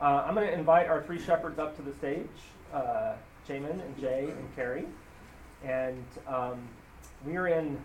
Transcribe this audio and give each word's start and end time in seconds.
Uh, 0.00 0.24
I'm 0.26 0.34
going 0.34 0.46
to 0.46 0.52
invite 0.52 0.88
our 0.88 1.02
three 1.02 1.20
shepherds 1.20 1.58
up 1.58 1.76
to 1.76 1.82
the 1.82 1.92
stage 1.92 2.26
uh, 2.72 3.14
Jamin 3.46 3.84
and 3.84 3.98
Jay 4.00 4.28
and 4.30 4.56
Kerry. 4.56 4.86
And 5.64 6.04
um, 6.26 6.60
we 7.26 7.36
are 7.36 7.48
in 7.48 7.84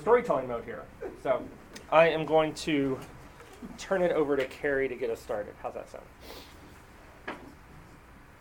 storytelling 0.00 0.48
mode 0.48 0.64
here. 0.64 0.82
So 1.22 1.42
I 1.90 2.08
am 2.08 2.26
going 2.26 2.52
to 2.54 2.98
turn 3.78 4.02
it 4.02 4.12
over 4.12 4.36
to 4.36 4.44
Kerry 4.44 4.88
to 4.88 4.94
get 4.94 5.08
us 5.08 5.20
started. 5.20 5.54
How's 5.62 5.74
that 5.74 5.88
sound? 5.90 6.04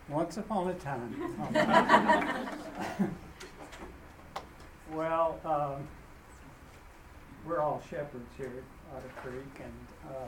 Once 0.09 0.37
upon 0.37 0.69
a 0.69 0.73
time. 0.73 1.15
well, 4.93 5.39
um, 5.45 5.87
we're 7.45 7.59
all 7.59 7.81
shepherds 7.89 8.29
here 8.37 8.47
at 8.47 8.97
Otter 8.97 9.11
Creek, 9.21 9.61
and 9.63 9.73
uh, 10.09 10.27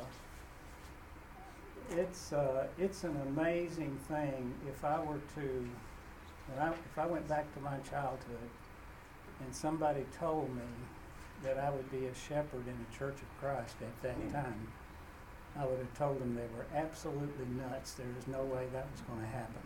it's 1.92 2.34
uh, 2.34 2.68
it's 2.78 3.04
an 3.04 3.16
amazing 3.28 3.98
thing. 4.08 4.54
If 4.68 4.84
I 4.84 5.00
were 5.00 5.20
to, 5.36 5.68
I, 6.60 6.70
if 6.70 6.98
I 6.98 7.06
went 7.06 7.28
back 7.28 7.54
to 7.56 7.62
my 7.62 7.78
childhood, 7.90 8.50
and 9.44 9.56
somebody 9.56 10.06
told 10.18 10.54
me 10.56 10.62
that 11.44 11.58
I 11.58 11.70
would 11.70 11.90
be 11.92 12.06
a 12.06 12.14
shepherd 12.14 12.68
in 12.68 12.78
the 12.78 12.98
Church 12.98 13.16
of 13.16 13.40
Christ 13.40 13.76
at 13.82 14.02
that 14.04 14.16
hmm. 14.16 14.32
time, 14.32 14.68
I 15.58 15.66
would 15.66 15.80
have 15.80 15.94
told 15.98 16.20
them 16.20 16.36
they 16.36 16.48
were 16.56 16.66
absolutely 16.76 17.46
nuts. 17.58 17.94
There 17.94 18.08
was 18.16 18.28
no 18.28 18.44
way 18.44 18.68
that 18.74 18.88
was 18.92 19.02
going 19.02 19.22
to 19.22 19.28
happen. 19.28 19.62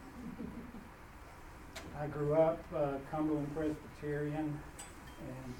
I 1.99 2.08
grew 2.08 2.34
up 2.34 2.60
uh, 2.76 2.98
Cumberland 3.12 3.54
Presbyterian, 3.55 4.60
and 5.21 5.54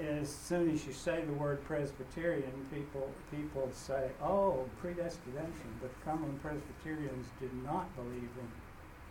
as 0.00 0.28
soon 0.28 0.70
as 0.70 0.86
you 0.86 0.92
say 0.92 1.22
the 1.24 1.32
word 1.32 1.62
Presbyterian, 1.64 2.52
people 2.72 3.10
people 3.30 3.68
say, 3.72 4.10
"Oh, 4.22 4.66
predestination." 4.80 5.78
But 5.80 5.90
Cumberland 6.04 6.42
Presbyterians 6.42 7.26
did 7.40 7.52
not 7.64 7.94
believe 7.96 8.30
in 8.38 8.50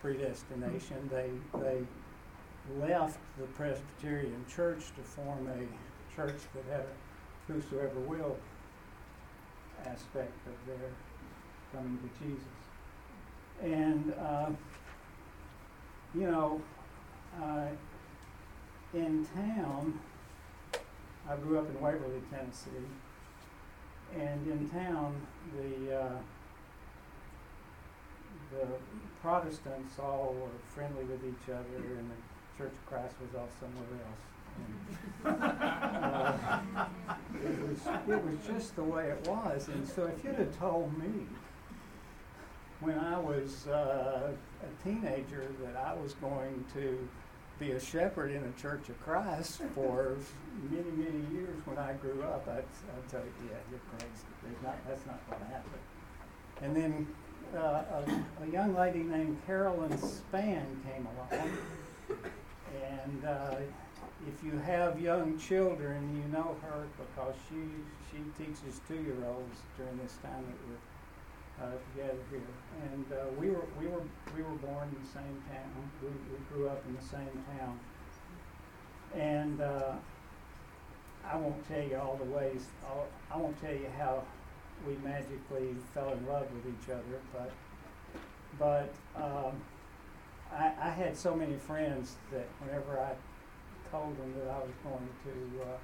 predestination. 0.00 1.08
They 1.10 1.30
they 1.58 1.82
left 2.78 3.18
the 3.38 3.46
Presbyterian 3.46 4.44
Church 4.48 4.92
to 4.96 5.02
form 5.02 5.48
a 5.48 6.14
church 6.16 6.40
that 6.54 6.64
had 6.70 6.84
a 6.84 7.52
whosoever 7.52 8.00
will 8.00 8.36
aspect 9.86 10.32
of 10.46 10.66
their 10.66 10.90
coming 11.72 11.98
to 11.98 12.24
Jesus. 12.24 12.44
And, 13.62 14.14
uh, 14.20 14.50
you 16.14 16.30
know, 16.30 16.60
uh, 17.42 17.66
in 18.94 19.26
town, 19.26 19.98
I 21.30 21.36
grew 21.36 21.58
up 21.58 21.68
in 21.68 21.80
Waverly, 21.80 22.20
Tennessee, 22.30 22.70
and 24.18 24.46
in 24.46 24.68
town, 24.70 25.14
the 25.56 26.00
uh, 26.00 26.18
the 28.50 28.66
Protestants 29.22 29.98
all 30.00 30.34
were 30.40 30.58
friendly 30.74 31.04
with 31.04 31.22
each 31.24 31.48
other, 31.48 31.76
and 31.76 32.10
the 32.10 32.58
Church 32.58 32.72
of 32.72 32.86
Christ 32.86 33.14
was 33.20 33.38
all 33.38 33.48
somewhere 33.60 34.00
else 34.06 34.30
uh, 35.24 36.60
it, 37.44 37.68
was, 37.68 37.78
it 38.08 38.24
was 38.24 38.36
just 38.46 38.76
the 38.76 38.82
way 38.82 39.08
it 39.08 39.28
was. 39.28 39.68
And 39.68 39.86
so 39.86 40.06
if 40.06 40.24
you'd 40.24 40.36
have 40.36 40.58
told 40.58 40.96
me 40.98 41.26
when 42.80 42.98
I 42.98 43.18
was 43.18 43.66
uh, 43.66 44.32
a 44.62 44.88
teenager 44.88 45.46
that 45.62 45.76
I 45.76 45.94
was 45.94 46.14
going 46.14 46.64
to 46.74 47.08
be 47.60 47.72
a 47.72 47.80
shepherd 47.80 48.32
in 48.32 48.42
a 48.42 48.60
Church 48.60 48.88
of 48.88 48.98
Christ 49.02 49.60
for 49.74 50.16
many, 50.70 50.90
many 50.96 51.22
years 51.30 51.60
when 51.66 51.76
I 51.76 51.92
grew 51.92 52.22
up, 52.22 52.48
I'd, 52.48 52.64
I'd 52.64 53.08
tell 53.10 53.20
you, 53.20 53.50
yeah, 53.50 53.58
you're 53.70 53.80
crazy. 53.92 54.56
Not, 54.64 54.76
that's 54.88 55.04
not 55.06 55.20
going 55.28 55.42
to 55.42 55.46
happen. 55.48 55.70
And 56.62 56.74
then 56.74 57.06
uh, 57.54 57.82
a, 57.92 58.44
a, 58.44 58.50
young 58.50 58.74
lady 58.74 59.00
named 59.00 59.38
Carolyn 59.46 59.96
Span 59.98 60.64
came 60.86 61.06
along, 61.06 61.50
and 62.92 63.24
uh, 63.26 63.56
if 64.26 64.42
you 64.42 64.58
have 64.58 64.98
young 64.98 65.38
children, 65.38 66.16
you 66.16 66.32
know 66.32 66.56
her 66.62 66.86
because 66.98 67.34
she 67.48 67.56
she 68.10 68.22
teaches 68.42 68.80
two 68.88 68.94
year 68.94 69.16
olds 69.26 69.60
during 69.76 69.96
this 69.98 70.16
time 70.22 70.44
that 70.46 70.56
we're 70.68 70.89
together 71.94 72.18
here. 72.30 72.40
And 72.92 73.04
uh, 73.12 73.16
we 73.38 73.50
were 73.50 73.66
we 73.78 73.86
were 73.86 74.02
we 74.36 74.42
were 74.42 74.58
born 74.58 74.88
in 74.88 75.02
the 75.02 75.10
same 75.10 75.42
town. 75.50 75.90
We, 76.02 76.08
we 76.08 76.38
grew 76.52 76.68
up 76.68 76.82
in 76.88 76.96
the 76.96 77.02
same 77.02 77.44
town. 77.58 77.78
And 79.14 79.60
uh, 79.60 79.94
I 81.24 81.36
won't 81.36 81.66
tell 81.68 81.82
you 81.82 81.96
all 81.96 82.16
the 82.16 82.30
ways. 82.30 82.66
I'll, 82.86 83.06
I 83.30 83.36
won't 83.36 83.60
tell 83.60 83.72
you 83.72 83.88
how 83.98 84.22
we 84.86 84.96
magically 85.04 85.76
fell 85.94 86.12
in 86.12 86.26
love 86.26 86.46
with 86.52 86.66
each 86.66 86.88
other, 86.88 87.20
but 87.32 87.50
but 88.58 88.94
um, 89.16 89.60
I, 90.52 90.72
I 90.80 90.90
had 90.90 91.16
so 91.16 91.34
many 91.34 91.56
friends 91.56 92.16
that 92.32 92.46
whenever 92.60 92.98
I 92.98 93.12
told 93.90 94.16
them 94.18 94.34
that 94.38 94.50
I 94.50 94.58
was 94.58 94.74
going 94.82 95.08
to, 95.24 95.62
uh, 95.62 95.76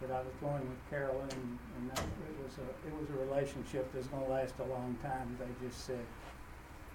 that 0.00 0.10
I 0.10 0.20
was 0.20 0.32
going 0.40 0.60
with 0.60 0.90
Carolyn, 0.90 1.28
and, 1.30 1.58
and 1.76 1.90
that 1.90 1.98
it 2.00 2.44
was 2.44 2.56
a, 2.58 2.88
it 2.88 2.94
was 2.98 3.08
a 3.10 3.26
relationship 3.26 3.92
that's 3.92 4.06
gonna 4.06 4.28
last 4.28 4.54
a 4.58 4.64
long 4.64 4.96
time. 5.02 5.36
They 5.38 5.66
just 5.66 5.86
said, 5.86 6.04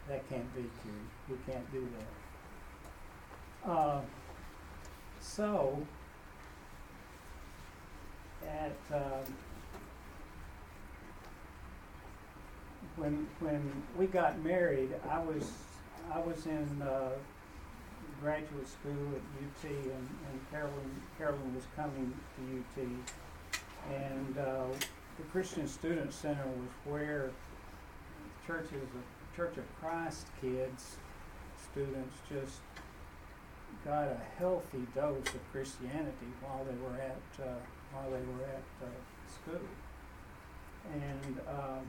that 0.07 0.27
can't 0.29 0.53
be 0.55 0.61
true, 0.61 0.91
we 1.29 1.51
can't 1.51 1.71
do 1.71 1.87
that. 3.63 3.69
Uh, 3.69 4.01
so, 5.21 5.81
at, 8.47 8.75
um, 8.93 9.33
when, 12.95 13.27
when 13.39 13.83
we 13.97 14.05
got 14.05 14.43
married, 14.43 14.89
I 15.09 15.19
was, 15.19 15.51
I 16.13 16.19
was 16.19 16.45
in, 16.45 16.81
uh, 16.81 17.09
graduate 18.21 18.67
school 18.67 19.09
at 19.13 19.21
UT, 19.43 19.71
and, 19.71 20.09
and 20.29 20.51
Carolyn, 20.51 21.01
Carolyn 21.17 21.55
was 21.55 21.65
coming 21.75 22.13
to 22.35 22.81
UT. 22.81 22.87
And 23.93 24.37
uh, 24.37 24.65
the 25.17 25.23
Christian 25.31 25.67
Student 25.67 26.13
Center 26.13 26.45
was 26.45 26.69
where 26.85 27.31
churches, 28.47 28.87
Church 29.35 29.57
of 29.57 29.63
Christ 29.81 30.27
kids, 30.41 30.95
students, 31.71 32.15
just 32.29 32.59
got 33.83 34.07
a 34.07 34.17
healthy 34.39 34.85
dose 34.95 35.27
of 35.27 35.51
Christianity 35.51 36.31
while 36.41 36.63
they 36.63 36.75
were 36.81 36.97
at 36.99 37.45
uh, 37.45 37.59
while 37.91 38.09
they 38.09 38.23
were 38.25 38.43
at 38.43 38.63
uh, 38.81 38.87
school. 39.27 39.67
And 40.93 41.39
um, 41.47 41.85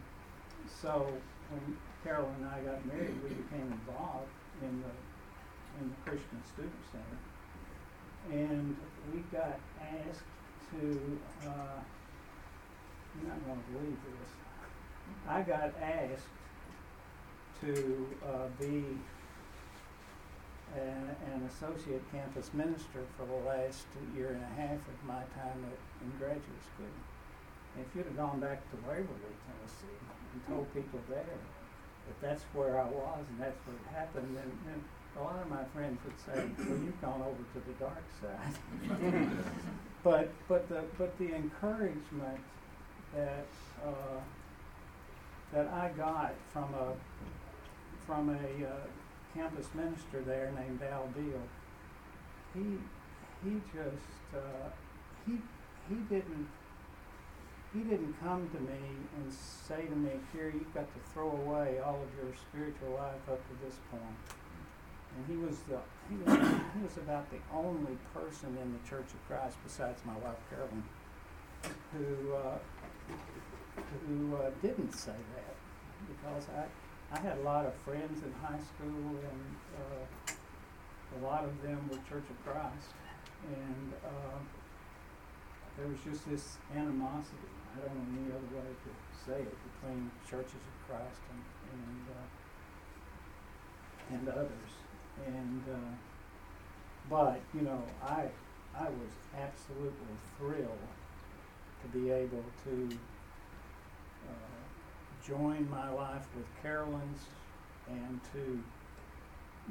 so 0.82 1.06
when 1.50 1.76
Carolyn 2.04 2.34
and 2.40 2.48
I 2.48 2.60
got 2.60 2.84
married, 2.86 3.14
we 3.22 3.30
became 3.30 3.72
involved 3.72 4.28
in 4.62 4.82
the 4.82 4.92
in 5.80 5.90
the 5.90 6.10
Christian 6.10 6.40
Student 6.44 6.82
Center. 6.90 7.18
And 8.32 8.76
we 9.12 9.20
got 9.30 9.58
asked 9.80 10.26
to, 10.72 11.18
uh, 11.46 11.80
you're 13.14 13.28
not 13.28 13.44
going 13.46 13.60
to 13.60 13.70
believe 13.72 13.98
this. 14.04 14.30
I 15.28 15.42
got 15.42 15.72
asked 15.80 16.34
to 17.62 18.06
uh, 18.26 18.48
be 18.60 18.84
an, 20.74 21.16
an 21.32 21.48
associate 21.48 22.02
campus 22.12 22.50
minister 22.52 23.06
for 23.16 23.26
the 23.26 23.40
last 23.48 23.86
year 24.14 24.34
and 24.34 24.42
a 24.42 24.60
half 24.60 24.80
of 24.80 24.98
my 25.06 25.22
time 25.38 25.60
at, 25.70 25.78
in 26.02 26.10
graduate 26.18 26.62
school. 26.74 26.92
If 27.78 27.86
you'd 27.94 28.06
have 28.06 28.16
gone 28.16 28.40
back 28.40 28.68
to 28.70 28.76
Waverly, 28.88 29.36
Tennessee, 29.46 30.00
and 30.32 30.40
told 30.48 30.72
people 30.74 31.00
there 31.08 31.24
that 31.24 32.20
that's 32.20 32.42
where 32.54 32.80
I 32.80 32.86
was 32.86 33.24
and 33.30 33.40
that's 33.40 33.58
what 33.66 33.76
happened, 33.94 34.36
then, 34.36 34.50
then 34.66 34.82
a 35.18 35.22
lot 35.22 35.40
of 35.40 35.48
my 35.48 35.64
friends 35.74 35.98
would 36.04 36.18
say, 36.20 36.44
"Well, 36.58 36.78
you've 36.78 37.00
gone 37.00 37.22
over 37.22 37.42
to 37.54 37.60
the 37.66 37.72
dark 37.78 38.04
side." 38.20 39.28
but 40.02 40.30
but 40.48 40.68
the 40.68 40.82
but 40.98 41.16
the 41.18 41.34
encouragement 41.34 42.40
that 43.14 43.46
uh, 43.84 44.20
that 45.52 45.68
I 45.68 45.90
got 45.96 46.34
from 46.52 46.74
a 46.74 46.92
from 48.06 48.30
a 48.30 48.66
uh, 48.66 48.86
campus 49.34 49.68
minister 49.74 50.20
there 50.20 50.52
named 50.54 50.80
Al 50.82 51.08
Deal, 51.08 51.42
he 52.54 52.78
he 53.44 53.60
just 53.72 54.34
uh, 54.34 54.68
he 55.26 55.38
he 55.88 55.94
didn't 56.10 56.48
he 57.72 57.80
didn't 57.80 58.14
come 58.22 58.48
to 58.50 58.60
me 58.60 58.78
and 59.16 59.32
say 59.32 59.86
to 59.86 59.96
me, 59.96 60.12
"Here, 60.32 60.52
you've 60.52 60.74
got 60.74 60.86
to 60.92 61.00
throw 61.12 61.30
away 61.30 61.78
all 61.78 62.00
of 62.02 62.08
your 62.16 62.34
spiritual 62.34 62.96
life 62.96 63.28
up 63.30 63.40
to 63.48 63.64
this 63.64 63.76
point." 63.90 64.45
And 65.16 65.24
he 65.28 65.36
was 65.36 65.58
the 65.68 65.78
he 66.08 66.16
was, 66.16 66.38
he 66.76 66.82
was 66.82 66.96
about 66.98 67.30
the 67.30 67.40
only 67.52 67.96
person 68.12 68.56
in 68.60 68.72
the 68.72 68.88
Church 68.88 69.08
of 69.12 69.20
Christ 69.26 69.56
besides 69.64 70.00
my 70.04 70.16
wife 70.18 70.38
Carolyn 70.50 70.84
who 71.92 72.34
uh, 72.34 72.58
who 74.06 74.36
uh, 74.36 74.50
didn't 74.62 74.92
say 74.92 75.16
that 75.34 75.56
because 76.08 76.46
I 76.54 76.66
I 77.16 77.20
had 77.20 77.38
a 77.38 77.42
lot 77.42 77.66
of 77.66 77.74
friends 77.74 78.22
in 78.22 78.32
high 78.42 78.58
school 78.58 79.16
and 79.16 79.56
uh, 79.78 81.18
a 81.18 81.20
lot 81.24 81.44
of 81.44 81.62
them 81.62 81.88
were 81.90 81.98
Church 82.08 82.28
of 82.28 82.44
Christ 82.44 82.92
and 83.48 83.92
uh, 84.04 84.38
there 85.78 85.86
was 85.86 85.98
just 86.04 86.28
this 86.28 86.56
animosity. 86.74 87.52
I 87.76 87.84
don't 87.84 87.94
know 87.94 88.24
any 88.24 88.32
other 88.32 88.50
way 88.56 88.64
to 88.64 88.90
say 89.24 89.40
it, 89.42 89.56
between 89.72 90.10
Churches 90.28 90.64
of 90.64 90.76
Christ 90.88 91.20
and, 91.30 91.42
and, 91.76 92.02
uh, 92.10 92.26
and 94.16 94.28
others. 94.28 94.72
And, 95.26 95.62
uh, 95.72 95.94
but, 97.08 97.40
you 97.54 97.62
know, 97.62 97.82
I, 98.02 98.24
I 98.78 98.84
was 98.84 99.12
absolutely 99.38 100.16
thrilled 100.38 100.88
to 101.82 101.98
be 101.98 102.10
able 102.10 102.44
to 102.64 102.88
uh, 104.28 105.26
join 105.26 105.68
my 105.70 105.88
life 105.90 106.26
with 106.36 106.46
Carolyn's 106.62 107.22
and 107.88 108.20
to 108.32 108.62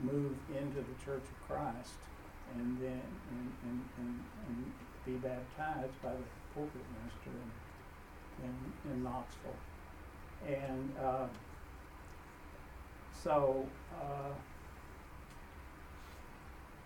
move 0.01 0.35
into 0.49 0.77
the 0.77 1.05
Church 1.05 1.23
of 1.23 1.47
Christ 1.47 1.99
and 2.55 2.77
then 2.79 3.01
and, 3.31 3.51
and, 3.63 3.81
and, 3.99 4.19
and 4.47 4.71
be 5.05 5.13
baptized 5.13 6.01
by 6.01 6.11
the 6.11 6.23
pulpit 6.53 6.81
minister 7.01 7.31
in, 8.43 8.49
in, 8.49 8.91
in 8.91 9.03
Knoxville. 9.03 9.51
And 10.47 10.93
uh, 11.03 11.27
so 13.23 13.65
uh, 13.99 14.33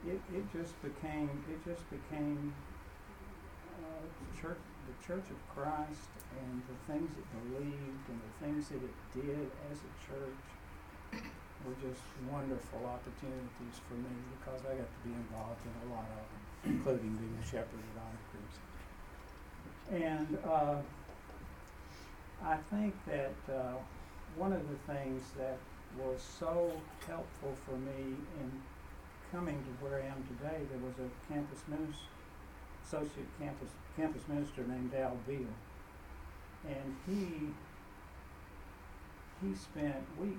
it, 0.08 0.22
it 0.34 0.46
just 0.54 0.76
became 0.82 1.30
it 1.50 1.60
just 1.66 1.84
became 1.90 2.54
uh, 3.84 4.42
church 4.42 4.60
the 4.88 5.06
Church 5.06 5.28
of 5.30 5.40
Christ 5.54 6.10
and 6.34 6.62
the 6.66 6.78
things 6.92 7.10
it 7.14 7.28
believed 7.46 8.06
and 8.10 8.20
the 8.20 8.34
things 8.46 8.70
that 8.70 8.82
it 8.82 8.98
did 9.14 9.46
as 9.70 9.78
a 9.78 9.92
church 10.02 11.24
were 11.66 11.78
just 11.82 12.02
wonderful 12.32 12.82
opportunities 12.86 13.76
for 13.88 13.96
me 13.96 14.16
because 14.40 14.62
I 14.66 14.74
got 14.80 14.88
to 14.88 15.02
be 15.04 15.14
involved 15.14 15.62
in 15.62 15.90
a 15.90 15.94
lot 15.94 16.08
of 16.10 16.26
them, 16.26 16.42
including 16.74 17.16
being 17.18 17.38
a 17.42 17.46
shepherd 17.46 17.84
at 17.84 18.02
Otter 18.02 18.24
Creek. 18.32 18.54
And 20.04 20.38
uh, 20.48 20.78
I 22.46 22.58
think 22.72 22.96
that 23.06 23.54
uh, 23.54 23.76
one 24.38 24.54
of 24.54 24.64
the 24.70 24.94
things 24.94 25.22
that 25.38 25.58
was 25.98 26.22
so 26.22 26.72
helpful 27.08 27.54
for 27.66 27.76
me 27.76 28.16
in 28.40 28.52
coming 29.32 29.62
to 29.62 29.86
where 29.86 30.02
I 30.02 30.08
am 30.08 30.24
today, 30.26 30.66
there 30.70 30.82
was 30.82 30.98
a 30.98 31.10
campus 31.32 31.62
minister, 31.68 32.10
associate 32.86 33.30
campus 33.40 33.70
campus 33.96 34.24
minister 34.28 34.64
named 34.66 34.94
Al 34.96 35.18
Beal, 35.28 35.54
and 36.68 36.96
he 37.06 37.54
he 39.42 39.56
spent 39.56 40.02
we 40.20 40.38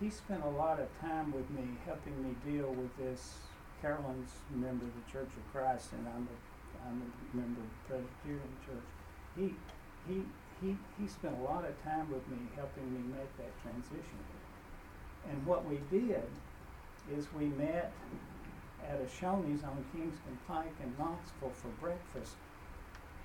he 0.00 0.10
spent 0.10 0.42
a 0.44 0.50
lot 0.50 0.80
of 0.80 0.88
time 1.00 1.32
with 1.32 1.48
me 1.50 1.78
helping 1.86 2.14
me 2.22 2.34
deal 2.44 2.70
with 2.70 2.96
this. 2.98 3.38
Carolyn's 3.80 4.34
a 4.52 4.58
member 4.58 4.84
of 4.84 4.90
the 4.90 5.06
Church 5.06 5.30
of 5.30 5.44
Christ, 5.52 5.92
and 5.92 6.06
I'm 6.08 6.26
a 6.26 6.36
I'm 6.88 6.98
a 6.98 7.36
member 7.36 7.60
of 7.62 7.70
the 7.70 7.82
Presbyterian 7.86 8.54
Church. 8.66 8.88
He 9.38 9.54
he 10.10 10.22
he 10.60 10.76
he 10.98 11.06
spent 11.06 11.38
a 11.38 11.44
lot 11.44 11.64
of 11.64 11.78
time 11.84 12.10
with 12.10 12.26
me 12.26 12.38
helping 12.56 12.90
me 12.90 13.06
make 13.14 13.30
that 13.38 13.54
transition. 13.62 14.18
And 15.30 15.46
what 15.46 15.68
we 15.68 15.78
did 15.90 16.26
is 17.16 17.26
we 17.38 17.46
met 17.46 17.92
at 18.88 19.00
a 19.00 19.04
Shoney's 19.04 19.62
on 19.64 19.84
Kingston 19.92 20.38
Pike 20.46 20.72
in 20.82 20.92
Knoxville 20.98 21.52
for 21.54 21.68
breakfast 21.80 22.34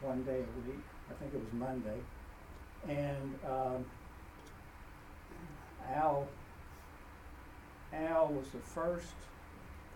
one 0.01 0.23
day 0.23 0.39
a 0.39 0.69
week. 0.69 0.83
I 1.09 1.13
think 1.13 1.33
it 1.33 1.39
was 1.39 1.53
Monday. 1.53 1.99
And 2.87 3.39
um, 3.49 3.85
Al 5.93 6.27
Al 7.93 8.27
was 8.27 8.47
the 8.49 8.59
first 8.59 9.13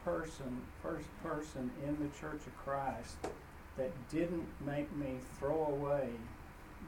person, 0.05 0.61
first 0.81 1.07
person 1.23 1.71
in 1.85 1.97
the 1.99 2.19
Church 2.19 2.41
of 2.45 2.55
Christ 2.63 3.15
that 3.77 3.91
didn't 4.09 4.47
make 4.65 4.93
me 4.95 5.17
throw 5.39 5.65
away 5.65 6.09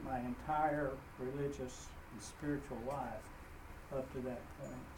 my 0.06 0.20
entire 0.20 0.92
religious 1.20 1.88
and 2.14 2.22
spiritual 2.22 2.78
life 2.88 3.26
up 3.96 4.12
to 4.14 4.20
that 4.20 4.42
point. 4.62 4.89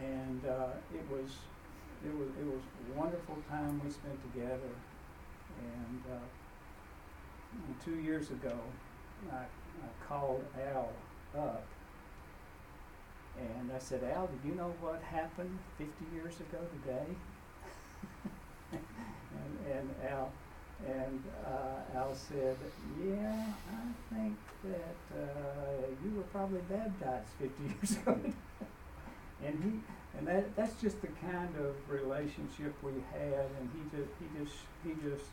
And 0.00 0.44
uh, 0.46 0.68
it 0.94 1.04
was 1.10 1.30
it 2.04 2.14
was 2.14 2.28
it 2.40 2.46
was 2.46 2.62
a 2.94 2.98
wonderful 2.98 3.36
time 3.50 3.80
we 3.84 3.90
spent 3.90 4.18
together. 4.32 4.74
And, 5.58 6.02
uh, 6.12 6.18
two 7.84 7.96
years 7.96 8.30
ago, 8.30 8.56
I, 9.32 9.38
I 9.38 10.06
called 10.06 10.44
Al 10.72 10.92
up 11.36 11.64
and 13.38 13.70
I 13.72 13.78
said, 13.78 14.02
Al, 14.04 14.26
did 14.26 14.48
you 14.48 14.54
know 14.56 14.72
what 14.80 15.00
happened 15.02 15.58
50 15.78 15.92
years 16.14 16.34
ago 16.40 16.58
today? 16.82 17.06
and, 18.72 19.72
and 19.72 19.90
Al, 20.10 20.32
and 20.86 21.22
uh, 21.46 21.98
Al 21.98 22.14
said, 22.14 22.56
yeah, 23.04 23.46
I 23.70 24.14
think 24.14 24.36
that 24.64 25.16
uh, 25.16 25.86
you 26.04 26.16
were 26.16 26.24
probably 26.24 26.60
baptized 26.68 27.28
50 27.38 27.62
years 27.80 27.96
ago. 28.02 28.18
And 29.44 29.62
he, 29.62 30.18
and 30.18 30.26
that, 30.26 30.56
that's 30.56 30.80
just 30.80 31.00
the 31.00 31.08
kind 31.20 31.54
of 31.58 31.74
relationship 31.88 32.74
we 32.82 32.92
had. 33.12 33.46
And 33.58 33.70
he 33.74 33.96
just, 33.96 34.10
he 34.18 34.26
just, 34.38 34.56
he 34.84 35.08
just, 35.08 35.30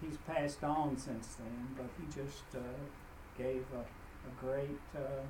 he's 0.00 0.18
passed 0.26 0.62
on 0.62 0.96
since 0.96 1.36
then, 1.38 1.68
but 1.76 1.86
he 1.98 2.06
just 2.06 2.44
uh, 2.54 3.38
gave 3.38 3.64
a, 3.74 3.80
a 3.80 4.32
great. 4.40 4.80
Uh, 4.94 5.22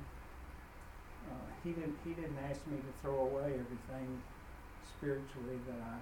uh, 1.25 1.49
he 1.63 1.71
didn't 1.71 1.97
he 2.03 2.13
didn't 2.13 2.37
ask 2.49 2.61
me 2.67 2.77
to 2.77 2.91
throw 3.01 3.21
away 3.21 3.49
everything 3.57 4.21
spiritually 4.85 5.57
that 5.67 5.81
I 5.81 5.97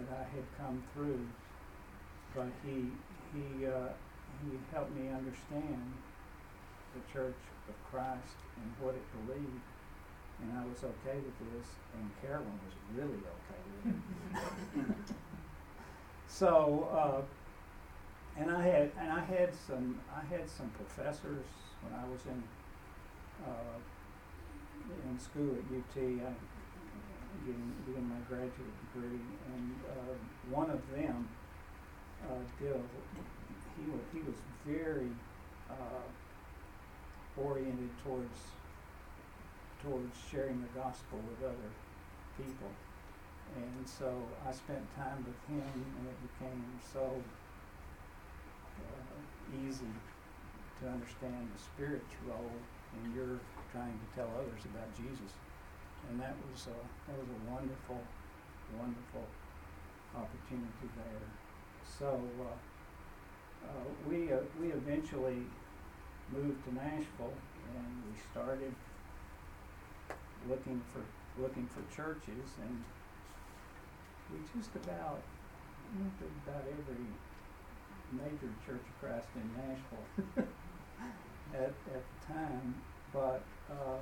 that 0.00 0.08
I 0.08 0.24
had 0.34 0.44
come 0.56 0.82
through, 0.94 1.26
but 2.34 2.48
he 2.64 2.88
he 3.34 3.66
uh, 3.66 3.92
he 4.42 4.56
helped 4.72 4.96
me 4.96 5.08
understand 5.08 5.92
the 6.94 7.12
Church 7.12 7.36
of 7.68 7.74
Christ 7.90 8.38
and 8.56 8.72
what 8.80 8.94
it 8.94 9.04
believed, 9.26 9.62
and 10.42 10.58
I 10.58 10.64
was 10.66 10.82
okay 10.84 11.18
with 11.18 11.38
this, 11.52 11.68
and 11.94 12.10
Carolyn 12.22 12.58
was 12.64 12.74
really 12.96 13.18
okay 13.18 13.60
with 13.84 13.94
it. 14.76 15.14
so, 16.28 16.88
uh, 16.92 18.40
and 18.40 18.50
I 18.50 18.62
had 18.62 18.90
and 18.98 19.12
I 19.12 19.20
had 19.20 19.54
some 19.54 20.00
I 20.14 20.24
had 20.34 20.48
some 20.48 20.70
professors 20.70 21.46
when 21.82 21.92
I 21.94 22.04
was 22.08 22.20
in 22.26 22.42
uh, 23.46 23.78
in 25.10 25.18
school 25.18 25.54
at 25.54 25.64
UT, 25.70 25.96
I 25.96 26.32
getting, 27.46 27.72
getting 27.86 28.08
my 28.08 28.20
graduate 28.28 28.74
degree, 28.92 29.20
and 29.54 29.74
uh, 29.88 30.14
one 30.50 30.70
of 30.70 30.80
them 30.94 31.28
uh, 32.28 32.42
did. 32.58 32.80
He 33.78 33.90
was 33.90 34.02
he 34.12 34.20
was 34.20 34.36
very 34.66 35.10
uh, 35.70 36.04
oriented 37.36 37.90
towards 38.04 38.36
towards 39.82 40.16
sharing 40.30 40.60
the 40.60 40.72
gospel 40.78 41.18
with 41.28 41.40
other 41.48 41.70
people, 42.36 42.70
and 43.56 43.88
so 43.88 44.12
I 44.46 44.52
spent 44.52 44.84
time 44.96 45.24
with 45.26 45.40
him, 45.48 45.64
and 45.64 46.04
it 46.06 46.18
became 46.32 46.64
so 46.92 47.20
uh, 48.78 49.66
easy 49.66 49.92
to 50.80 50.88
understand 50.88 51.48
the 51.52 51.60
spirit's 51.60 52.14
role 52.28 52.56
in 53.02 53.14
your 53.14 53.40
trying 53.72 53.94
to 53.94 54.08
tell 54.16 54.28
others 54.34 54.62
about 54.66 54.90
Jesus. 54.96 55.32
And 56.08 56.18
that 56.20 56.34
was, 56.50 56.66
uh, 56.66 56.74
that 57.06 57.16
was 57.18 57.28
a 57.28 57.40
wonderful, 57.50 58.00
wonderful 58.74 59.26
opportunity 60.16 60.88
there. 60.96 61.28
So 61.86 62.18
uh, 62.40 62.56
uh, 63.68 63.86
we, 64.08 64.32
uh, 64.32 64.38
we 64.60 64.72
eventually 64.72 65.46
moved 66.32 66.64
to 66.64 66.74
Nashville 66.74 67.36
and 67.76 67.86
we 68.08 68.18
started 68.32 68.74
looking 70.48 70.80
for, 70.92 71.02
looking 71.40 71.66
for 71.68 71.82
churches 71.94 72.56
and 72.62 72.84
we 74.30 74.38
just 74.54 74.74
about 74.76 75.18
went 75.98 76.14
to 76.18 76.26
about 76.46 76.62
every 76.70 77.06
major 78.14 78.50
Church 78.66 78.82
of 78.82 78.94
Christ 79.02 79.26
in 79.34 79.46
Nashville 79.58 80.06
at, 81.54 81.74
at 81.94 82.02
the 82.02 82.32
time. 82.32 82.74
But 83.12 83.42
uh, 83.70 83.98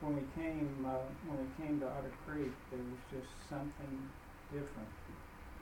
when 0.00 0.16
we 0.16 0.26
came 0.34 0.70
uh, 0.86 1.06
when 1.26 1.38
we 1.42 1.50
came 1.58 1.80
to 1.80 1.86
Otter 1.86 2.14
Creek, 2.26 2.54
there 2.70 2.78
was 2.78 3.02
just 3.10 3.32
something 3.50 3.94
different 4.52 4.94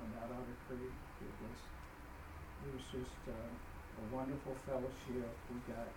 about 0.05 0.29
Otter 0.29 0.59
Creek. 0.69 0.93
It 1.25 1.35
was 1.41 1.61
it 2.69 2.71
was 2.77 2.85
just 2.93 3.21
uh, 3.29 3.33
a 3.33 4.05
wonderful 4.15 4.57
fellowship. 4.69 5.33
We 5.49 5.57
got 5.73 5.89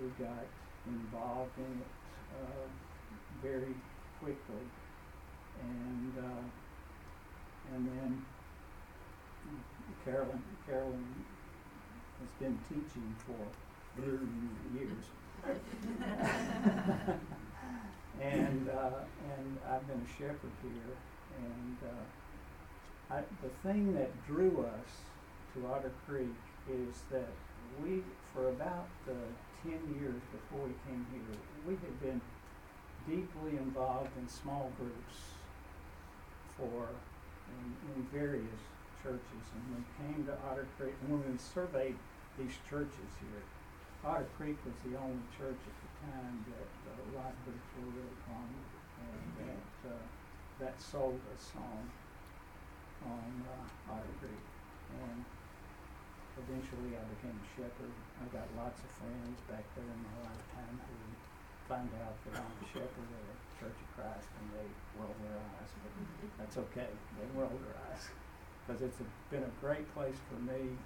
we 0.00 0.08
got 0.20 0.44
involved 0.84 1.56
in 1.56 1.80
it 1.80 2.03
uh, 2.42 2.66
very 3.42 3.74
quickly, 4.20 4.64
and 5.62 6.12
uh, 6.18 7.74
and 7.74 7.86
then 7.88 8.24
Carolyn 10.04 10.42
Carolyn 10.66 11.24
has 12.20 12.30
been 12.40 12.58
teaching 12.68 13.14
for 13.26 13.46
years. 14.76 15.04
and 18.20 18.68
uh, 18.68 18.90
and 19.36 19.58
I've 19.70 19.86
been 19.86 20.00
a 20.00 20.08
shepherd 20.18 20.52
here, 20.62 20.96
and 21.38 21.76
uh, 21.84 23.14
I, 23.14 23.22
the 23.42 23.68
thing 23.68 23.94
that 23.94 24.10
drew 24.26 24.60
us 24.60 24.90
to 25.54 25.66
Otter 25.66 25.92
Creek 26.08 26.34
is 26.70 27.02
that 27.10 27.28
we, 27.82 28.02
for 28.32 28.48
about 28.48 28.88
uh, 29.08 29.12
10 29.64 29.72
years 29.96 30.20
before 30.28 30.68
we 30.68 30.76
came 30.84 31.00
here, 31.08 31.40
we 31.64 31.72
had 31.80 31.96
been 32.04 32.20
deeply 33.08 33.56
involved 33.56 34.12
in 34.20 34.28
small 34.28 34.70
groups 34.76 35.40
for 36.56 36.92
in, 37.48 37.72
in 37.96 38.04
various 38.12 38.60
churches. 39.02 39.44
And 39.56 39.64
we 39.72 39.82
came 39.96 40.20
to 40.28 40.36
Otter 40.48 40.68
Creek, 40.76 40.92
and 41.00 41.16
when 41.16 41.24
we 41.24 41.38
surveyed 41.40 41.96
these 42.36 42.52
churches 42.68 43.10
here, 43.24 43.44
Otter 44.04 44.28
Creek 44.36 44.60
was 44.68 44.76
the 44.84 45.00
only 45.00 45.24
church 45.32 45.56
at 45.56 45.76
the 45.80 45.90
time 46.12 46.44
that 46.52 46.72
uh, 46.92 47.24
life 47.24 47.36
groups 47.48 47.68
were 47.80 47.88
really 47.88 48.18
prominent, 48.28 48.68
and 49.00 49.24
that 49.48 49.72
uh, 49.88 50.04
that 50.60 50.76
sold 50.76 51.20
us 51.32 51.56
on 51.56 51.82
on 53.08 53.32
uh, 53.48 53.96
Otter 53.96 54.12
Creek. 54.20 54.44
And 54.92 55.24
eventually, 56.38 56.98
I 56.98 57.04
became 57.18 57.36
a 57.36 57.48
shepherd. 57.54 57.94
I 58.18 58.24
got 58.34 58.46
lots 58.58 58.82
of 58.82 58.90
friends 58.98 59.38
back 59.46 59.64
there 59.78 59.86
in 59.86 60.00
my 60.02 60.16
lifetime 60.26 60.76
who 60.86 60.98
find 61.70 61.88
out 62.04 62.16
that 62.26 62.42
I'm 62.42 62.56
a 62.60 62.66
shepherd 62.68 63.08
at 63.08 63.24
a 63.24 63.36
Church 63.56 63.78
of 63.78 63.88
Christ, 63.96 64.28
and 64.42 64.46
they 64.52 64.68
roll 64.98 65.14
their 65.24 65.38
eyes. 65.38 65.70
But 65.78 65.92
that's 66.38 66.56
okay. 66.68 66.90
They 67.16 67.28
roll 67.32 67.54
their 67.62 67.78
eyes 67.88 68.10
because 68.66 68.82
it's 68.82 69.00
a, 69.00 69.06
been 69.30 69.44
a 69.44 69.54
great 69.60 69.86
place 69.94 70.16
for 70.28 70.40
me. 70.42 70.76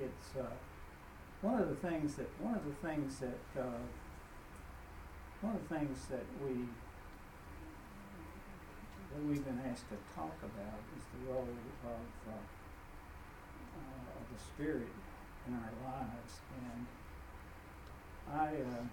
It's 0.00 0.36
uh, 0.38 0.54
one 1.40 1.60
of 1.60 1.68
the 1.68 1.76
things 1.76 2.14
that 2.16 2.28
one 2.40 2.54
of 2.54 2.64
the 2.64 2.76
things 2.86 3.18
that 3.18 3.60
uh, 3.60 3.82
one 5.40 5.54
of 5.54 5.68
the 5.68 5.74
things 5.74 6.06
that 6.10 6.26
we 6.42 6.66
that 9.14 9.22
we've 9.24 9.44
been 9.44 9.60
asked 9.70 9.88
to 9.88 9.98
talk 10.14 10.34
about 10.42 10.78
is 10.96 11.02
the 11.14 11.32
role 11.32 11.46
of 11.46 11.90
uh, 11.90 12.34
of 12.34 12.57
Spirit 14.38 14.92
in 15.46 15.54
our 15.54 15.72
lives, 15.84 16.32
and 16.54 16.86
I. 18.32 18.48
Uh, 18.62 18.84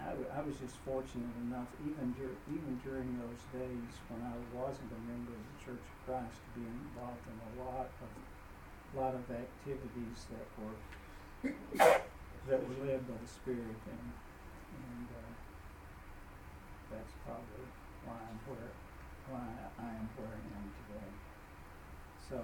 I, 0.00 0.16
w- 0.16 0.32
I 0.32 0.40
was 0.40 0.56
just 0.56 0.80
fortunate 0.80 1.36
enough, 1.44 1.68
even 1.84 2.16
dur- 2.16 2.40
even 2.48 2.80
during 2.80 3.20
those 3.20 3.42
days 3.52 3.92
when 4.08 4.24
I 4.24 4.32
wasn't 4.56 4.88
a 4.96 5.00
member 5.04 5.36
of 5.36 5.44
the 5.44 5.58
Church 5.60 5.84
of 5.84 5.96
Christ, 6.08 6.40
to 6.40 6.48
be 6.56 6.64
involved 6.64 7.20
in 7.28 7.36
a 7.36 7.50
lot 7.68 7.92
of 8.00 8.10
lot 8.96 9.12
of 9.12 9.22
activities 9.28 10.24
that 10.32 10.46
were 10.56 10.72
that 12.48 12.60
were 12.64 12.78
led 12.80 13.04
by 13.04 13.16
the 13.20 13.28
Spirit, 13.28 13.76
and 13.92 14.06
and 14.72 15.06
uh, 15.12 15.32
that's 16.96 17.12
probably 17.28 17.68
why 18.08 18.16
I'm 18.24 18.40
where 18.48 18.72
why 19.28 19.44
I 19.84 19.88
am 20.00 20.08
where 20.16 20.32
I 20.32 20.40
am 20.40 20.66
today. 20.80 21.12
So 22.24 22.40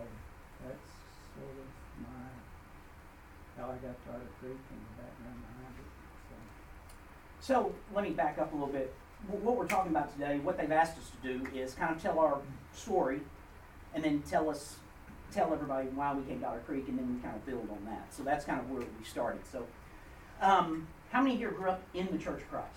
that's 0.60 0.92
sort 1.36 1.56
of 1.60 1.68
my 2.02 2.28
how 3.56 3.68
I 3.70 3.76
got 3.76 3.96
to 4.04 4.10
Otter 4.10 4.30
Creek 4.40 4.58
and 4.70 4.80
the 4.80 5.02
background 5.02 5.40
behind 5.44 5.74
it. 5.78 5.88
So. 7.40 7.54
So 7.54 7.74
let 7.94 8.04
me 8.04 8.10
back 8.10 8.38
up 8.38 8.52
a 8.52 8.56
little 8.56 8.72
bit. 8.72 8.92
What 9.28 9.56
we're 9.56 9.66
talking 9.66 9.92
about 9.92 10.12
today, 10.12 10.38
what 10.38 10.58
they've 10.58 10.70
asked 10.70 10.98
us 10.98 11.10
to 11.10 11.38
do 11.38 11.46
is 11.54 11.74
kind 11.74 11.94
of 11.94 12.02
tell 12.02 12.18
our 12.18 12.38
story, 12.74 13.20
and 13.94 14.04
then 14.04 14.22
tell 14.28 14.50
us, 14.50 14.76
tell 15.32 15.52
everybody 15.52 15.88
why 15.88 16.14
we 16.14 16.22
came 16.24 16.40
to 16.40 16.46
Otter 16.46 16.62
Creek, 16.66 16.88
and 16.88 16.98
then 16.98 17.14
we 17.14 17.20
kind 17.22 17.34
of 17.34 17.44
build 17.46 17.68
on 17.70 17.84
that. 17.86 18.12
So 18.14 18.22
that's 18.22 18.44
kind 18.44 18.60
of 18.60 18.70
where 18.70 18.80
we 18.80 19.04
started. 19.04 19.40
So, 19.50 19.66
um, 20.40 20.86
how 21.10 21.22
many 21.22 21.36
here 21.36 21.50
grew 21.50 21.70
up 21.70 21.82
in 21.94 22.08
the 22.12 22.18
Church 22.18 22.42
of 22.42 22.50
Christ? 22.50 22.76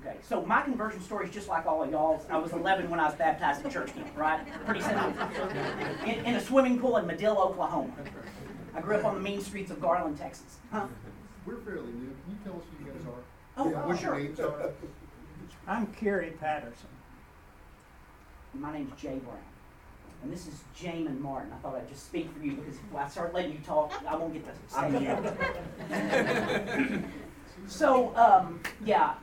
Okay, 0.00 0.16
so 0.22 0.44
my 0.44 0.62
conversion 0.62 1.00
story 1.00 1.26
is 1.26 1.34
just 1.34 1.48
like 1.48 1.66
all 1.66 1.82
of 1.82 1.90
y'all's. 1.90 2.22
I 2.30 2.36
was 2.36 2.52
11 2.52 2.88
when 2.88 3.00
I 3.00 3.06
was 3.06 3.14
baptized 3.16 3.64
at 3.66 3.72
church 3.72 3.92
camp, 3.94 4.16
right? 4.16 4.46
Pretty 4.64 4.80
simple. 4.80 5.12
In, 6.04 6.24
in 6.24 6.34
a 6.36 6.40
swimming 6.40 6.78
pool 6.78 6.98
in 6.98 7.04
Madill, 7.06 7.36
Oklahoma. 7.36 7.92
I 8.74 8.80
grew 8.80 8.96
up 8.96 9.04
on 9.04 9.14
the 9.14 9.20
mean 9.20 9.40
streets 9.40 9.72
of 9.72 9.80
Garland, 9.80 10.16
Texas. 10.18 10.58
Huh? 10.70 10.86
We're 11.44 11.56
fairly 11.56 11.90
new. 11.92 12.14
Can 12.24 12.30
you 12.30 12.38
tell 12.44 12.54
us 12.54 12.62
who 12.78 12.84
you 12.84 12.92
guys 12.92 13.02
are? 13.06 13.22
Oh, 13.56 13.70
Yeah, 13.70 13.86
What 13.86 14.00
your 14.00 14.10
sure. 14.10 14.18
names 14.20 14.40
are? 14.40 14.70
I'm 15.66 15.86
Kerry 15.88 16.30
Patterson. 16.30 16.88
My 18.54 18.72
name's 18.72 19.00
Jay 19.00 19.18
Brown. 19.18 19.38
And 20.22 20.32
this 20.32 20.46
is 20.46 20.62
Jamin 20.76 21.18
Martin. 21.20 21.52
I 21.52 21.56
thought 21.56 21.74
I'd 21.76 21.88
just 21.88 22.06
speak 22.06 22.30
for 22.36 22.44
you 22.44 22.52
because 22.52 22.74
if 22.76 22.96
I 22.96 23.08
start 23.08 23.34
letting 23.34 23.52
you 23.52 23.58
talk, 23.66 23.92
I 24.06 24.14
won't 24.16 24.32
get 24.32 24.44
to 24.44 24.52
say 25.88 27.02
So, 27.66 28.14
um, 28.16 28.60
yeah, 28.84 29.14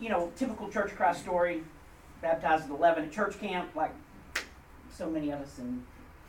you 0.00 0.08
know, 0.08 0.32
typical 0.36 0.68
Church 0.68 0.92
of 0.92 0.96
Christ 0.96 1.20
story. 1.20 1.62
Baptized 2.22 2.64
at 2.64 2.70
11 2.70 3.04
at 3.04 3.12
church 3.12 3.40
camp, 3.40 3.74
like 3.74 3.94
so 4.94 5.08
many 5.08 5.30
of 5.30 5.40
us, 5.40 5.58
and 5.58 5.82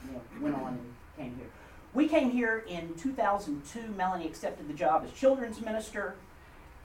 you 0.05 0.13
know, 0.13 0.21
went 0.39 0.55
on 0.55 0.67
and 0.69 0.93
came 1.17 1.35
here. 1.35 1.47
We 1.93 2.07
came 2.07 2.31
here 2.31 2.63
in 2.69 2.93
2002. 2.95 3.93
Melanie 3.97 4.25
accepted 4.25 4.69
the 4.69 4.73
job 4.73 5.03
as 5.05 5.11
children's 5.11 5.59
minister, 5.59 6.15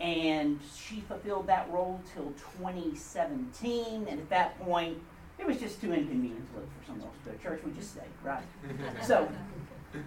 and 0.01 0.59
she 0.77 1.01
fulfilled 1.03 1.47
that 1.47 1.71
role 1.71 2.01
till 2.13 2.33
2017. 2.59 4.09
And 4.09 4.19
at 4.19 4.29
that 4.31 4.59
point, 4.61 4.99
it 5.39 5.47
was 5.47 5.59
just 5.59 5.81
too 5.81 5.93
inconvenient 5.93 6.53
to 6.53 6.59
live 6.59 6.69
for 6.81 6.87
someone 6.87 7.07
else 7.07 7.17
to 7.25 7.31
go 7.31 7.37
to 7.37 7.43
church. 7.43 7.61
We 7.65 7.73
just 7.73 7.93
stayed, 7.93 8.05
right? 8.25 8.43
So, 9.05 9.29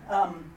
um, 0.10 0.52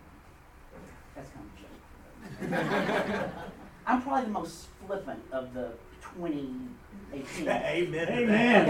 that's 1.14 1.28
kind 1.30 2.50
of 2.50 2.50
a 2.50 2.56
joke. 2.56 3.30
I'm 3.86 4.02
probably 4.02 4.24
the 4.24 4.30
most 4.30 4.66
flippant 4.84 5.22
of 5.30 5.54
the 5.54 5.72
2018. 6.16 7.48
Amen. 7.48 8.06
to 8.06 8.12
Amen. 8.12 8.68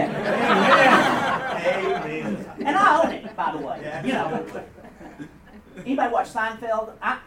Amen. 1.65 2.47
And 2.67 2.77
I 2.77 3.03
own 3.03 3.13
it, 3.13 3.37
by 3.37 3.53
the 3.53 3.59
way. 3.59 3.81
Yeah. 3.83 4.05
You 4.05 4.13
know. 4.13 4.65
Anybody 5.85 6.13
watch 6.13 6.29
Seinfeld? 6.29 6.93
I, 7.01 7.19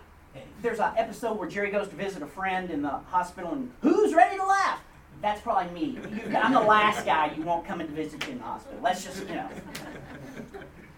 there's 0.62 0.79
an 0.79 0.93
episode 0.98 1.38
where 1.38 1.50
Jerry 1.50 1.72
goes 1.72 1.88
to 1.89 1.95
visit 1.95 2.22
a 2.22 2.27
friend 2.27 2.69
in 2.69 2.81
the 2.81 2.89
hospital, 2.89 3.53
and 3.53 3.72
who's 3.81 4.13
ready 4.13 4.38
to 4.38 4.45
laugh? 4.45 4.79
That's 5.22 5.41
probably 5.41 5.72
me. 5.74 6.00
You, 6.27 6.38
I'm 6.38 6.53
the 6.53 6.60
last 6.60 7.05
guy 7.05 7.34
you 7.36 7.43
want 7.43 7.65
coming 7.65 7.88
to 7.88 7.93
visit 7.93 8.25
you 8.25 8.34
in 8.34 8.38
the 8.39 8.43
hospital. 8.43 8.79
Let's 8.81 9.03
just, 9.03 9.27
you 9.27 9.36
know. 9.36 9.50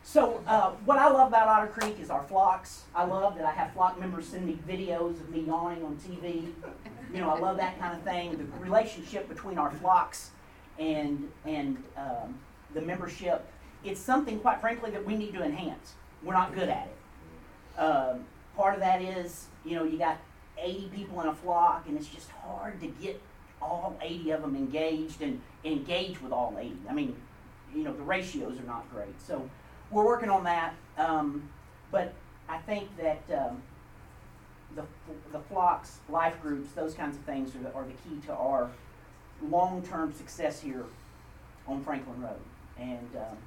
So, 0.03 0.41
uh, 0.47 0.71
what 0.85 0.97
I 0.97 1.09
love 1.09 1.27
about 1.27 1.47
Otter 1.47 1.67
Creek 1.67 1.99
is 1.99 2.09
our 2.09 2.23
flocks. 2.23 2.83
I 2.95 3.03
love 3.03 3.35
that 3.35 3.45
I 3.45 3.51
have 3.51 3.73
flock 3.73 3.99
members 3.99 4.27
send 4.27 4.45
me 4.45 4.57
videos 4.67 5.19
of 5.19 5.29
me 5.29 5.41
yawning 5.41 5.83
on 5.83 5.97
TV. 5.97 6.47
You 7.13 7.21
know, 7.21 7.29
I 7.29 7.39
love 7.39 7.57
that 7.57 7.79
kind 7.79 7.95
of 7.95 8.03
thing. 8.03 8.37
The 8.37 8.59
relationship 8.59 9.29
between 9.29 9.57
our 9.57 9.71
flocks 9.71 10.31
and 10.77 11.31
and 11.45 11.81
um, 11.95 12.37
the 12.73 12.81
membership, 12.81 13.45
it's 13.83 13.99
something, 13.99 14.39
quite 14.39 14.59
frankly, 14.59 14.91
that 14.91 15.05
we 15.05 15.15
need 15.15 15.33
to 15.33 15.43
enhance. 15.43 15.93
We're 16.23 16.33
not 16.33 16.53
good 16.53 16.69
at 16.69 16.87
it. 16.87 17.79
Um, 17.79 18.25
part 18.55 18.73
of 18.73 18.79
that 18.81 19.01
is, 19.01 19.45
you 19.63 19.75
know, 19.75 19.83
you 19.83 19.97
got 19.97 20.17
80 20.59 20.89
people 20.93 21.21
in 21.21 21.27
a 21.27 21.33
flock, 21.33 21.85
and 21.87 21.97
it's 21.97 22.07
just 22.07 22.29
hard 22.31 22.79
to 22.81 22.87
get 22.87 23.21
all 23.61 23.97
80 24.01 24.31
of 24.31 24.41
them 24.41 24.55
engaged 24.55 25.21
and 25.21 25.41
engage 25.63 26.21
with 26.21 26.31
all 26.31 26.55
80. 26.59 26.75
I 26.89 26.93
mean, 26.93 27.15
you 27.73 27.83
know, 27.83 27.93
the 27.93 28.03
ratios 28.03 28.59
are 28.59 28.65
not 28.65 28.89
great. 28.91 29.19
So 29.25 29.49
we're 29.91 30.05
working 30.05 30.29
on 30.29 30.43
that. 30.43 30.73
Um, 30.97 31.49
but 31.91 32.13
I 32.49 32.57
think 32.59 32.89
that 32.97 33.21
um, 33.35 33.61
the, 34.77 34.85
the 35.31 35.39
flocks, 35.39 35.97
life 36.07 36.41
groups, 36.41 36.71
those 36.71 36.93
kinds 36.93 37.17
of 37.17 37.23
things 37.23 37.53
are 37.55 37.59
the, 37.59 37.73
are 37.73 37.83
the 37.83 37.93
key 37.93 38.25
to 38.27 38.33
our 38.33 38.69
long-term 39.49 40.13
success 40.13 40.61
here 40.61 40.85
on 41.67 41.83
Franklin 41.83 42.21
Road. 42.21 42.39
And 42.79 43.09
um, 43.15 43.37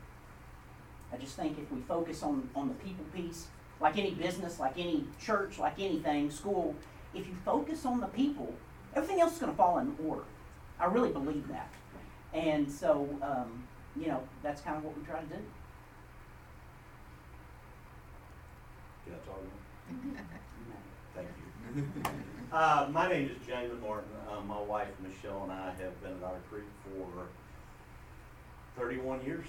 I 1.13 1.17
just 1.17 1.37
think 1.37 1.59
if 1.59 1.71
we 1.73 1.81
focus 1.83 2.23
on, 2.23 2.51
on 2.55 2.69
the 2.69 2.75
people 2.75 3.05
piece, 3.15 3.47
like 3.81 3.97
any 3.97 4.11
business, 4.11 4.61
like 4.61 4.77
any 4.77 5.05
church, 5.21 5.59
like 5.59 5.79
anything, 5.79 6.31
school, 6.31 6.75
if 7.15 7.27
you 7.27 7.35
focus 7.45 7.87
on 7.87 8.01
the 8.01 8.07
people, 8.09 8.53
everything 8.95 9.21
else 9.21 9.35
is 9.35 9.39
going 9.39 9.53
to 9.53 9.57
fall 9.57 9.79
in 9.79 9.97
order. 10.07 10.25
I 10.79 10.87
really 10.87 11.11
believe 11.11 11.49
that. 11.49 11.71
And 12.33 12.71
so, 12.71 13.09
um, 13.23 13.65
you 13.97 14.09
know, 14.09 14.23
that's 14.43 14.61
kind 14.61 14.77
of 14.77 14.85
what 14.85 14.97
we 14.97 15.05
try 15.05 15.21
to 15.21 15.27
do. 15.27 15.43
Can 19.07 19.15
I 19.15 19.27
talk 19.27 19.43
now? 20.69 20.77
Thank 21.15 21.29
you. 21.29 21.60
Uh, 22.53 22.89
my 22.91 23.09
name 23.09 23.31
is 23.31 23.49
Jamin 23.49 23.81
Martin. 23.81 24.11
Uh, 24.29 24.41
my 24.41 24.61
wife 24.61 24.89
Michelle 25.01 25.45
and 25.45 25.53
I 25.53 25.67
have 25.67 26.03
been 26.03 26.11
at 26.17 26.25
Otter 26.25 26.41
Creek 26.51 26.65
for 26.83 27.29
thirty-one 28.77 29.25
years. 29.25 29.47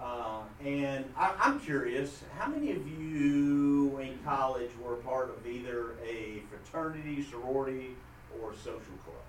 Uh, 0.00 0.40
and 0.64 1.04
I, 1.14 1.34
I'm 1.38 1.60
curious, 1.60 2.22
how 2.38 2.48
many 2.48 2.70
of 2.72 2.88
you 2.88 3.98
in 3.98 4.18
college 4.24 4.70
were 4.82 4.94
part 4.96 5.28
of 5.28 5.46
either 5.46 5.90
a 6.02 6.42
fraternity, 6.48 7.22
sorority, 7.30 7.96
or 8.40 8.54
social 8.54 8.96
club? 9.04 9.26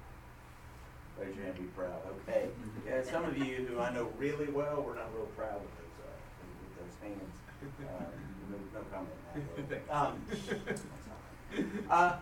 Raise 1.20 1.36
your 1.36 1.44
hand, 1.44 1.58
be 1.58 1.64
proud. 1.76 2.00
Okay. 2.30 2.48
Yeah, 2.88 3.04
some 3.04 3.26
of 3.26 3.38
you 3.38 3.68
who 3.70 3.80
I 3.82 3.92
know 3.94 4.10
really 4.18 4.48
well, 4.48 4.82
we're 4.88 4.96
not 4.96 5.14
real 5.14 5.26
proud 5.36 5.60
with 5.60 5.76
those, 5.76 5.98
uh, 6.06 6.12
with 6.64 6.74
those 6.80 6.96
hands. 7.04 7.36
Uh, 7.82 8.06
no, 8.50 8.58
no 8.80 8.86
comment 8.94 9.18
on 9.58 9.68
that. 9.70 9.84
Um, 9.94 11.86
uh, 11.90 12.16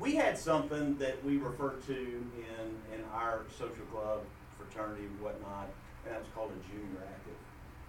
we 0.00 0.14
had 0.14 0.38
something 0.38 0.96
that 0.98 1.22
we 1.24 1.36
referred 1.38 1.84
to 1.86 1.94
in, 1.96 2.94
in 2.94 3.04
our 3.12 3.42
social 3.58 3.84
club, 3.92 4.20
fraternity, 4.58 5.04
whatnot, 5.20 5.68
and 6.04 6.14
that 6.14 6.20
was 6.20 6.28
called 6.34 6.50
a 6.52 6.72
junior 6.72 7.02
active. 7.02 7.34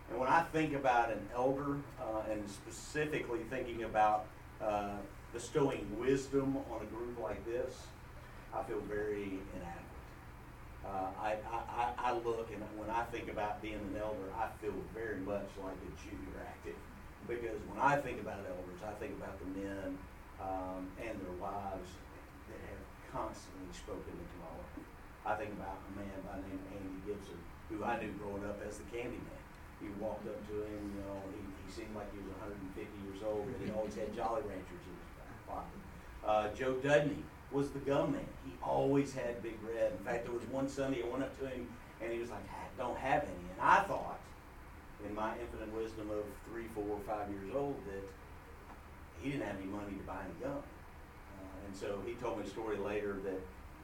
And 0.09 0.19
when 0.19 0.29
I 0.29 0.41
think 0.51 0.73
about 0.73 1.11
an 1.11 1.21
elder, 1.35 1.77
uh, 2.01 2.31
and 2.31 2.43
specifically 2.49 3.39
thinking 3.49 3.83
about 3.83 4.25
uh, 4.61 4.95
bestowing 5.33 5.85
wisdom 5.99 6.57
on 6.71 6.81
a 6.81 6.85
group 6.85 7.19
like 7.21 7.43
this, 7.45 7.75
I 8.55 8.63
feel 8.63 8.79
very 8.89 9.39
inadequate. 9.55 9.85
Uh, 10.85 11.07
I, 11.21 11.35
I- 11.77 11.93
I 11.97 12.13
look 12.13 12.49
and 12.51 12.63
when 12.79 12.89
I 12.89 13.03
think 13.11 13.29
about 13.29 13.61
being 13.61 13.75
an 13.75 13.95
elder, 14.01 14.25
I 14.39 14.47
feel 14.61 14.73
very 14.95 15.17
much 15.17 15.47
like 15.63 15.75
a 15.75 15.91
junior 16.09 16.39
active. 16.47 16.75
Because 17.27 17.59
when 17.69 17.79
I 17.79 17.97
think 17.97 18.19
about 18.21 18.39
elders, 18.39 18.81
I 18.87 18.91
think 18.99 19.13
about 19.21 19.37
the 19.39 19.59
men 19.59 19.97
um, 20.41 20.87
and 20.99 21.13
their 21.19 21.35
wives 21.39 21.91
that 22.47 22.59
have 22.59 22.83
constantly 23.11 23.69
spoken 23.75 24.15
my 24.39 24.51
life. 24.55 24.79
I 25.27 25.33
think 25.35 25.53
about 25.53 25.77
a 25.83 25.91
man 25.99 26.17
by 26.23 26.39
the 26.39 26.47
name 26.47 26.59
of 26.63 26.71
Andy 26.79 26.99
Gibson, 27.05 27.39
who 27.69 27.83
I 27.83 27.99
knew 27.99 28.11
growing 28.17 28.43
up 28.47 28.57
as 28.63 28.79
the 28.79 28.87
candy 28.89 29.19
man. 29.19 29.43
You 29.83 29.91
walked 29.99 30.27
up 30.27 30.39
to 30.51 30.55
him, 30.67 30.81
you 30.91 31.01
know, 31.07 31.19
he, 31.31 31.39
he 31.39 31.67
seemed 31.71 31.95
like 31.95 32.11
he 32.11 32.19
was 32.19 32.35
150 32.43 32.83
years 33.07 33.21
old, 33.23 33.47
and 33.47 33.59
he 33.63 33.71
always 33.71 33.95
had 33.95 34.11
Jolly 34.11 34.43
Ranchers 34.43 34.83
in 34.83 34.95
his 34.95 35.43
pocket. 35.47 35.79
Uh, 36.23 36.51
Joe 36.51 36.75
Dudney 36.83 37.23
was 37.51 37.71
the 37.71 37.79
gum 37.79 38.11
man. 38.11 38.27
He 38.43 38.51
always 38.61 39.13
had 39.13 39.41
Big 39.41 39.55
Red. 39.63 39.93
In 39.93 40.03
fact, 40.03 40.25
there 40.25 40.35
was 40.35 40.43
one 40.51 40.67
Sunday 40.67 41.03
I 41.03 41.07
went 41.07 41.23
up 41.23 41.31
to 41.39 41.47
him, 41.47 41.67
and 42.01 42.11
he 42.11 42.19
was 42.19 42.29
like, 42.29 42.43
I 42.51 42.67
don't 42.77 42.97
have 42.97 43.23
any. 43.23 43.47
And 43.55 43.61
I 43.61 43.83
thought, 43.87 44.19
in 45.07 45.15
my 45.15 45.31
infinite 45.39 45.71
wisdom 45.73 46.11
of 46.11 46.27
three, 46.51 46.67
four, 46.75 46.99
five 47.07 47.31
years 47.31 47.55
old, 47.55 47.79
that 47.87 48.03
he 49.21 49.31
didn't 49.31 49.45
have 49.45 49.57
any 49.57 49.67
money 49.67 49.93
to 49.93 50.05
buy 50.07 50.19
any 50.23 50.37
gum. 50.41 50.59
Uh, 50.59 51.65
and 51.67 51.75
so 51.75 51.99
he 52.05 52.13
told 52.15 52.39
me 52.39 52.45
a 52.45 52.49
story 52.49 52.77
later 52.77 53.17
that 53.23 53.39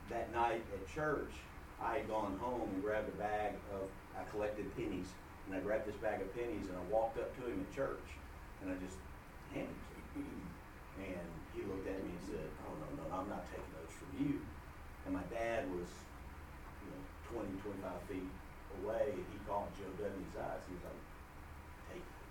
that 0.10 0.32
night 0.34 0.62
at 0.74 0.82
church, 0.94 1.34
I 1.82 1.98
had 2.00 2.08
gone 2.08 2.38
home 2.40 2.70
and 2.74 2.82
grabbed 2.82 3.10
a 3.10 3.18
bag 3.18 3.58
of, 3.74 3.90
I 4.14 4.24
collected 4.30 4.70
pennies, 4.78 5.10
and 5.48 5.56
I 5.56 5.60
grabbed 5.60 5.86
this 5.88 5.98
bag 5.98 6.22
of 6.22 6.30
pennies 6.34 6.70
and 6.70 6.78
I 6.78 6.84
walked 6.94 7.18
up 7.18 7.34
to 7.38 7.42
him 7.50 7.66
at 7.66 7.70
church, 7.76 8.06
and 8.62 8.72
I 8.72 8.76
just 8.80 8.98
handed 9.54 9.74
it 9.74 10.06
to 10.14 10.20
him. 10.22 10.42
And 11.02 11.30
he 11.52 11.66
looked 11.68 11.88
at 11.90 12.00
me 12.00 12.14
and 12.14 12.24
said, 12.24 12.48
oh, 12.64 12.74
no, 12.80 12.88
no, 12.96 13.06
I'm 13.12 13.30
not 13.30 13.44
taking 13.52 13.74
those 13.76 13.92
from 13.92 14.10
you. 14.16 14.40
And 15.06 15.14
my 15.14 15.26
dad 15.28 15.68
was, 15.74 15.90
you 16.86 16.90
know, 16.90 17.02
20, 17.36 17.52
25 17.84 18.10
feet 18.10 18.32
away, 18.82 19.12
and 19.12 19.26
he 19.28 19.38
caught 19.44 19.70
Joe 19.76 19.92
Dudley's 20.00 20.36
eyes. 20.40 20.64
He 20.70 20.74
was 20.80 20.86
like, 20.88 21.02
take 21.92 22.06
it. 22.06 22.22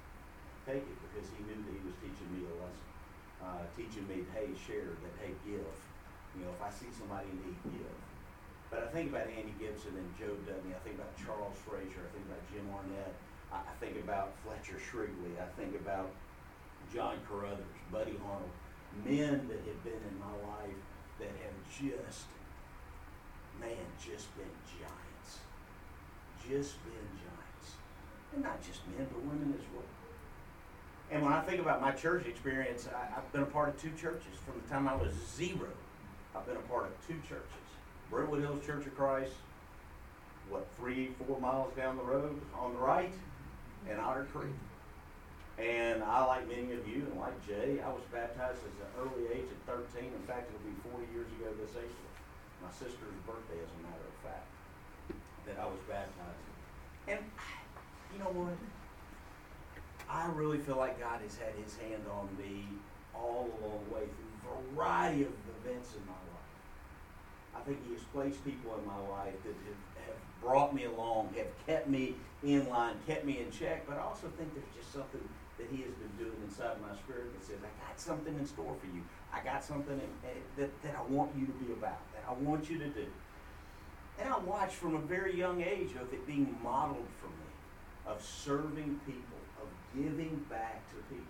Take 0.64 0.84
it, 0.88 0.98
because 1.10 1.28
he 1.36 1.44
knew 1.44 1.60
that 1.60 1.74
he 1.74 1.82
was 1.84 1.96
teaching 2.00 2.28
me 2.32 2.48
a 2.48 2.54
lesson. 2.56 2.93
Uh, 3.42 3.64
teaching 3.76 4.06
me, 4.08 4.24
to 4.24 4.30
hey, 4.32 4.48
share, 4.56 4.94
that, 5.04 5.14
hey, 5.20 5.34
give. 5.44 5.76
You 6.34 6.46
know, 6.46 6.52
if 6.54 6.62
I 6.62 6.70
see 6.70 6.90
somebody 6.90 7.28
in 7.30 7.38
need, 7.44 7.58
give. 7.76 7.98
But 8.70 8.86
I 8.86 8.88
think 8.90 9.14
about 9.14 9.30
Andy 9.30 9.54
Gibson 9.60 9.94
and 9.94 10.08
Joe 10.18 10.34
Dudley. 10.48 10.74
I 10.74 10.80
think 10.82 10.98
about 10.98 11.14
Charles 11.14 11.54
Frazier. 11.62 12.02
I 12.02 12.10
think 12.10 12.26
about 12.26 12.42
Jim 12.50 12.66
Arnett. 12.74 13.14
I, 13.54 13.62
I 13.62 13.74
think 13.78 14.02
about 14.02 14.34
Fletcher 14.42 14.80
Shrigley. 14.82 15.38
I 15.38 15.46
think 15.54 15.78
about 15.78 16.10
John 16.90 17.22
Carruthers, 17.28 17.78
Buddy 17.92 18.18
Arnold. 18.26 18.50
Men 19.06 19.46
that 19.46 19.62
have 19.62 19.80
been 19.86 20.02
in 20.02 20.16
my 20.18 20.34
life 20.50 20.82
that 21.18 21.30
have 21.30 21.58
just, 21.70 22.26
man, 23.60 23.86
just 23.98 24.30
been 24.34 24.50
giants. 24.66 25.42
Just 26.42 26.82
been 26.82 27.08
giants. 27.22 27.78
And 28.34 28.42
not 28.42 28.58
just 28.58 28.82
men, 28.90 29.06
but 29.06 29.22
women 29.22 29.54
as 29.54 29.66
well. 29.70 29.93
And 31.14 31.22
when 31.22 31.32
I 31.32 31.40
think 31.42 31.60
about 31.60 31.80
my 31.80 31.92
church 31.92 32.26
experience, 32.26 32.88
I, 32.90 33.16
I've 33.16 33.32
been 33.32 33.46
a 33.46 33.46
part 33.46 33.68
of 33.68 33.80
two 33.80 33.92
churches. 33.94 34.34
From 34.44 34.60
the 34.60 34.66
time 34.68 34.88
I 34.88 34.96
was 34.96 35.14
zero, 35.14 35.70
I've 36.34 36.44
been 36.44 36.56
a 36.56 36.66
part 36.66 36.86
of 36.86 37.06
two 37.06 37.14
churches. 37.22 37.62
Brentwood 38.10 38.40
Hills 38.40 38.66
Church 38.66 38.84
of 38.84 38.96
Christ, 38.96 39.30
what, 40.50 40.66
three, 40.76 41.14
four 41.22 41.38
miles 41.38 41.72
down 41.76 41.96
the 41.96 42.02
road 42.02 42.34
on 42.58 42.74
the 42.74 42.80
right, 42.80 43.14
and 43.88 44.00
Otter 44.00 44.26
Creek. 44.34 44.58
And 45.56 46.02
I, 46.02 46.26
like 46.26 46.48
many 46.48 46.74
of 46.74 46.82
you, 46.88 47.06
and 47.06 47.14
like 47.20 47.38
Jay, 47.46 47.78
I 47.78 47.88
was 47.94 48.02
baptized 48.10 48.58
at 48.66 48.74
an 48.74 48.90
early 48.98 49.30
age 49.30 49.46
at 49.46 49.60
13. 49.70 50.10
In 50.10 50.26
fact, 50.26 50.50
it'll 50.50 50.66
be 50.66 50.74
40 50.90 51.14
years 51.14 51.30
ago 51.38 51.46
this 51.62 51.78
April. 51.78 52.10
My 52.58 52.74
sister's 52.74 53.14
birthday, 53.22 53.62
as 53.62 53.70
a 53.70 53.80
matter 53.86 54.02
of 54.02 54.18
fact, 54.26 54.50
that 55.46 55.62
I 55.62 55.66
was 55.70 55.78
baptized. 55.86 56.42
And 57.06 57.22
you 58.10 58.18
know 58.18 58.34
what? 58.34 58.58
I 60.14 60.26
really 60.28 60.58
feel 60.58 60.76
like 60.76 61.00
God 61.00 61.20
has 61.22 61.36
had 61.36 61.52
his 61.62 61.76
hand 61.76 62.04
on 62.08 62.28
me 62.38 62.66
all 63.12 63.50
along 63.58 63.80
the 63.88 63.94
way 63.96 64.02
through 64.06 64.52
a 64.52 64.74
variety 64.74 65.22
of 65.22 65.32
events 65.58 65.94
in 65.94 66.06
my 66.06 66.12
life. 66.12 66.54
I 67.56 67.60
think 67.66 67.84
he 67.84 67.94
has 67.94 68.02
placed 68.14 68.44
people 68.44 68.78
in 68.78 68.86
my 68.86 68.98
life 69.10 69.34
that 69.42 69.54
have, 69.66 70.14
brought 70.40 70.74
me 70.74 70.84
along, 70.84 71.34
have 71.38 71.48
kept 71.66 71.88
me 71.88 72.14
in 72.42 72.68
line, 72.68 72.94
kept 73.06 73.24
me 73.24 73.40
in 73.40 73.50
check, 73.50 73.86
but 73.88 73.96
I 73.96 74.02
also 74.02 74.30
think 74.36 74.52
there's 74.52 74.76
just 74.76 74.92
something 74.92 75.26
that 75.56 75.66
he 75.70 75.82
has 75.82 75.94
been 75.94 76.12
doing 76.18 76.36
inside 76.44 76.76
my 76.82 76.94
spirit 76.98 77.32
that 77.32 77.46
says, 77.46 77.56
I 77.64 77.88
got 77.88 77.98
something 77.98 78.34
in 78.34 78.44
store 78.46 78.76
for 78.78 78.86
you. 78.94 79.02
I 79.32 79.42
got 79.42 79.64
something 79.64 79.94
in, 79.94 80.28
eh, 80.28 80.34
that, 80.58 80.82
that 80.82 80.94
I 80.96 81.02
want 81.10 81.30
you 81.34 81.46
to 81.46 81.52
be 81.52 81.72
about, 81.72 81.98
that 82.12 82.22
I 82.28 82.34
want 82.34 82.68
you 82.68 82.78
to 82.78 82.88
do. 82.88 83.06
And 84.20 84.28
I 84.28 84.38
watched 84.38 84.74
from 84.74 84.94
a 84.94 85.00
very 85.00 85.34
young 85.34 85.62
age 85.62 85.92
of 85.92 86.12
it 86.12 86.26
being 86.26 86.54
modeled 86.62 87.08
for 87.18 87.28
me, 87.28 87.48
of 88.06 88.22
serving 88.22 89.00
people, 89.06 89.38
giving 89.96 90.44
back 90.50 90.82
to 90.90 90.96
people. 91.08 91.24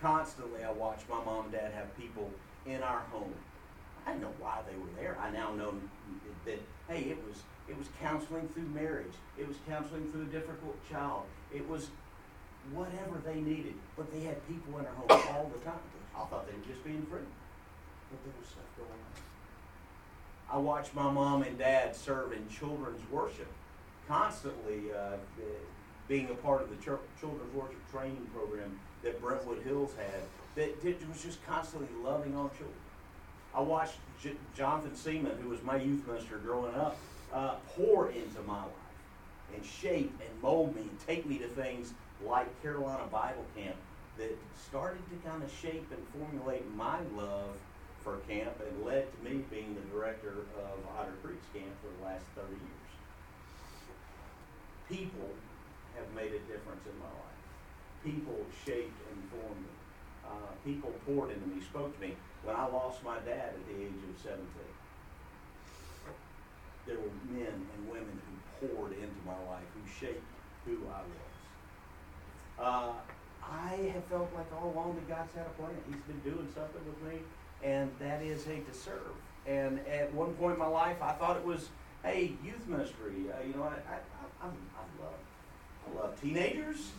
Constantly, 0.00 0.64
I 0.64 0.72
watched 0.72 1.08
my 1.08 1.22
mom 1.24 1.44
and 1.44 1.52
dad 1.52 1.72
have 1.72 1.96
people 1.96 2.30
in 2.66 2.82
our 2.82 3.00
home. 3.10 3.32
I 4.06 4.10
didn't 4.10 4.22
know 4.22 4.34
why 4.40 4.60
they 4.68 4.76
were 4.76 4.90
there. 5.00 5.16
I 5.20 5.30
now 5.30 5.52
know 5.54 5.74
that 6.44 6.60
hey, 6.88 7.02
it 7.10 7.18
was 7.26 7.42
it 7.68 7.78
was 7.78 7.86
counseling 8.00 8.48
through 8.48 8.66
marriage. 8.68 9.14
It 9.38 9.46
was 9.46 9.56
counseling 9.68 10.10
through 10.10 10.22
a 10.22 10.26
difficult 10.26 10.76
child. 10.90 11.22
It 11.54 11.68
was 11.68 11.88
whatever 12.72 13.22
they 13.24 13.40
needed. 13.40 13.74
But 13.96 14.12
they 14.12 14.20
had 14.20 14.46
people 14.48 14.78
in 14.78 14.86
our 14.86 14.92
home 14.92 15.36
all 15.36 15.50
the 15.52 15.64
time. 15.64 15.78
I 16.14 16.24
thought 16.26 16.46
they 16.46 16.56
were 16.56 16.66
just 16.66 16.84
being 16.84 17.06
free, 17.06 17.20
but 18.10 18.24
there 18.24 18.34
was 18.38 18.48
stuff 18.48 18.64
going 18.76 18.90
on. 18.90 19.22
I 20.52 20.58
watched 20.58 20.94
my 20.94 21.10
mom 21.10 21.42
and 21.42 21.56
dad 21.56 21.96
serve 21.96 22.32
in 22.32 22.46
children's 22.48 23.00
worship, 23.10 23.48
constantly 24.06 24.92
uh, 24.92 25.16
being 26.12 26.28
a 26.28 26.34
part 26.34 26.60
of 26.60 26.68
the 26.68 26.76
ch- 26.76 27.00
children's 27.18 27.54
worship 27.54 27.90
training 27.90 28.26
program 28.34 28.78
that 29.02 29.18
Brentwood 29.18 29.62
Hills 29.64 29.94
had. 29.96 30.20
That, 30.56 30.82
that 30.82 31.08
was 31.08 31.22
just 31.22 31.42
constantly 31.46 31.88
loving 32.04 32.36
on 32.36 32.50
children. 32.50 32.76
I 33.54 33.62
watched 33.62 33.96
J- 34.20 34.36
Jonathan 34.54 34.94
Seaman, 34.94 35.38
who 35.40 35.48
was 35.48 35.62
my 35.62 35.76
youth 35.76 36.06
minister 36.06 36.36
growing 36.36 36.74
up, 36.74 36.98
uh, 37.32 37.54
pour 37.74 38.10
into 38.10 38.42
my 38.42 38.60
life 38.60 38.74
and 39.54 39.64
shape 39.64 40.12
and 40.20 40.42
mold 40.42 40.76
me 40.76 40.82
and 40.82 40.98
take 41.06 41.24
me 41.24 41.38
to 41.38 41.48
things 41.48 41.94
like 42.22 42.60
Carolina 42.60 43.04
Bible 43.10 43.46
Camp 43.56 43.76
that 44.18 44.36
started 44.68 45.00
to 45.08 45.16
kind 45.26 45.42
of 45.42 45.50
shape 45.50 45.90
and 45.90 46.20
formulate 46.20 46.70
my 46.76 46.98
love 47.16 47.56
for 48.04 48.18
camp 48.28 48.52
and 48.60 48.84
led 48.84 49.06
to 49.16 49.30
me 49.30 49.40
being 49.50 49.74
the 49.74 49.80
director 49.90 50.44
of 50.60 50.76
Otter 50.98 51.14
Creek's 51.24 51.46
camp 51.54 51.72
for 51.80 51.88
the 51.98 52.04
last 52.04 52.26
30 52.36 52.52
years. 52.52 52.92
People 54.90 55.30
have 55.96 56.08
made 56.14 56.32
a 56.32 56.42
difference 56.50 56.84
in 56.86 56.96
my 56.98 57.10
life. 57.10 57.40
People 58.04 58.38
shaped 58.64 58.98
and 59.10 59.18
formed 59.30 59.62
me. 59.62 59.74
Uh, 60.24 60.52
people 60.64 60.90
poured 61.06 61.30
into 61.30 61.46
me, 61.46 61.62
spoke 61.62 61.94
to 61.94 62.00
me. 62.00 62.14
When 62.44 62.56
I 62.56 62.66
lost 62.66 63.04
my 63.04 63.18
dad 63.20 63.54
at 63.54 63.64
the 63.68 63.76
age 63.78 64.00
of 64.02 64.16
17, 64.22 64.42
there 66.86 66.96
were 66.98 67.14
men 67.30 67.54
and 67.54 67.88
women 67.88 68.20
who 68.26 68.66
poured 68.66 68.92
into 68.92 69.20
my 69.24 69.38
life, 69.50 69.66
who 69.74 69.82
shaped 69.88 70.24
who 70.66 70.78
I 70.90 71.02
was. 71.02 71.32
Uh, 72.58 72.92
I 73.42 73.90
have 73.94 74.04
felt 74.04 74.30
like 74.34 74.46
all 74.52 74.72
along 74.72 74.94
that 74.94 75.08
God's 75.08 75.34
had 75.34 75.46
a 75.46 75.50
plan. 75.50 75.74
He's 75.86 76.02
been 76.02 76.20
doing 76.20 76.48
something 76.54 76.82
with 76.86 77.12
me, 77.12 77.20
and 77.62 77.90
that 77.98 78.22
is, 78.22 78.44
hey, 78.44 78.60
to 78.60 78.74
serve. 78.74 79.14
And 79.46 79.80
at 79.86 80.12
one 80.14 80.34
point 80.34 80.54
in 80.54 80.58
my 80.58 80.66
life, 80.68 80.96
I 81.02 81.12
thought 81.12 81.36
it 81.36 81.44
was, 81.44 81.68
hey, 82.04 82.32
youth 82.44 82.66
ministry. 82.68 83.26
Uh, 83.28 83.46
you 83.46 83.54
know, 83.54 83.64
I, 83.64 83.74
I, 83.90 83.98
I, 84.42 84.46
I 84.46 85.02
love, 85.02 85.18
I 85.90 86.00
love 86.00 86.20
teenagers. 86.20 86.90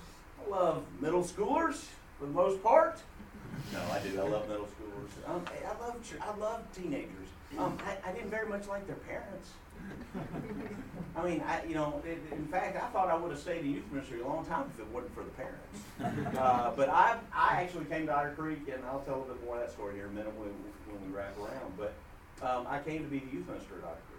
I 0.45 0.49
love 0.49 0.83
middle 0.99 1.23
schoolers 1.23 1.85
for 2.19 2.25
the 2.25 2.31
most 2.31 2.61
part. 2.63 2.99
No, 3.71 3.79
I 3.91 3.99
do. 3.99 4.19
I 4.19 4.27
love 4.27 4.47
middle 4.49 4.65
schoolers. 4.65 5.29
Um, 5.29 5.45
I 5.47 5.79
love, 5.79 5.95
I 6.21 6.37
love 6.39 6.61
teenagers. 6.75 7.27
Um, 7.57 7.77
I, 7.85 8.09
I 8.09 8.13
didn't 8.13 8.29
very 8.29 8.47
much 8.47 8.67
like 8.67 8.85
their 8.87 8.95
parents. 8.97 9.49
I 11.15 11.23
mean, 11.23 11.43
I, 11.47 11.63
you 11.65 11.75
know, 11.75 12.01
it, 12.05 12.19
in 12.31 12.45
fact, 12.47 12.77
I 12.77 12.87
thought 12.87 13.09
I 13.09 13.15
would 13.15 13.31
have 13.31 13.39
stayed 13.39 13.63
in 13.65 13.71
youth 13.71 13.83
ministry 13.91 14.21
a 14.21 14.27
long 14.27 14.45
time 14.45 14.65
if 14.73 14.79
it 14.79 14.87
wasn't 14.87 15.13
for 15.13 15.23
the 15.23 15.29
parents. 15.31 16.37
Uh, 16.37 16.71
but 16.75 16.89
I, 16.89 17.17
I 17.33 17.61
actually 17.61 17.85
came 17.85 18.07
to 18.07 18.15
Otter 18.15 18.33
Creek, 18.37 18.67
and 18.73 18.83
I'll 18.85 19.01
tell 19.01 19.21
a 19.21 19.25
bit 19.25 19.43
more 19.45 19.55
of 19.55 19.61
that 19.61 19.71
story 19.71 19.95
here 19.95 20.05
in 20.05 20.11
a 20.11 20.13
minute 20.13 20.33
when, 20.37 20.49
when 20.89 21.05
we 21.05 21.15
wrap 21.15 21.37
around. 21.37 21.73
But 21.77 21.93
um, 22.45 22.65
I 22.67 22.79
came 22.79 23.03
to 23.03 23.09
be 23.09 23.19
the 23.19 23.31
youth 23.37 23.47
minister 23.47 23.75
at 23.79 23.85
Otter 23.85 24.01
Creek. 24.09 24.12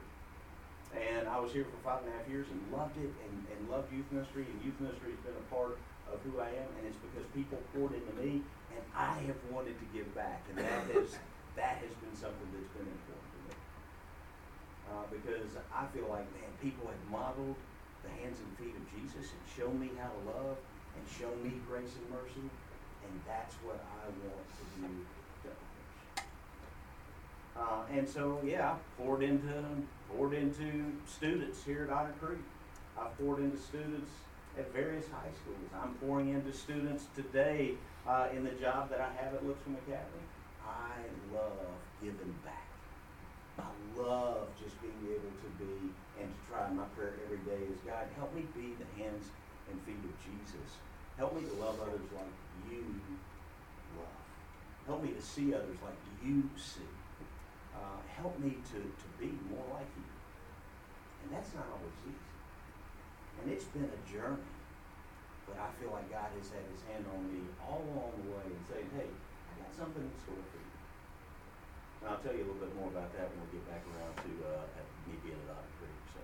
And 0.94 1.26
I 1.26 1.42
was 1.42 1.50
here 1.52 1.66
for 1.66 1.78
five 1.82 2.06
and 2.06 2.14
a 2.14 2.14
half 2.14 2.26
years 2.30 2.46
and 2.50 2.58
loved 2.70 2.94
it 2.96 3.10
and, 3.10 3.34
and 3.50 3.60
loved 3.66 3.90
youth 3.90 4.06
ministry. 4.14 4.46
And 4.46 4.56
youth 4.62 4.78
ministry 4.78 5.10
has 5.10 5.22
been 5.26 5.34
a 5.34 5.46
part 5.50 5.78
of 6.06 6.22
who 6.22 6.38
I 6.38 6.54
am. 6.54 6.70
And 6.78 6.86
it's 6.86 7.00
because 7.02 7.26
people 7.34 7.58
poured 7.74 7.98
into 7.98 8.14
me, 8.14 8.46
and 8.70 8.82
I 8.94 9.18
have 9.26 9.38
wanted 9.50 9.74
to 9.78 9.86
give 9.90 10.06
back. 10.14 10.46
And 10.50 10.62
that 10.62 10.86
has, 10.94 11.18
that 11.58 11.82
has 11.82 11.92
been 11.98 12.14
something 12.14 12.46
that's 12.54 12.72
been 12.78 12.86
important 12.86 13.30
to 13.34 13.40
me. 13.50 13.54
Uh, 14.94 15.04
because 15.10 15.50
I 15.74 15.84
feel 15.90 16.06
like, 16.06 16.26
man, 16.38 16.50
people 16.62 16.86
have 16.86 17.02
modeled 17.10 17.58
the 18.06 18.12
hands 18.22 18.38
and 18.38 18.50
feet 18.60 18.76
of 18.76 18.84
Jesus 18.94 19.32
and 19.32 19.42
shown 19.50 19.74
me 19.80 19.90
how 19.98 20.12
to 20.12 20.20
love 20.30 20.56
and 20.94 21.02
shown 21.10 21.34
me 21.42 21.58
grace 21.66 21.90
and 21.98 22.06
mercy. 22.12 22.46
and 23.02 23.14
that's 23.26 23.54
what 23.66 23.80
I 23.82 24.06
want 24.22 24.46
to 24.46 24.64
do. 24.78 25.23
Uh, 27.56 27.82
and 27.92 28.08
so, 28.08 28.40
yeah, 28.44 28.72
I 28.72 29.02
poured 29.02 29.22
into, 29.22 29.52
poured 30.10 30.34
into 30.34 30.92
students 31.06 31.64
here 31.64 31.84
at 31.84 31.90
Otter 31.90 32.14
Creek. 32.20 32.40
I 32.98 33.06
poured 33.20 33.40
into 33.40 33.58
students 33.58 34.10
at 34.58 34.72
various 34.72 35.06
high 35.08 35.30
schools. 35.42 35.70
I'm 35.82 35.94
pouring 35.94 36.30
into 36.30 36.52
students 36.52 37.06
today 37.14 37.74
uh, 38.06 38.28
in 38.34 38.44
the 38.44 38.50
job 38.50 38.90
that 38.90 39.00
I 39.00 39.10
have 39.22 39.34
at 39.34 39.46
Lipscomb 39.46 39.76
Academy. 39.86 40.26
I 40.66 41.34
love 41.34 41.74
giving 42.02 42.34
back. 42.44 42.66
I 43.58 43.70
love 44.00 44.48
just 44.62 44.80
being 44.82 44.98
able 45.06 45.30
to 45.30 45.48
be 45.58 45.94
and 46.20 46.30
to 46.30 46.38
try 46.50 46.70
my 46.70 46.84
prayer 46.96 47.14
every 47.26 47.38
day 47.38 47.62
is 47.70 47.78
God, 47.86 48.06
help 48.16 48.34
me 48.34 48.42
be 48.54 48.74
the 48.78 49.02
hands 49.02 49.30
and 49.70 49.80
feet 49.82 50.02
of 50.02 50.14
Jesus. 50.22 50.78
Help 51.16 51.34
me 51.34 51.46
to 51.46 51.54
love 51.62 51.78
others 51.80 52.06
like 52.14 52.34
you 52.70 52.84
love. 53.96 54.22
Help 54.86 55.02
me 55.02 55.10
to 55.10 55.22
see 55.22 55.54
others 55.54 55.78
like 55.82 55.98
you 56.24 56.48
see. 56.56 56.86
Uh, 57.74 57.98
help 58.16 58.38
me 58.38 58.56
to, 58.70 58.78
to 58.78 59.06
be 59.18 59.34
more 59.50 59.66
like 59.74 59.90
you. 59.98 60.06
And 61.26 61.28
that's 61.34 61.50
not 61.58 61.66
always 61.74 61.98
easy. 62.06 62.30
And 63.42 63.50
it's 63.50 63.66
been 63.74 63.90
a 63.90 64.00
journey. 64.06 64.46
But 65.44 65.60
I 65.60 65.68
feel 65.76 65.92
like 65.92 66.08
God 66.08 66.30
has 66.38 66.48
had 66.48 66.64
his 66.72 66.80
hand 66.88 67.04
on 67.10 67.20
me 67.28 67.44
all 67.60 67.84
along 67.92 68.14
the 68.24 68.30
way 68.32 68.46
and 68.48 68.62
saying, 68.64 68.88
hey, 68.96 69.10
I 69.10 69.52
got 69.60 69.72
something 69.76 70.00
in 70.00 70.14
store 70.22 70.40
for 70.40 70.56
you. 70.56 70.72
And 72.00 72.04
I'll 72.14 72.22
tell 72.24 72.32
you 72.32 72.44
a 72.44 72.48
little 72.48 72.62
bit 72.64 72.72
more 72.78 72.88
about 72.88 73.12
that 73.12 73.28
when 73.28 73.38
we 73.44 73.58
get 73.60 73.64
back 73.68 73.82
around 73.92 74.14
to 74.24 74.30
uh, 74.48 74.78
at 74.80 74.86
me 75.04 75.18
being 75.20 75.36
at 75.44 75.52
Otter 75.52 75.72
Creek. 75.82 75.98
So, 76.16 76.20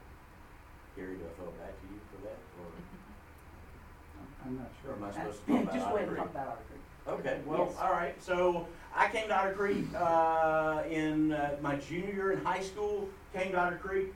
Gary, 0.97 1.21
do 1.21 1.25
I 1.29 1.33
throw 1.37 1.53
it 1.53 1.59
back 1.61 1.75
to 1.77 1.85
you 1.91 2.01
for 2.15 2.19
that? 2.25 2.41
Or, 2.63 2.69
I'm 4.49 4.55
not 4.57 4.73
or 4.73 4.77
sure. 4.81 4.97
am 4.97 5.05
I 5.05 5.11
supposed 5.13 5.41
to 5.45 5.45
talk 5.53 5.61
about 5.69 5.75
Just 5.77 5.85
go 5.85 5.93
Otter 5.93 6.01
ahead 6.01 6.09
and 6.09 6.17
Creek? 6.17 6.25
talk 6.25 6.33
about 6.33 6.49
Otter 6.57 6.67
Creek. 6.73 6.87
Okay, 7.09 7.41
well, 7.47 7.67
Yes. 7.71 7.79
all 7.81 7.91
right. 7.93 8.23
So 8.23 8.67
I 8.95 9.09
came 9.09 9.29
to 9.29 9.35
Otter 9.37 9.55
Creek 9.55 9.87
uh, 9.97 10.83
in 10.89 11.33
uh, 11.33 11.57
my 11.61 11.77
junior 11.77 12.13
year 12.13 12.33
in 12.33 12.45
high 12.45 12.61
school. 12.63 13.09
Came 13.35 13.53
to 13.53 13.59
Otter 13.59 13.77
Creek. 13.83 14.09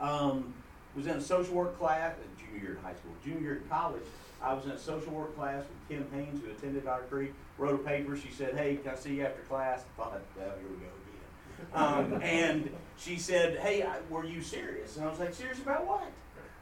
Um, 0.00 0.54
was 0.96 1.06
in 1.06 1.16
a 1.16 1.20
social 1.20 1.54
work 1.54 1.78
class. 1.78 2.14
uh, 2.16 2.22
Junior 2.40 2.60
year 2.68 2.76
in 2.76 2.82
high 2.82 2.94
school. 2.94 3.12
Junior 3.24 3.40
year 3.40 3.56
in 3.62 3.68
college. 3.68 4.02
I 4.40 4.54
was 4.54 4.64
in 4.66 4.70
a 4.70 4.78
social 4.78 5.12
work 5.12 5.34
class 5.36 5.64
with 5.64 5.88
Kim 5.88 6.06
Haynes, 6.12 6.40
who 6.42 6.50
attended 6.50 6.86
Otter 6.86 7.04
Creek. 7.10 7.32
Wrote 7.58 7.74
a 7.74 7.78
paper. 7.78 8.16
She 8.16 8.30
said, 8.30 8.54
"Hey, 8.56 8.76
can 8.76 8.92
I 8.92 8.94
see 8.94 9.16
you 9.16 9.24
after 9.24 9.42
class?" 9.42 9.84
I 9.98 10.02
thought, 10.02 10.20
"Well, 10.36 10.52
here 10.60 10.68
we 10.70 10.76
go 10.76 12.06
again." 12.06 12.14
Um, 12.14 12.22
and 12.22 12.70
she 12.96 13.16
said, 13.18 13.58
"Hey, 13.58 13.82
I, 13.82 13.98
were 14.08 14.24
you 14.24 14.40
serious?" 14.40 14.96
And 14.96 15.04
I 15.06 15.10
was 15.10 15.18
like, 15.18 15.34
"Serious 15.34 15.58
about 15.58 15.84
what?" 15.86 16.10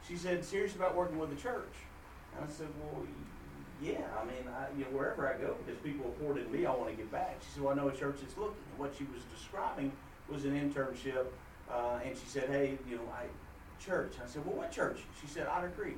She 0.07 0.15
said, 0.15 0.43
"Serious 0.43 0.75
about 0.75 0.95
working 0.95 1.19
with 1.19 1.29
the 1.29 1.35
church." 1.35 1.73
And 2.35 2.43
I 2.43 2.51
said, 2.51 2.67
"Well, 2.79 3.05
yeah, 3.81 4.01
I 4.19 4.25
mean, 4.25 4.43
I, 4.47 4.77
you 4.77 4.85
know, 4.85 4.91
wherever 4.97 5.27
I 5.27 5.37
go, 5.37 5.55
because 5.65 5.79
people 5.81 6.13
into 6.35 6.49
me, 6.49 6.65
I 6.65 6.73
want 6.73 6.89
to 6.89 6.95
give 6.95 7.11
back. 7.11 7.37
She 7.41 7.53
said, 7.53 7.63
well, 7.63 7.73
I 7.73 7.75
know 7.75 7.89
a 7.89 7.95
church 7.95 8.17
is 8.27 8.35
looking. 8.37 8.55
What 8.77 8.93
she 8.97 9.03
was 9.05 9.21
describing 9.35 9.91
was 10.29 10.45
an 10.45 10.53
internship, 10.53 11.25
uh, 11.71 11.99
and 12.03 12.17
she 12.17 12.25
said, 12.27 12.49
hey, 12.49 12.77
you 12.89 12.95
know, 12.95 13.03
I, 13.13 13.25
church. 13.83 14.13
I 14.23 14.27
said, 14.27 14.45
well, 14.45 14.57
what 14.57 14.71
church? 14.71 14.99
She 15.21 15.27
said, 15.27 15.47
Otter 15.47 15.71
Creek. 15.77 15.97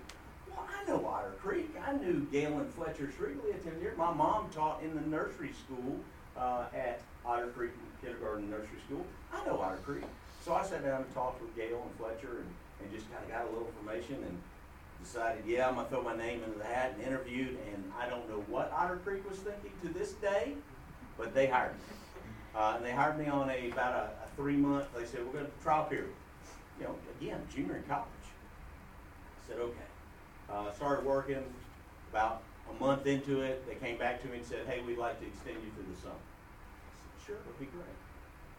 Well, 0.49 0.67
I 0.67 0.89
know 0.89 1.05
Otter 1.05 1.33
Creek. 1.39 1.69
I 1.87 1.93
knew 1.93 2.27
Gail 2.31 2.57
and 2.57 2.69
Fletcher 2.73 3.09
Shrigley 3.15 3.51
attended 3.51 3.81
here. 3.81 3.93
My 3.97 4.13
mom 4.13 4.49
taught 4.49 4.83
in 4.83 4.93
the 4.95 5.01
nursery 5.01 5.51
school 5.53 5.97
uh, 6.37 6.65
at 6.75 7.01
Otter 7.25 7.47
Creek 7.47 7.71
Kindergarten 8.01 8.49
Nursery 8.49 8.79
School. 8.87 9.05
I 9.33 9.45
know 9.45 9.59
Otter 9.59 9.79
Creek. 9.85 10.03
So 10.43 10.53
I 10.53 10.63
sat 10.63 10.83
down 10.83 11.01
and 11.01 11.13
talked 11.13 11.41
with 11.41 11.55
Gail 11.55 11.81
and 11.83 11.95
Fletcher 11.97 12.39
and, 12.39 12.49
and 12.81 12.91
just 12.91 13.11
kind 13.11 13.23
of 13.23 13.29
got 13.29 13.45
a 13.45 13.49
little 13.51 13.67
information 13.67 14.15
and 14.15 14.37
decided, 15.03 15.43
yeah, 15.45 15.67
I'm 15.67 15.75
gonna 15.75 15.87
throw 15.89 16.01
my 16.01 16.15
name 16.15 16.43
into 16.43 16.57
the 16.57 16.65
hat 16.65 16.95
and 16.97 17.07
interviewed, 17.07 17.57
and 17.71 17.91
I 17.99 18.09
don't 18.09 18.27
know 18.29 18.43
what 18.47 18.71
Otter 18.75 18.97
Creek 18.97 19.27
was 19.29 19.39
thinking 19.39 19.71
to 19.83 19.89
this 19.89 20.13
day, 20.13 20.53
but 21.17 21.33
they 21.33 21.47
hired 21.47 21.73
me. 21.73 21.79
Uh, 22.55 22.73
and 22.75 22.85
they 22.85 22.91
hired 22.91 23.17
me 23.17 23.27
on 23.27 23.49
a, 23.49 23.69
about 23.71 23.93
a, 23.93 24.25
a 24.25 24.35
three 24.35 24.55
month, 24.55 24.85
they 24.95 25.05
said, 25.05 25.25
we're 25.25 25.33
gonna 25.33 25.49
trial 25.63 25.85
period. 25.85 26.09
You 26.79 26.85
know, 26.85 26.95
again, 27.19 27.41
junior 27.53 27.75
in 27.77 27.83
college. 27.83 28.07
I 28.25 29.47
said, 29.47 29.57
okay. 29.59 29.77
Uh, 30.49 30.71
started 30.73 31.05
working, 31.05 31.43
about 32.11 32.41
a 32.69 32.83
month 32.83 33.05
into 33.05 33.41
it, 33.41 33.67
they 33.67 33.75
came 33.75 33.97
back 33.97 34.21
to 34.21 34.27
me 34.27 34.37
and 34.37 34.45
said, 34.45 34.65
hey, 34.67 34.81
we'd 34.81 34.97
like 34.97 35.19
to 35.19 35.27
extend 35.27 35.57
you 35.57 35.71
through 35.75 35.93
the 35.93 36.01
summer. 36.01 36.15
I 36.15 36.93
said, 36.95 37.27
sure, 37.27 37.35
it'd 37.45 37.59
be 37.59 37.65
great. 37.65 37.85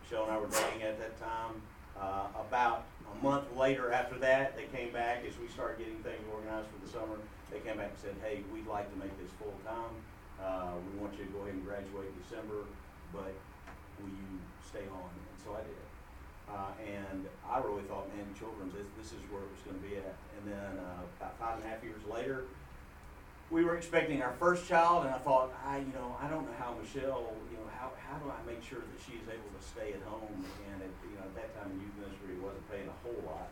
Michelle 0.02 0.24
and 0.24 0.32
I 0.32 0.38
were 0.38 0.48
dating 0.48 0.82
at 0.82 0.98
that 0.98 1.18
time. 1.20 1.62
Uh, 2.00 2.28
about 2.48 2.84
a 3.12 3.24
month 3.24 3.44
later 3.56 3.92
after 3.92 4.18
that, 4.18 4.56
they 4.56 4.66
came 4.76 4.92
back 4.92 5.24
as 5.26 5.38
we 5.38 5.48
started 5.48 5.78
getting 5.78 5.98
things 6.02 6.22
organized 6.32 6.68
for 6.68 6.80
the 6.84 6.90
summer. 6.90 7.18
They 7.50 7.58
came 7.60 7.78
back 7.78 7.90
and 7.90 7.98
said, 7.98 8.14
hey, 8.22 8.42
we'd 8.52 8.66
like 8.66 8.90
to 8.92 8.98
make 8.98 9.12
this 9.18 9.30
full 9.38 9.54
time. 9.66 9.94
Uh, 10.38 10.78
we 10.80 10.98
want 11.00 11.18
you 11.18 11.24
to 11.24 11.30
go 11.30 11.42
ahead 11.42 11.54
and 11.54 11.64
graduate 11.64 12.08
in 12.08 12.16
December, 12.22 12.64
but 13.12 13.34
will 14.00 14.08
you 14.08 14.30
stay 14.64 14.86
on? 14.88 15.10
And 15.10 15.36
so 15.44 15.52
I 15.52 15.62
did. 15.66 15.84
Uh, 16.48 16.72
and 16.82 17.26
I 17.46 17.58
really 17.58 17.82
thought, 17.84 18.08
man, 18.16 18.26
children's, 18.38 18.74
this, 18.74 18.86
this 18.98 19.12
is 19.12 19.22
where 19.30 19.42
it 19.42 19.50
was 19.52 19.62
gonna 19.66 19.84
be 19.84 19.98
at. 19.98 20.16
And 20.38 20.50
then, 20.50 20.72
uh, 20.80 21.04
about 21.18 21.38
five 21.38 21.58
and 21.58 21.66
a 21.66 21.68
half 21.68 21.84
years 21.84 22.02
later, 22.10 22.44
we 23.50 23.64
were 23.64 23.76
expecting 23.76 24.22
our 24.22 24.32
first 24.38 24.66
child, 24.66 25.04
and 25.04 25.14
I 25.14 25.18
thought, 25.18 25.52
I, 25.66 25.78
you 25.78 25.92
know, 25.92 26.16
I 26.22 26.28
don't 26.28 26.46
know 26.46 26.56
how 26.58 26.74
Michelle, 26.80 27.34
how, 27.80 27.88
how 27.96 28.20
do 28.20 28.28
I 28.28 28.36
make 28.44 28.60
sure 28.60 28.84
that 28.84 28.98
she's 29.00 29.24
able 29.24 29.48
to 29.48 29.62
stay 29.64 29.96
at 29.96 30.04
home? 30.04 30.44
And 30.68 30.84
at, 30.84 30.92
you 31.00 31.16
know, 31.16 31.24
at 31.24 31.34
that 31.40 31.56
time, 31.56 31.72
youth 31.80 31.96
ministry 31.96 32.36
wasn't 32.36 32.68
paying 32.68 32.84
a 32.84 32.98
whole 33.00 33.24
lot. 33.24 33.48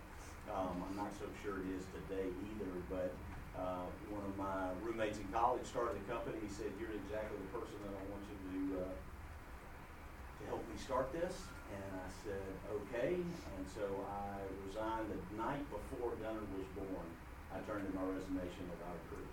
Um, 0.53 0.85
I'm 0.85 0.97
not 1.01 1.09
so 1.17 1.25
sure 1.41 1.65
it 1.65 1.73
is 1.73 1.85
today 1.97 2.29
either, 2.29 2.73
but, 2.93 3.11
uh, 3.57 3.89
one 4.13 4.25
of 4.29 4.37
my 4.37 4.69
roommates 4.85 5.17
in 5.17 5.29
college 5.33 5.65
started 5.65 5.97
a 5.97 6.05
company. 6.05 6.37
He 6.45 6.53
said, 6.53 6.69
you're 6.77 6.93
exactly 6.93 7.41
the 7.41 7.51
person 7.57 7.81
that 7.89 7.97
I 7.97 8.05
want 8.13 8.23
you 8.29 8.37
to, 8.37 8.61
uh, 8.85 8.93
to 8.93 10.43
help 10.53 10.63
me 10.69 10.77
start 10.77 11.09
this. 11.17 11.49
And 11.73 11.91
I 11.97 12.09
said, 12.25 12.49
okay. 12.69 13.17
And 13.17 13.65
so 13.65 13.85
I 14.09 14.41
resigned 14.69 15.09
the 15.09 15.21
night 15.37 15.65
before 15.73 16.17
Gunnar 16.21 16.45
was 16.53 16.69
born. 16.77 17.09
I 17.53 17.61
turned 17.65 17.89
in 17.89 17.93
my 17.97 18.05
resignation 18.09 18.69
at 18.73 18.81
Otter 18.89 19.05
Creek. 19.09 19.33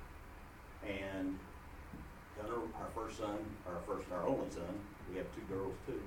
And 0.87 1.39
Gunnar, 2.37 2.59
our 2.79 2.89
first 2.93 3.17
son, 3.17 3.37
our 3.67 3.79
first, 3.87 4.11
our 4.11 4.27
only 4.27 4.49
son, 4.51 4.67
we 5.09 5.17
have 5.17 5.27
two 5.35 5.45
girls 5.47 5.73
too, 5.87 5.99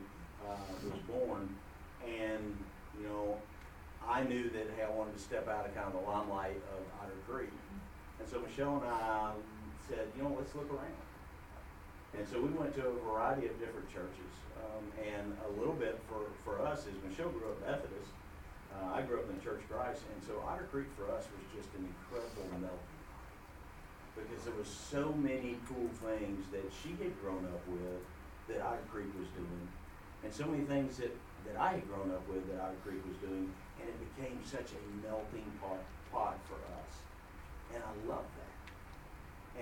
uh, 0.46 0.56
was 0.84 1.00
born. 1.08 1.48
And, 2.04 2.56
you 3.00 3.08
know, 3.08 3.38
I 4.06 4.22
knew 4.24 4.50
that, 4.50 4.66
hey, 4.76 4.84
I 4.84 4.90
wanted 4.90 5.16
to 5.16 5.22
step 5.22 5.48
out 5.48 5.66
of 5.66 5.74
kind 5.74 5.86
of 5.86 5.92
the 5.92 6.04
limelight 6.08 6.60
of 6.76 6.80
Otter 7.00 7.16
Creek. 7.26 7.52
And 8.20 8.28
so 8.28 8.40
Michelle 8.40 8.76
and 8.76 8.88
I 8.88 9.32
said, 9.88 10.08
you 10.16 10.22
know, 10.22 10.34
let's 10.36 10.54
look 10.54 10.68
around. 10.70 11.00
And 12.16 12.26
so 12.28 12.40
we 12.40 12.48
went 12.48 12.74
to 12.76 12.86
a 12.88 12.94
variety 13.04 13.46
of 13.46 13.58
different 13.60 13.88
churches. 13.92 14.32
Um, 14.58 14.84
and 14.98 15.36
a 15.46 15.50
little 15.60 15.76
bit 15.76 16.00
for, 16.08 16.26
for 16.44 16.64
us 16.66 16.84
is 16.88 16.96
Michelle 17.08 17.30
grew 17.30 17.48
up 17.48 17.60
Methodist. 17.62 18.10
Uh, 18.74 18.96
I 18.96 19.02
grew 19.02 19.20
up 19.20 19.30
in 19.30 19.38
the 19.38 19.44
Church 19.44 19.60
of 19.60 19.70
Christ. 19.70 20.02
And 20.12 20.20
so 20.24 20.42
Otter 20.48 20.68
Creek 20.72 20.88
for 20.96 21.08
us 21.12 21.24
was 21.30 21.44
just 21.54 21.70
an 21.78 21.86
incredible 21.86 22.48
melting 22.58 22.97
because 24.26 24.44
there 24.44 24.54
was 24.58 24.68
so 24.68 25.12
many 25.18 25.58
cool 25.68 25.88
things 26.02 26.46
that 26.50 26.66
she 26.82 26.90
had 27.02 27.14
grown 27.22 27.44
up 27.46 27.62
with 27.68 28.02
that 28.48 28.64
Otter 28.64 28.84
Creek 28.90 29.12
was 29.18 29.28
doing, 29.36 29.64
and 30.24 30.32
so 30.32 30.46
many 30.46 30.64
things 30.64 30.96
that, 30.98 31.14
that 31.46 31.60
I 31.60 31.78
had 31.78 31.86
grown 31.88 32.10
up 32.10 32.26
with 32.26 32.46
that 32.50 32.60
Otter 32.60 32.80
Creek 32.84 33.02
was 33.06 33.16
doing, 33.22 33.52
and 33.78 33.86
it 33.88 33.98
became 34.14 34.40
such 34.44 34.74
a 34.74 34.80
melting 35.06 35.46
pot, 35.60 35.78
pot 36.10 36.38
for 36.48 36.58
us. 36.80 36.92
And 37.74 37.82
I 37.84 37.92
loved 38.08 38.32
that. 38.40 38.54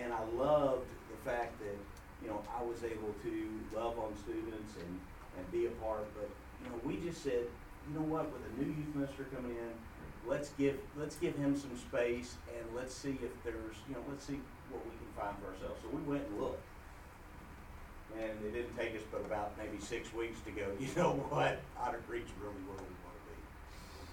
And 0.00 0.12
I 0.12 0.22
loved 0.36 0.88
the 1.10 1.18
fact 1.28 1.58
that, 1.60 1.76
you 2.22 2.28
know, 2.28 2.40
I 2.56 2.62
was 2.62 2.84
able 2.84 3.12
to 3.22 3.34
love 3.74 3.98
on 3.98 4.14
students 4.22 4.76
and, 4.78 5.00
and 5.36 5.44
be 5.52 5.66
a 5.66 5.74
part, 5.82 6.06
but, 6.14 6.30
you 6.62 6.70
know, 6.70 6.78
we 6.84 6.96
just 7.04 7.22
said, 7.22 7.44
you 7.88 7.94
know 7.94 8.06
what, 8.06 8.30
with 8.32 8.42
a 8.42 8.52
new 8.60 8.68
youth 8.68 8.94
minister 8.94 9.24
coming 9.34 9.52
in, 9.52 9.72
let's 10.28 10.50
give 10.58 10.78
let's 10.98 11.16
give 11.16 11.36
him 11.36 11.56
some 11.56 11.76
space 11.76 12.36
and 12.48 12.64
let's 12.74 12.94
see 12.94 13.18
if 13.22 13.32
there's 13.44 13.76
you 13.88 13.94
know 13.94 14.02
let's 14.08 14.24
see 14.24 14.40
what 14.70 14.84
we 14.84 14.90
can 14.90 15.10
find 15.14 15.34
for 15.38 15.54
ourselves. 15.54 15.80
So 15.82 15.88
we 15.94 16.02
went 16.02 16.26
and 16.26 16.40
looked, 16.40 16.62
and 18.18 18.34
it 18.44 18.52
didn't 18.52 18.76
take 18.76 18.94
us 18.94 19.06
but 19.10 19.22
about 19.22 19.56
maybe 19.58 19.78
six 19.78 20.12
weeks 20.12 20.38
to 20.46 20.50
go. 20.50 20.66
You 20.80 20.90
know 20.96 21.22
what, 21.30 21.60
Otter 21.78 22.02
Creek's 22.08 22.30
really 22.42 22.60
where 22.66 22.78
we 22.78 22.94
want 23.06 23.14
to 23.14 23.24
be. 23.30 23.38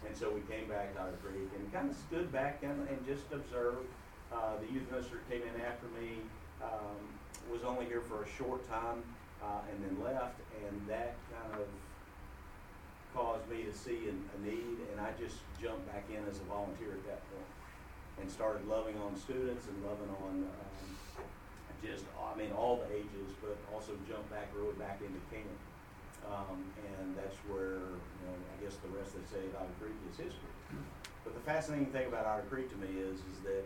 And 0.08 0.14
so 0.16 0.30
we 0.30 0.42
came 0.46 0.70
back 0.70 0.94
to 0.96 1.02
Otter 1.02 1.18
Creek 1.24 1.50
and 1.58 1.64
kind 1.74 1.90
of 1.90 1.98
stood 1.98 2.32
back 2.32 2.62
and, 2.62 2.88
and 2.90 3.00
just 3.06 3.26
observed. 3.34 3.90
Uh, 4.32 4.58
the 4.62 4.74
youth 4.74 4.90
minister 4.90 5.22
came 5.30 5.42
in 5.42 5.62
after 5.62 5.86
me, 6.00 6.18
um, 6.62 6.98
was 7.52 7.64
only 7.64 7.86
here 7.86 8.02
for 8.02 8.24
a 8.24 8.30
short 8.38 8.68
time, 8.70 9.04
uh, 9.44 9.62
and 9.70 9.78
then 9.84 9.94
left, 10.04 10.40
and 10.66 10.74
that 10.88 11.14
kind 11.30 11.62
of 11.62 11.68
caused 13.14 13.48
me 13.48 13.64
to 13.64 13.74
see 13.74 14.10
a, 14.10 14.14
a 14.14 14.38
need, 14.42 14.78
and 14.92 14.98
I 15.00 15.14
just 15.22 15.38
jumped 15.62 15.86
back 15.88 16.04
in 16.10 16.26
as 16.26 16.42
a 16.42 16.48
volunteer 16.50 16.98
at 16.98 17.06
that 17.06 17.22
point, 17.30 17.52
and 18.20 18.26
started 18.30 18.68
loving 18.68 18.98
on 18.98 19.16
students 19.16 19.70
and 19.70 19.78
loving 19.86 20.10
on 20.26 20.50
um, 20.50 20.90
just 21.84 22.06
I 22.16 22.38
mean 22.38 22.52
all 22.52 22.82
the 22.82 22.90
ages, 22.96 23.36
but 23.44 23.58
also 23.74 23.94
jumped 24.08 24.32
back 24.32 24.50
really 24.56 24.74
back 24.80 25.00
into 25.04 25.20
camp, 25.30 25.52
um, 26.26 26.64
and 26.98 27.16
that's 27.16 27.38
where 27.46 27.84
you 27.86 28.24
know 28.26 28.36
I 28.36 28.56
guess 28.64 28.76
the 28.82 28.90
rest 28.96 29.14
they 29.14 29.26
say 29.30 29.46
at 29.46 29.56
Otter 29.62 29.78
Creek 29.80 29.98
is 30.10 30.18
history. 30.18 30.54
But 31.24 31.36
the 31.36 31.44
fascinating 31.46 31.92
thing 31.92 32.08
about 32.08 32.26
Otter 32.26 32.48
Creek 32.50 32.72
to 32.72 32.78
me 32.80 33.00
is 33.00 33.20
is 33.20 33.38
that 33.44 33.64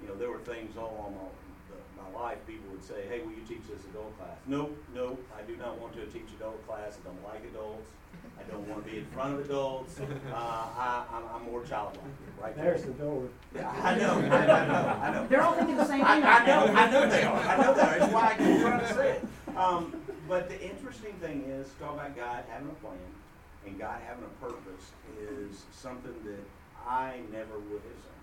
you 0.00 0.08
know, 0.08 0.14
there 0.14 0.30
were 0.30 0.38
things 0.40 0.76
all 0.76 0.94
along 0.96 1.14
my, 1.14 1.28
the- 1.74 2.02
my 2.02 2.20
life, 2.20 2.38
people 2.46 2.70
would 2.70 2.84
say, 2.84 3.06
hey, 3.08 3.20
will 3.20 3.32
you 3.32 3.42
teach 3.48 3.62
this 3.68 3.84
adult 3.90 4.16
class? 4.18 4.36
Nope, 4.46 4.76
nope, 4.94 5.22
I 5.36 5.42
do 5.42 5.56
not 5.56 5.78
want 5.80 5.94
to 5.94 6.06
teach 6.06 6.28
adult 6.36 6.64
class, 6.66 6.98
I 7.02 7.08
don't 7.08 7.24
like 7.24 7.44
adults, 7.50 7.90
I 8.38 8.42
don't 8.50 8.66
want 8.68 8.84
to 8.84 8.90
be 8.90 8.98
in 8.98 9.06
front 9.06 9.34
of 9.34 9.44
adults, 9.44 9.98
uh, 10.32 10.34
I, 10.34 11.04
I'm, 11.12 11.22
I'm 11.34 11.50
more 11.50 11.64
childlike, 11.64 12.00
right? 12.40 12.56
There's 12.56 12.84
the 12.84 12.92
door. 12.92 13.28
Yeah, 13.54 13.68
I 13.82 13.96
know, 13.96 14.14
I 14.18 14.46
know, 14.46 14.98
I 15.02 15.10
know. 15.12 15.26
They're 15.26 15.42
all 15.42 15.54
thinking 15.54 15.76
the 15.76 15.84
same 15.84 16.04
I, 16.04 16.14
thing. 16.14 16.24
I 16.24 16.46
know, 16.46 16.66
I 16.74 16.90
know 16.90 17.08
they 17.08 17.22
are. 17.24 17.36
I 17.40 17.56
know 17.56 17.74
they 17.74 17.80
are. 17.82 17.98
That's 17.98 18.12
why 18.12 18.26
I 18.28 18.34
keep 18.36 18.60
trying 18.60 18.80
to 18.80 18.94
say 18.94 19.10
it. 19.16 19.56
Um, 19.56 20.00
but 20.28 20.48
the 20.48 20.60
interesting 20.62 21.14
thing 21.14 21.44
is, 21.48 21.68
talk 21.80 21.94
about 21.94 22.14
God 22.16 22.44
having 22.48 22.68
a 22.68 22.74
plan 22.74 22.96
and 23.66 23.78
God 23.78 24.00
having 24.06 24.24
a 24.24 24.44
purpose 24.44 24.92
is 25.20 25.64
something 25.72 26.14
that 26.24 26.44
I 26.86 27.20
never 27.32 27.58
would 27.58 27.82
have 27.82 28.00
seen. 28.02 28.17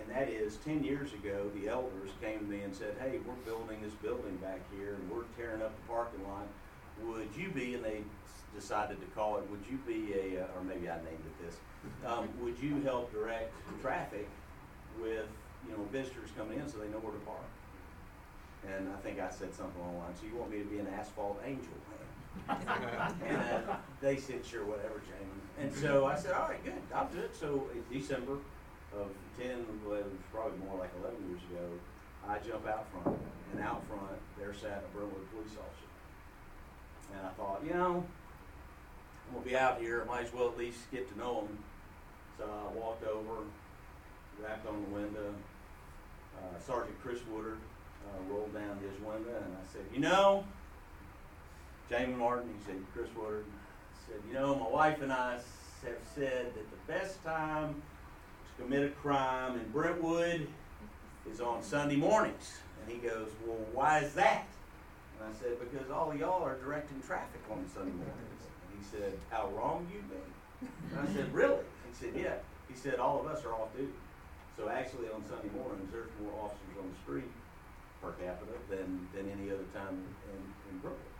And 0.00 0.14
that 0.14 0.28
is, 0.28 0.56
ten 0.64 0.82
years 0.84 1.12
ago, 1.12 1.50
the 1.60 1.68
elders 1.68 2.10
came 2.22 2.38
to 2.40 2.44
me 2.44 2.60
and 2.60 2.74
said, 2.74 2.94
"Hey, 3.00 3.18
we're 3.26 3.34
building 3.44 3.80
this 3.82 3.94
building 3.94 4.36
back 4.36 4.60
here, 4.76 4.94
and 4.94 5.10
we're 5.10 5.24
tearing 5.36 5.62
up 5.62 5.72
the 5.74 5.88
parking 5.92 6.22
lot. 6.28 6.46
Would 7.04 7.28
you 7.36 7.50
be?" 7.50 7.74
And 7.74 7.84
they 7.84 8.02
decided 8.54 9.00
to 9.00 9.06
call 9.14 9.38
it. 9.38 9.44
Would 9.50 9.64
you 9.70 9.78
be 9.86 10.12
a? 10.14 10.42
uh, 10.44 10.56
Or 10.56 10.62
maybe 10.64 10.88
I 10.88 10.96
named 10.96 11.24
it 11.26 11.44
this. 11.46 11.56
Um, 12.06 12.28
would 12.42 12.58
you 12.60 12.80
help 12.82 13.12
direct 13.12 13.52
traffic 13.82 14.28
with 15.00 15.26
you 15.66 15.72
know 15.76 15.82
visitors 15.92 16.30
coming 16.36 16.58
in 16.60 16.68
so 16.68 16.78
they 16.78 16.88
know 16.88 16.98
where 16.98 17.12
to 17.12 17.18
park? 17.20 17.40
And 18.66 18.88
I 18.88 18.96
think 19.02 19.20
I 19.20 19.28
said 19.30 19.52
something 19.54 19.78
along 19.80 19.92
the 19.94 19.98
line. 20.00 20.14
So 20.20 20.26
you 20.26 20.36
want 20.38 20.50
me 20.50 20.58
to 20.58 20.64
be 20.64 20.78
an 20.78 20.86
asphalt 20.98 21.40
angel? 21.44 21.74
And 22.48 23.36
uh, 23.68 23.76
they 24.00 24.16
said, 24.16 24.44
sure, 24.44 24.64
whatever, 24.64 25.00
Jamie. 25.06 25.40
And 25.60 25.72
so 25.72 26.06
I 26.06 26.16
said, 26.16 26.32
all 26.32 26.48
right, 26.48 26.62
good, 26.64 26.74
I'll 26.94 27.06
do 27.08 27.20
it. 27.20 27.34
So 27.38 27.68
in 27.72 27.84
December 27.96 28.38
of 29.00 29.08
10, 29.38 29.66
well, 29.84 29.98
it 29.98 30.04
was 30.04 30.12
probably 30.32 30.58
more 30.66 30.78
like 30.78 30.90
11 31.00 31.16
years 31.28 31.40
ago, 31.50 31.66
I 32.28 32.38
jump 32.38 32.66
out 32.66 32.86
front, 32.90 33.18
and 33.52 33.62
out 33.62 33.82
front, 33.88 34.18
there 34.38 34.54
sat 34.54 34.84
a 34.84 34.96
Brentwood 34.96 35.30
police 35.32 35.52
officer. 35.58 35.90
And 37.12 37.26
I 37.26 37.30
thought, 37.30 37.62
you 37.64 37.74
know, 37.74 38.04
I'm 39.28 39.34
gonna 39.34 39.44
be 39.44 39.56
out 39.56 39.80
here, 39.80 40.02
I 40.02 40.06
might 40.06 40.26
as 40.26 40.32
well 40.32 40.48
at 40.48 40.58
least 40.58 40.90
get 40.90 41.10
to 41.12 41.18
know 41.18 41.40
him. 41.42 41.58
So 42.38 42.44
I 42.44 42.78
walked 42.78 43.06
over, 43.06 43.42
rapped 44.42 44.66
on 44.66 44.82
the 44.88 44.94
window. 44.94 45.34
Uh, 46.36 46.58
Sergeant 46.58 47.00
Chris 47.00 47.20
Woodard 47.30 47.58
uh, 48.06 48.32
rolled 48.32 48.52
down 48.52 48.78
his 48.78 48.98
window, 49.00 49.36
and 49.36 49.54
I 49.54 49.72
said, 49.72 49.82
you 49.92 50.00
know, 50.00 50.44
Jamie 51.88 52.14
Martin, 52.14 52.48
he 52.58 52.64
said, 52.64 52.76
Chris 52.92 53.08
Woodard, 53.16 53.44
said, 54.06 54.16
you 54.26 54.34
know, 54.34 54.54
my 54.54 54.68
wife 54.68 55.00
and 55.00 55.12
I 55.12 55.32
have 55.32 55.98
said 56.14 56.46
that 56.54 56.70
the 56.70 56.92
best 56.92 57.22
time 57.22 57.82
commit 58.58 58.84
a 58.84 58.88
crime 58.90 59.54
in 59.54 59.68
Brentwood 59.70 60.46
is 61.30 61.40
on 61.40 61.62
Sunday 61.62 61.96
mornings. 61.96 62.58
And 62.82 62.92
he 62.92 62.98
goes, 63.06 63.28
well, 63.46 63.58
why 63.72 64.00
is 64.00 64.14
that? 64.14 64.46
And 65.18 65.28
I 65.28 65.38
said, 65.38 65.58
because 65.58 65.90
all 65.90 66.14
y'all 66.14 66.42
are 66.42 66.56
directing 66.56 67.00
traffic 67.00 67.40
on 67.50 67.64
Sunday 67.72 67.92
mornings. 67.92 68.42
And 68.44 68.78
he 68.78 68.84
said, 68.84 69.18
how 69.30 69.48
wrong 69.56 69.86
you've 69.92 70.08
been? 70.08 70.68
And 70.92 71.08
I 71.08 71.12
said, 71.12 71.32
really? 71.32 71.64
He 71.88 71.94
said, 71.94 72.12
yeah. 72.16 72.36
He 72.68 72.74
said, 72.76 72.96
all 72.96 73.20
of 73.20 73.26
us 73.26 73.44
are 73.44 73.52
off 73.52 73.74
duty. 73.76 73.92
So 74.56 74.68
actually 74.68 75.08
on 75.14 75.24
Sunday 75.28 75.50
mornings, 75.56 75.90
there's 75.92 76.10
more 76.22 76.32
officers 76.44 76.76
on 76.78 76.88
the 76.90 76.98
street 77.02 77.30
per 78.02 78.12
capita 78.12 78.52
than, 78.68 79.08
than 79.14 79.30
any 79.30 79.50
other 79.50 79.66
time 79.74 79.98
in, 80.30 80.40
in 80.70 80.78
Brooklyn 80.78 81.14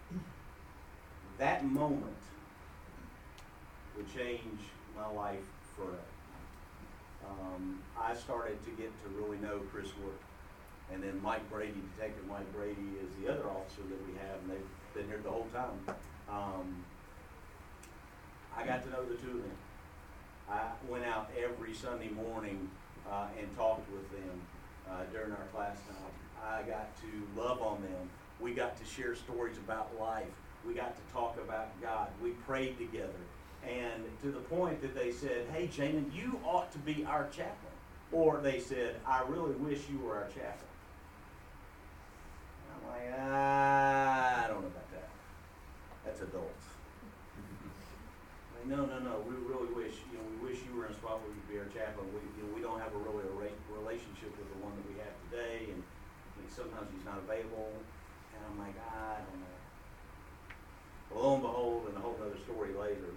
that 1.38 1.64
moment 1.64 2.16
would 3.96 4.12
change 4.14 4.60
my 4.96 5.06
life 5.08 5.44
forever. 5.76 5.98
Um, 7.28 7.80
I 8.00 8.14
started 8.14 8.62
to 8.64 8.70
get 8.70 8.92
to 9.02 9.08
really 9.20 9.38
know 9.38 9.60
Chris 9.72 9.88
Wood. 10.02 10.18
And 10.92 11.02
then 11.02 11.20
Mike 11.22 11.48
Brady, 11.50 11.80
Detective 11.96 12.26
Mike 12.28 12.50
Brady, 12.54 12.98
is 13.02 13.10
the 13.22 13.32
other 13.32 13.48
officer 13.48 13.82
that 13.88 14.06
we 14.06 14.12
have, 14.18 14.38
and 14.42 14.50
they've 14.50 14.94
been 14.94 15.06
here 15.08 15.20
the 15.22 15.30
whole 15.30 15.48
time. 15.52 15.96
Um, 16.30 16.84
I 18.56 18.64
got 18.64 18.82
to 18.84 18.90
know 18.90 19.04
the 19.04 19.14
two 19.14 19.30
of 19.30 19.42
them. 19.42 19.58
I 20.50 20.60
went 20.88 21.04
out 21.04 21.30
every 21.38 21.74
Sunday 21.74 22.08
morning 22.08 22.70
uh, 23.10 23.26
and 23.38 23.54
talked 23.56 23.90
with 23.90 24.10
them 24.10 24.40
uh, 24.90 25.04
during 25.12 25.32
our 25.32 25.46
class 25.52 25.76
time. 25.88 26.12
I 26.42 26.62
got 26.62 26.88
to 27.00 27.40
love 27.40 27.62
on 27.62 27.82
them. 27.82 28.08
We 28.40 28.52
got 28.52 28.76
to 28.78 28.84
share 28.84 29.14
stories 29.14 29.56
about 29.58 29.90
life. 29.98 30.26
We 30.66 30.74
got 30.74 30.94
to 30.96 31.12
talk 31.12 31.36
about 31.42 31.68
God. 31.80 32.08
We 32.22 32.30
prayed 32.30 32.78
together. 32.78 33.12
And 33.68 34.04
to 34.22 34.30
the 34.30 34.40
point 34.40 34.82
that 34.82 34.94
they 34.94 35.10
said, 35.10 35.46
hey, 35.52 35.68
Jamin, 35.68 36.12
you 36.14 36.38
ought 36.44 36.70
to 36.72 36.78
be 36.78 37.04
our 37.04 37.28
chaplain. 37.28 37.72
Or 38.12 38.38
they 38.38 38.60
said, 38.60 38.96
I 39.06 39.22
really 39.28 39.54
wish 39.56 39.88
you 39.90 39.98
were 39.98 40.14
our 40.16 40.28
chaplain. 40.28 40.70
I'm 42.70 42.82
like, 42.88 43.08
ah, 43.18 44.44
I 44.44 44.48
don't 44.48 44.60
know 44.60 44.68
about 44.68 44.90
that. 44.92 45.08
That's 46.04 46.20
adults. 46.20 46.66
Like, 48.54 48.66
no, 48.68 48.84
no, 48.84 48.98
no. 49.00 49.24
We 49.26 49.34
really 49.48 49.72
wish, 49.72 49.94
you 50.12 50.18
know, 50.18 50.24
we 50.36 50.50
wish 50.52 50.60
you 50.68 50.76
were 50.76 50.86
in 50.86 50.92
a 50.92 50.94
spot 50.94 51.20
where 51.24 51.32
you'd 51.32 51.48
be 51.48 51.58
our 51.58 51.70
chaplain. 51.72 52.06
We, 52.12 52.20
you 52.36 52.46
know, 52.46 52.52
we 52.54 52.60
don't 52.60 52.78
have 52.78 52.92
a 52.94 53.00
really 53.02 53.24
a 53.24 53.34
ra- 53.34 53.60
relationship 53.72 54.30
with 54.36 54.46
the 54.52 54.60
one 54.60 54.76
that 54.76 54.86
we 54.86 55.00
have 55.00 55.14
today, 55.30 55.72
and, 55.72 55.80
and 55.80 56.46
sometimes 56.52 56.86
he's 56.92 57.04
not 57.08 57.18
available. 57.18 57.72
And 58.36 58.40
I'm 58.44 58.58
like, 58.60 58.76
I 58.78 59.24
don't 59.24 59.40
know. 59.40 59.58
Well, 61.10 61.22
lo 61.24 61.34
and 61.34 61.42
behold, 61.42 61.82
and 61.88 61.96
a 61.96 62.00
whole 62.00 62.18
other 62.20 62.38
story 62.44 62.74
later, 62.78 63.10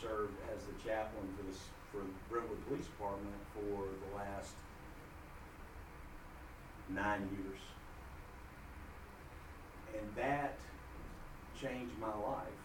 served 0.00 0.36
as 0.54 0.64
the 0.64 0.76
chaplain 0.82 1.26
for 1.36 1.42
this 1.46 1.60
for 1.92 1.98
the 1.98 2.12
Brentwood 2.28 2.60
Police 2.68 2.86
Department 2.86 3.36
for 3.54 3.88
the 3.88 4.10
last 4.16 4.52
nine 6.90 7.28
years, 7.32 7.60
and 9.96 10.06
that 10.16 10.58
changed 11.56 11.96
my 11.98 12.12
life 12.12 12.60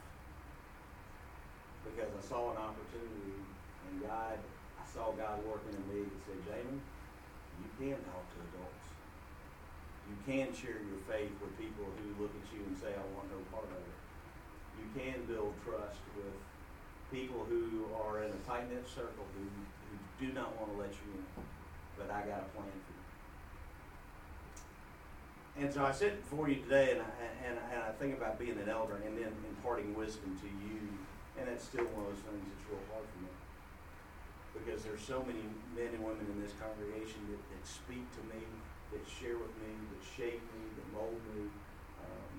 because 1.85 2.11
I 2.11 2.21
saw 2.27 2.51
an 2.51 2.57
opportunity, 2.57 3.39
and 3.89 4.01
God, 4.03 4.37
I 4.37 4.85
saw 4.85 5.11
God 5.15 5.39
working 5.47 5.73
in 5.73 5.85
me 5.89 6.05
and 6.05 6.19
said, 6.27 6.39
Jamin, 6.45 6.79
you 7.61 7.69
can 7.79 7.97
talk 8.05 8.21
to 8.21 8.37
adults. 8.51 8.85
You 10.05 10.17
can 10.27 10.53
share 10.53 10.81
your 10.83 11.01
faith 11.07 11.33
with 11.39 11.55
people 11.57 11.87
who 11.87 12.21
look 12.21 12.33
at 12.35 12.47
you 12.53 12.61
and 12.67 12.75
say, 12.77 12.91
I 12.93 13.05
want 13.15 13.31
no 13.31 13.39
part 13.49 13.69
of 13.71 13.79
it. 13.79 13.97
You 14.77 14.87
can 14.91 15.25
build 15.25 15.55
trust 15.63 16.03
with 16.19 16.35
people 17.11 17.43
who 17.43 17.91
are 17.91 18.23
in 18.23 18.31
a 18.31 18.41
tight 18.47 18.71
knit 18.71 18.87
circle 18.87 19.27
who, 19.35 19.43
who 19.43 19.95
do 20.17 20.31
not 20.31 20.55
want 20.55 20.71
to 20.71 20.77
let 20.79 20.95
you 20.95 21.11
in. 21.19 21.27
But 21.99 22.09
I 22.09 22.23
got 22.23 22.47
a 22.47 22.49
plan 22.55 22.71
for 22.71 22.95
you. 22.95 23.03
And 25.59 25.67
so 25.67 25.83
I 25.83 25.91
sit 25.91 26.23
before 26.23 26.47
you 26.47 26.63
today 26.63 26.95
and 26.95 27.03
I, 27.03 27.11
and, 27.45 27.59
and 27.75 27.83
I 27.83 27.91
think 27.99 28.15
about 28.15 28.39
being 28.39 28.57
an 28.57 28.71
elder 28.71 28.95
and 29.03 29.19
then 29.19 29.35
imparting 29.51 29.93
wisdom 29.93 30.39
to 30.39 30.47
you. 30.47 30.79
And 31.35 31.51
it's 31.51 31.67
still 31.67 31.85
one 31.91 32.07
of 32.07 32.15
those 32.15 32.23
things 32.23 32.39
that's 32.47 32.65
real 32.71 32.79
hard 32.95 33.03
for 33.03 33.19
me. 33.27 33.33
Because 34.55 34.79
there's 34.87 35.03
so 35.03 35.19
many 35.27 35.43
men 35.75 35.91
and 35.91 36.03
women 36.03 36.23
in 36.31 36.39
this 36.39 36.55
congregation 36.55 37.19
that, 37.29 37.43
that 37.51 37.63
speak 37.67 38.07
to 38.15 38.23
me, 38.31 38.43
that 38.95 39.03
share 39.03 39.35
with 39.35 39.51
me, 39.59 39.71
that 39.91 40.03
shape 40.03 40.43
me, 40.55 40.63
that 40.79 40.87
mold 40.95 41.19
me. 41.35 41.51
Um, 42.03 42.31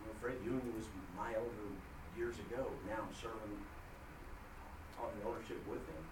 you 0.00 0.02
know, 0.08 0.14
Fred 0.20 0.36
Ewing 0.44 0.68
was 0.76 0.88
my 1.16 1.32
elder 1.36 1.68
years 2.16 2.36
ago. 2.48 2.68
Now 2.88 3.04
I'm 3.04 3.14
serving 3.16 3.56
on 5.00 5.10
the 5.18 5.20
eldership 5.26 5.60
with 5.66 5.82
him. 5.86 6.04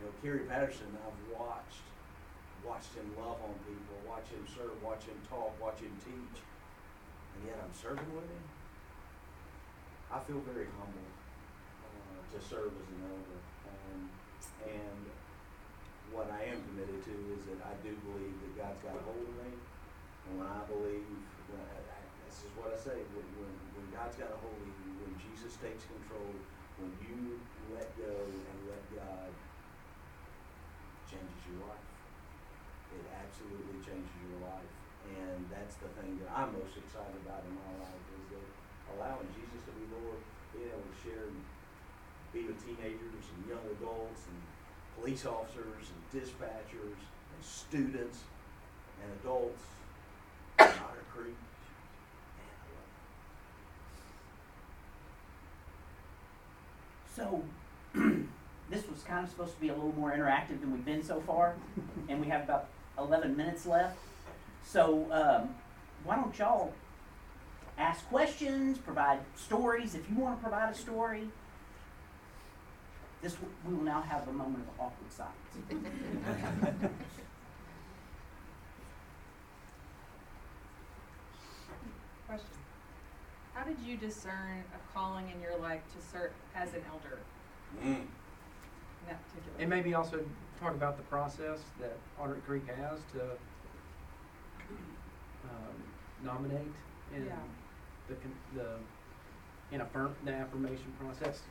You 0.00 0.08
know, 0.08 0.12
Kerry 0.24 0.48
Patterson, 0.48 0.88
I've 1.04 1.20
watched, 1.28 1.84
watched 2.64 2.96
him 2.96 3.04
love 3.20 3.36
on 3.44 3.52
people, 3.68 4.00
watch 4.08 4.28
him 4.32 4.40
serve, 4.48 4.72
watch 4.80 5.04
him 5.04 5.20
talk, 5.28 5.52
watch 5.60 5.80
him 5.84 5.92
teach, 6.00 6.40
and 6.40 7.40
yet 7.44 7.60
I'm 7.60 7.74
serving 7.76 8.08
with 8.16 8.24
him. 8.24 8.44
I 10.08 10.18
feel 10.24 10.40
very 10.48 10.66
humbled 10.80 11.14
uh, 11.84 12.20
to 12.32 12.38
serve 12.40 12.72
as 12.72 12.88
an 12.88 13.00
elder, 13.04 13.40
um, 13.68 14.00
and 14.64 15.02
what 16.10 16.26
I 16.32 16.50
am 16.50 16.58
committed 16.72 16.98
to 17.06 17.14
is 17.38 17.46
that 17.46 17.60
I 17.62 17.76
do 17.86 17.94
believe 18.08 18.34
that 18.42 18.52
God's 18.58 18.80
got 18.82 18.98
a 18.98 19.02
hold 19.06 19.22
of 19.22 19.36
me, 19.46 19.52
and 19.52 20.32
when 20.40 20.48
I 20.48 20.64
believe, 20.66 21.06
when 21.52 21.60
I, 21.60 21.76
this 22.26 22.42
is 22.42 22.50
what 22.58 22.74
I 22.74 22.78
say, 22.80 22.98
when, 23.14 23.26
when, 23.38 23.52
when 23.78 23.86
God's 23.94 24.18
got 24.18 24.32
a 24.34 24.38
hold 24.42 24.58
of 24.58 24.66
you, 24.66 24.90
when 25.04 25.14
Jesus 25.22 25.54
takes 25.62 25.86
control, 25.86 26.34
when 26.80 26.92
you 27.04 27.38
let 27.76 27.88
go 28.00 28.08
and 28.08 28.58
let 28.66 28.82
God, 28.96 29.30
changes 31.06 31.42
your 31.52 31.68
life. 31.68 31.88
It 32.96 33.04
absolutely 33.12 33.78
changes 33.84 34.16
your 34.26 34.40
life, 34.42 34.72
and 35.06 35.46
that's 35.52 35.76
the 35.78 35.90
thing 36.00 36.18
that 36.24 36.30
I'm 36.32 36.50
most 36.56 36.74
excited 36.74 37.14
about 37.22 37.44
in 37.46 37.54
my 37.54 37.72
life 37.84 38.04
is 38.18 38.24
that 38.34 38.48
allowing 38.96 39.28
Jesus 39.36 39.62
to 39.68 39.72
be 39.76 39.86
Lord, 39.94 40.18
being 40.54 40.70
able 40.70 40.82
to 40.82 40.98
share 41.02 41.30
and 41.30 41.38
be 42.32 42.46
with 42.46 42.58
teenagers 42.62 43.24
and 43.36 43.40
young 43.46 43.66
adults 43.78 44.26
and 44.26 44.38
police 44.98 45.26
officers 45.26 45.90
and 45.90 46.00
dispatchers 46.10 46.98
and 46.98 47.40
students 47.42 48.24
and 49.02 49.10
adults 49.22 49.62
in 50.58 50.66
Otter 50.66 51.06
Creek. 51.14 51.38
Man, 52.38 52.50
I 52.50 52.66
love 52.74 52.86
it. 52.86 52.98
So, 57.14 57.42
this 57.94 58.88
was 58.88 59.02
kind 59.04 59.24
of 59.24 59.30
supposed 59.30 59.54
to 59.54 59.60
be 59.60 59.68
a 59.68 59.74
little 59.74 59.94
more 59.96 60.12
interactive 60.12 60.60
than 60.60 60.72
we've 60.72 60.84
been 60.84 61.02
so 61.02 61.20
far, 61.20 61.54
and 62.08 62.20
we 62.20 62.28
have 62.28 62.44
about 62.44 62.68
11 62.98 63.36
minutes 63.36 63.66
left. 63.66 63.98
So 64.64 65.06
um, 65.10 65.54
why 66.04 66.16
don't 66.16 66.38
y'all 66.38 66.72
ask 67.78 68.06
questions, 68.08 68.78
provide 68.78 69.18
stories 69.36 69.94
if 69.94 70.08
you 70.08 70.16
want 70.16 70.38
to 70.38 70.42
provide 70.42 70.72
a 70.72 70.76
story. 70.76 71.28
This 73.22 73.36
we 73.66 73.74
will 73.74 73.82
now 73.82 74.00
have 74.00 74.26
a 74.28 74.32
moment 74.32 74.64
of 74.78 74.80
awkward 74.80 75.12
silence. 75.12 75.34
How 83.60 83.66
did 83.66 83.76
you 83.84 83.98
discern 83.98 84.64
a 84.72 84.80
calling 84.96 85.28
in 85.28 85.38
your 85.38 85.54
life 85.58 85.82
to 85.94 86.00
serve 86.00 86.30
as 86.54 86.72
an 86.72 86.82
elder 86.90 87.18
Mm. 87.76 87.84
in 87.84 88.08
that 89.06 89.22
particular? 89.28 89.58
And 89.58 89.68
maybe 89.68 89.92
also 89.92 90.24
talk 90.58 90.72
about 90.72 90.96
the 90.96 91.02
process 91.02 91.60
that 91.78 91.98
Otter 92.18 92.36
Creek 92.46 92.66
has 92.68 93.00
to 93.12 93.32
um, 95.44 95.76
nominate 96.24 96.72
and 97.14 97.26
Yeah. 97.26 97.36
the, 98.08 98.16
the, 98.54 98.78
in 99.72 99.82
affirm, 99.82 100.16
the 100.24 100.32
affirmation 100.32 100.94
process. 100.98 101.42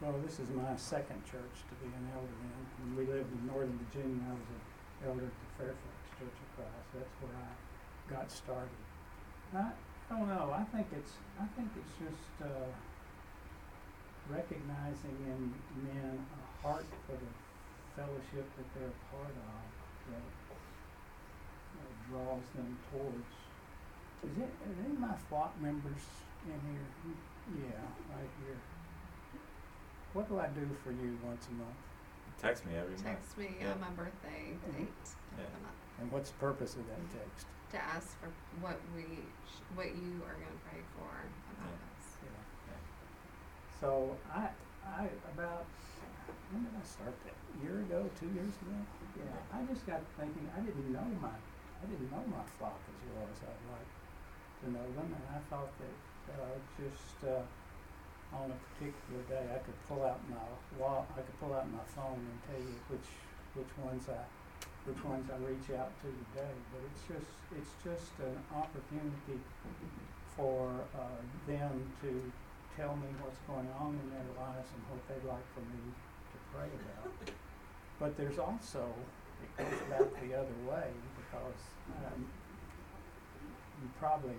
Well, 0.00 0.18
this 0.26 0.40
is 0.40 0.50
my 0.50 0.74
second 0.74 1.24
church 1.24 1.62
to 1.68 1.74
be 1.76 1.94
an 1.94 2.10
elder 2.12 2.26
in. 2.26 2.66
When 2.82 3.06
we 3.06 3.12
lived 3.12 3.32
in 3.38 3.46
Northern 3.46 3.78
Virginia, 3.86 4.20
I 4.28 4.32
was 4.32 4.48
an 4.50 5.08
elder 5.10 5.26
at 5.26 5.30
the 5.30 5.62
Fairfax 5.62 6.18
Church 6.18 6.34
of 6.42 6.56
Christ. 6.56 6.88
That's 6.92 7.14
where 7.22 7.38
I 7.38 7.54
got 8.10 8.30
started. 8.30 8.68
I, 9.54 9.70
I 10.10 10.18
don't 10.18 10.28
know. 10.28 10.52
I 10.54 10.64
think 10.74 10.86
it's 10.92 11.12
I 11.40 11.46
think 11.56 11.68
it's 11.76 11.94
just 11.98 12.34
uh, 12.42 12.70
recognizing 14.30 15.16
in 15.26 15.52
men 15.84 16.18
a 16.18 16.66
heart 16.66 16.86
for 17.06 17.12
the 17.12 17.32
fellowship 17.96 18.46
that 18.56 18.66
they're 18.74 18.88
a 18.90 19.00
part 19.14 19.30
of 19.30 19.62
that 20.10 20.26
uh, 20.52 21.92
draws 22.10 22.44
them 22.54 22.76
towards. 22.90 23.30
Is 24.24 24.38
it? 24.38 24.48
Are 24.48 24.84
any 24.84 24.94
of 24.94 25.00
my 25.00 25.14
flock 25.28 25.54
members 25.60 26.02
in 26.46 26.58
here? 26.72 26.88
Yeah, 27.68 28.16
right 28.16 28.30
here. 28.44 28.56
What 30.14 30.28
do 30.28 30.38
I 30.38 30.46
do 30.48 30.66
for 30.82 30.90
you 30.92 31.18
once 31.26 31.46
a 31.50 31.54
month? 31.54 31.76
Text 32.40 32.64
me 32.66 32.72
every 32.76 32.90
month. 32.96 33.04
Text 33.04 33.38
me 33.38 33.56
Yeah. 33.60 33.72
on 33.72 33.80
my 33.80 33.90
birthday 33.90 34.56
date 34.66 34.88
Yeah. 35.36 35.44
of 35.44 35.50
the 35.62 36.02
And 36.02 36.12
what's 36.12 36.30
the 36.30 36.38
purpose 36.38 36.74
of 36.76 36.86
that 36.88 37.00
text? 37.12 37.46
To 37.74 37.82
ask 37.82 38.06
for 38.22 38.30
what 38.62 38.78
we, 38.94 39.02
sh- 39.50 39.62
what 39.74 39.90
you 39.98 40.22
are 40.22 40.38
gonna 40.38 40.62
pray 40.70 40.82
for 40.94 41.10
about 41.58 41.74
Yeah. 41.74 41.90
us. 41.90 42.06
Yeah. 42.22 42.78
So 43.82 44.16
I, 44.30 44.48
I 44.86 45.10
about 45.34 45.66
when 46.54 46.62
did 46.64 46.74
I 46.78 46.84
start 46.86 47.14
that? 47.26 47.34
A 47.34 47.54
year 47.62 47.82
ago, 47.82 48.06
two 48.18 48.30
years 48.30 48.54
ago? 48.62 48.78
Yeah. 49.18 49.26
I 49.50 49.62
just 49.66 49.86
got 49.86 50.00
thinking 50.18 50.46
I 50.54 50.60
didn't 50.62 50.90
know 50.92 51.06
my 51.20 51.34
I 51.34 51.84
didn't 51.90 52.10
know 52.10 52.22
my 52.30 52.42
flock 52.58 52.78
as 52.78 53.00
well 53.10 53.26
as 53.28 53.38
I'd 53.42 53.64
like 53.74 53.90
to 54.62 54.66
know 54.72 54.86
them, 54.96 55.10
and 55.12 55.24
I 55.34 55.40
thought 55.50 55.68
that 55.82 55.96
uh, 56.38 56.56
just 56.80 57.18
uh, 57.26 57.42
on 58.38 58.50
a 58.54 58.58
particular 58.72 59.20
day 59.28 59.44
I 59.52 59.58
could 59.66 59.76
pull 59.88 60.02
out 60.02 60.20
my 60.30 60.40
wa- 60.78 61.04
I 61.12 61.20
could 61.20 61.38
pull 61.40 61.52
out 61.52 61.66
my 61.70 61.84
phone 61.94 62.22
and 62.22 62.38
tell 62.46 62.58
you 62.62 62.74
which 62.88 63.08
which 63.58 63.72
ones 63.82 64.06
I 64.08 64.22
which 64.84 65.00
ones 65.04 65.24
I 65.32 65.36
reach 65.44 65.72
out 65.76 65.92
to 66.04 66.08
today. 66.08 66.54
But 66.72 66.80
it's 66.88 67.04
just 67.08 67.32
it's 67.56 67.74
just 67.80 68.12
an 68.20 68.36
opportunity 68.52 69.40
for 70.36 70.68
uh, 70.92 71.20
them 71.46 71.72
to 72.02 72.10
tell 72.76 72.96
me 72.98 73.06
what's 73.22 73.38
going 73.46 73.70
on 73.78 73.94
in 73.94 74.06
their 74.10 74.30
lives 74.34 74.66
and 74.74 74.82
what 74.90 75.00
they'd 75.06 75.22
like 75.26 75.46
for 75.54 75.62
me 75.62 75.94
to 76.34 76.36
pray 76.50 76.66
about. 76.66 77.14
But 78.02 78.18
there's 78.18 78.38
also, 78.38 78.90
it 79.40 79.50
goes 79.54 79.80
back 79.86 80.10
the 80.18 80.34
other 80.34 80.58
way 80.66 80.90
because 81.14 81.62
um, 82.02 82.26
you 83.78 83.88
probably, 84.02 84.34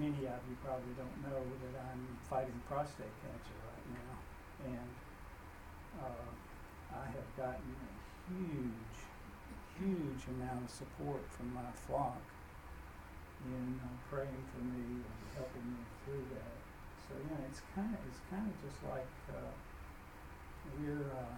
many 0.00 0.24
of 0.24 0.40
you 0.48 0.56
probably 0.64 0.94
don't 0.96 1.18
know 1.28 1.44
that 1.44 1.74
I'm 1.84 2.16
fighting 2.32 2.56
prostate 2.64 3.12
cancer 3.20 3.56
right 3.60 3.86
now. 3.92 4.14
And 4.72 4.90
uh, 6.00 6.28
I 6.96 7.04
have 7.12 7.28
gotten 7.36 7.76
huge, 8.28 8.96
huge 9.78 10.22
amount 10.36 10.64
of 10.64 10.70
support 10.70 11.22
from 11.28 11.52
my 11.54 11.70
flock 11.86 12.20
in 13.44 13.80
uh, 13.82 13.88
praying 14.08 14.44
for 14.52 14.62
me 14.64 15.04
and 15.04 15.20
helping 15.36 15.66
me 15.68 15.82
through 16.04 16.24
that. 16.32 16.56
So 17.04 17.12
yeah, 17.20 17.48
it's 17.50 17.60
kind 17.74 17.92
of 17.92 18.00
it's 18.08 18.22
kind 18.30 18.46
of 18.48 18.54
just 18.64 18.80
like 18.88 19.12
uh, 19.28 19.52
we're 20.80 21.04
uh, 21.12 21.36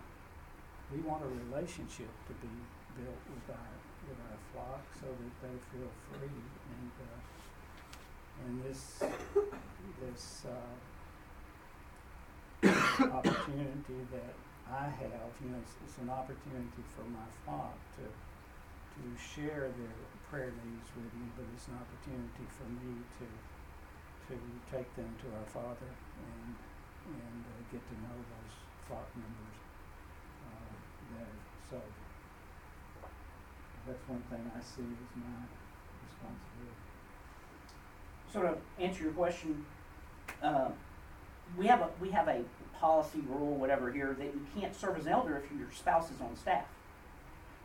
we 0.95 1.01
want 1.03 1.23
a 1.25 1.31
relationship 1.51 2.11
to 2.31 2.33
be 2.39 2.55
built 2.95 3.23
with 3.35 3.51
our 3.51 3.75
with 4.07 4.19
our 4.31 4.39
flock 4.55 4.87
so 4.95 5.07
that 5.11 5.35
they 5.43 5.57
feel 5.75 5.91
free 6.15 6.31
and 6.31 6.95
uh, 7.03 7.19
and 8.47 8.63
this 8.63 9.03
this 9.99 10.47
uh, 10.47 10.71
opportunity 13.11 13.99
that 14.13 14.35
I 14.67 14.91
have, 14.91 15.31
you 15.39 15.51
know, 15.55 15.63
it's, 15.63 15.79
it's 15.87 15.99
an 16.03 16.11
opportunity 16.11 16.83
for 16.95 17.07
my 17.07 17.27
flock 17.45 17.79
to 17.99 18.05
to 18.07 19.05
share 19.21 19.69
their 19.77 19.97
prayer 20.31 20.51
needs 20.65 20.89
with 20.97 21.13
me, 21.21 21.29
but 21.37 21.45
it's 21.53 21.69
an 21.69 21.77
opportunity 21.77 22.47
for 22.49 22.65
me 22.65 22.97
to 23.21 23.27
to 24.27 24.35
take 24.73 24.89
them 24.97 25.13
to 25.23 25.27
our 25.39 25.47
Father 25.55 25.91
and 26.19 26.57
and 27.07 27.41
uh, 27.47 27.61
get 27.71 27.79
to 27.79 27.95
know 28.03 28.17
those 28.17 28.55
flock 28.89 29.07
members 29.15 29.59
uh. 30.51 31.23
So 31.71 31.79
that's 33.87 34.09
one 34.09 34.23
thing 34.31 34.51
I 34.51 34.61
see 34.61 34.83
as 34.83 35.13
my 35.15 35.47
responsibility. 36.03 36.87
Sort 38.33 38.47
of 38.47 38.59
answer 38.79 39.05
your 39.05 39.13
question. 39.13 39.65
Uh, 40.43 40.71
we 41.57 41.67
have 41.67 41.81
a 41.81 41.89
we 42.01 42.11
have 42.11 42.29
a 42.29 42.43
policy 42.79 43.23
rule 43.29 43.55
whatever 43.55 43.91
here 43.91 44.15
that 44.19 44.27
you 44.27 44.47
can't 44.59 44.75
serve 44.75 44.99
as 44.99 45.07
an 45.07 45.13
elder 45.13 45.43
if 45.43 45.59
your 45.59 45.71
spouse 45.73 46.11
is 46.11 46.21
on 46.21 46.37
staff. 46.37 46.67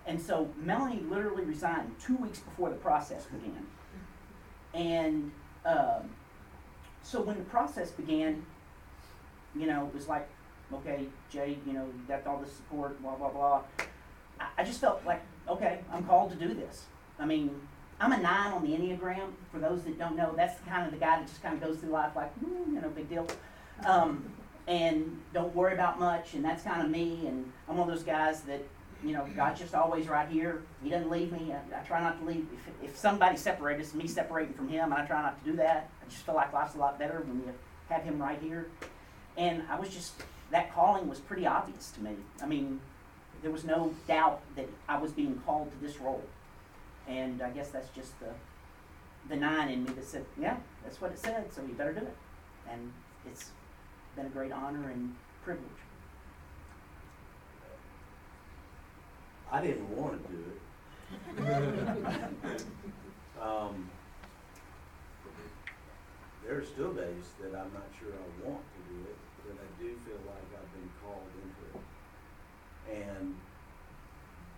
And 0.06 0.20
so 0.20 0.50
Melanie 0.58 1.04
literally 1.10 1.44
resigned 1.44 1.96
two 2.04 2.16
weeks 2.16 2.40
before 2.40 2.70
the 2.70 2.76
process 2.76 3.26
began. 3.26 3.68
And 4.74 5.32
um, 5.66 6.10
so 7.04 7.22
when 7.22 7.38
the 7.38 7.44
process 7.44 7.92
began, 7.92 8.44
you 9.56 9.68
know, 9.68 9.86
it 9.88 9.94
was 9.94 10.08
like, 10.08 10.28
okay, 10.74 11.06
Jay, 11.30 11.58
you 11.68 11.74
know, 11.74 11.86
you 11.86 12.02
got 12.08 12.26
all 12.26 12.40
this 12.40 12.54
support, 12.54 13.02
blah, 13.02 13.16
blah, 13.16 13.30
blah. 13.30 13.62
I, 14.40 14.48
I 14.60 14.64
just 14.64 14.80
felt 14.80 15.06
like, 15.06 15.22
okay, 15.48 15.80
I'm 15.92 16.04
called 16.06 16.32
to 16.32 16.38
do 16.38 16.54
this. 16.54 16.86
I 17.20 17.26
mean, 17.26 17.62
I'm 18.00 18.14
a 18.14 18.18
nine 18.18 18.54
on 18.54 18.64
the 18.64 18.70
Enneagram. 18.70 19.32
For 19.52 19.60
those 19.60 19.84
that 19.84 20.00
don't 20.00 20.16
know, 20.16 20.34
that's 20.36 20.60
kind 20.68 20.86
of 20.86 20.92
the 20.92 20.98
guy 20.98 21.20
that 21.20 21.28
just 21.28 21.44
kind 21.44 21.54
of 21.56 21.62
goes 21.62 21.78
through 21.78 21.92
life 21.92 22.16
like, 22.16 22.34
mm, 22.40 22.74
you 22.74 22.82
know, 22.82 22.90
big 22.90 23.10
deal. 23.10 23.28
Um, 23.86 24.26
and 24.68 25.20
don't 25.34 25.54
worry 25.56 25.74
about 25.74 26.00
much, 26.00 26.34
and 26.34 26.46
that's 26.46 26.64
kind 26.64 26.82
of 26.82 26.90
me. 26.90 27.26
And 27.28 27.52
I'm 27.68 27.78
one 27.78 27.90
of 27.90 27.96
those 27.96 28.04
guys 28.04 28.42
that 28.42 28.64
you 29.04 29.14
know, 29.14 29.28
God's 29.36 29.60
just 29.60 29.74
always 29.74 30.08
right 30.08 30.30
here. 30.30 30.62
He 30.84 30.90
doesn't 30.90 31.10
leave 31.10 31.32
me. 31.32 31.54
I, 31.54 31.80
I 31.80 31.84
try 31.84 32.02
not 32.02 32.20
to 32.20 32.26
leave. 32.26 32.48
If, 32.54 32.92
if 32.92 32.98
somebody 32.98 33.38
separates 33.38 33.90
us, 33.90 33.96
me 33.96 34.08
separating 34.08 34.54
from 34.54 34.70
Him, 34.70 34.92
and 34.92 34.94
I 34.94 35.06
try 35.06 35.22
not 35.22 35.44
to 35.44 35.52
do 35.52 35.58
that. 35.58 35.90
I 36.02 36.10
just 36.10 36.24
feel 36.24 36.36
like 36.36 36.54
life's 36.54 36.76
a 36.76 36.78
lot 36.78 37.00
better 37.00 37.24
when 37.26 37.38
you 37.38 37.54
have 37.90 38.04
Him 38.04 38.22
right 38.22 38.40
here. 38.40 38.68
And 39.38 39.64
I 39.70 39.80
was 39.80 39.90
just, 39.90 40.14
that 40.52 40.74
calling 40.74 41.08
was 41.08 41.20
pretty 41.20 41.48
obvious 41.48 41.92
to 41.92 42.02
me. 42.02 42.12
I 42.42 42.46
mean, 42.46 42.80
there 43.42 43.52
was 43.52 43.64
no 43.64 43.94
doubt 44.08 44.42
that 44.56 44.68
I 44.88 45.00
was 45.00 45.12
being 45.12 45.42
called 45.46 45.72
to 45.72 45.86
this 45.86 46.00
role. 46.00 46.24
And 47.08 47.42
I 47.42 47.50
guess 47.50 47.70
that's 47.70 47.90
just 47.90 48.20
the, 48.20 48.28
the 49.30 49.36
nine 49.36 49.70
in 49.70 49.84
me 49.84 49.94
that 49.94 50.06
said, 50.06 50.26
yeah, 50.40 50.58
that's 50.84 51.02
what 51.02 51.12
it 51.12 51.20
said, 51.20 51.52
so 51.52 51.62
you 51.62 51.74
better 51.74 51.94
do 51.94 52.02
it. 52.02 52.16
And 52.70 52.92
it's 53.26 53.50
been 54.16 54.26
a 54.26 54.30
great 54.30 54.52
honor 54.52 54.90
and 54.90 55.14
privilege. 55.44 55.68
I 59.52 59.62
didn't 59.62 59.96
want 59.98 60.22
to 60.22 60.28
do 60.32 60.40
it. 60.40 60.46
um, 63.42 63.90
there 66.46 66.58
are 66.58 66.64
still 66.64 66.94
days 66.94 67.26
that 67.42 67.56
I'm 67.56 67.74
not 67.74 67.88
sure 68.00 68.12
I 68.12 68.48
want 68.48 68.64
to 68.64 68.80
do 68.94 69.00
it, 69.10 69.18
but 69.46 69.56
I 69.56 69.68
do 69.82 69.90
feel 70.06 70.22
like 70.28 70.48
I've 70.56 70.72
been 70.74 70.90
called 71.04 71.32
into 71.44 71.62
it. 71.72 71.80
And 72.96 73.36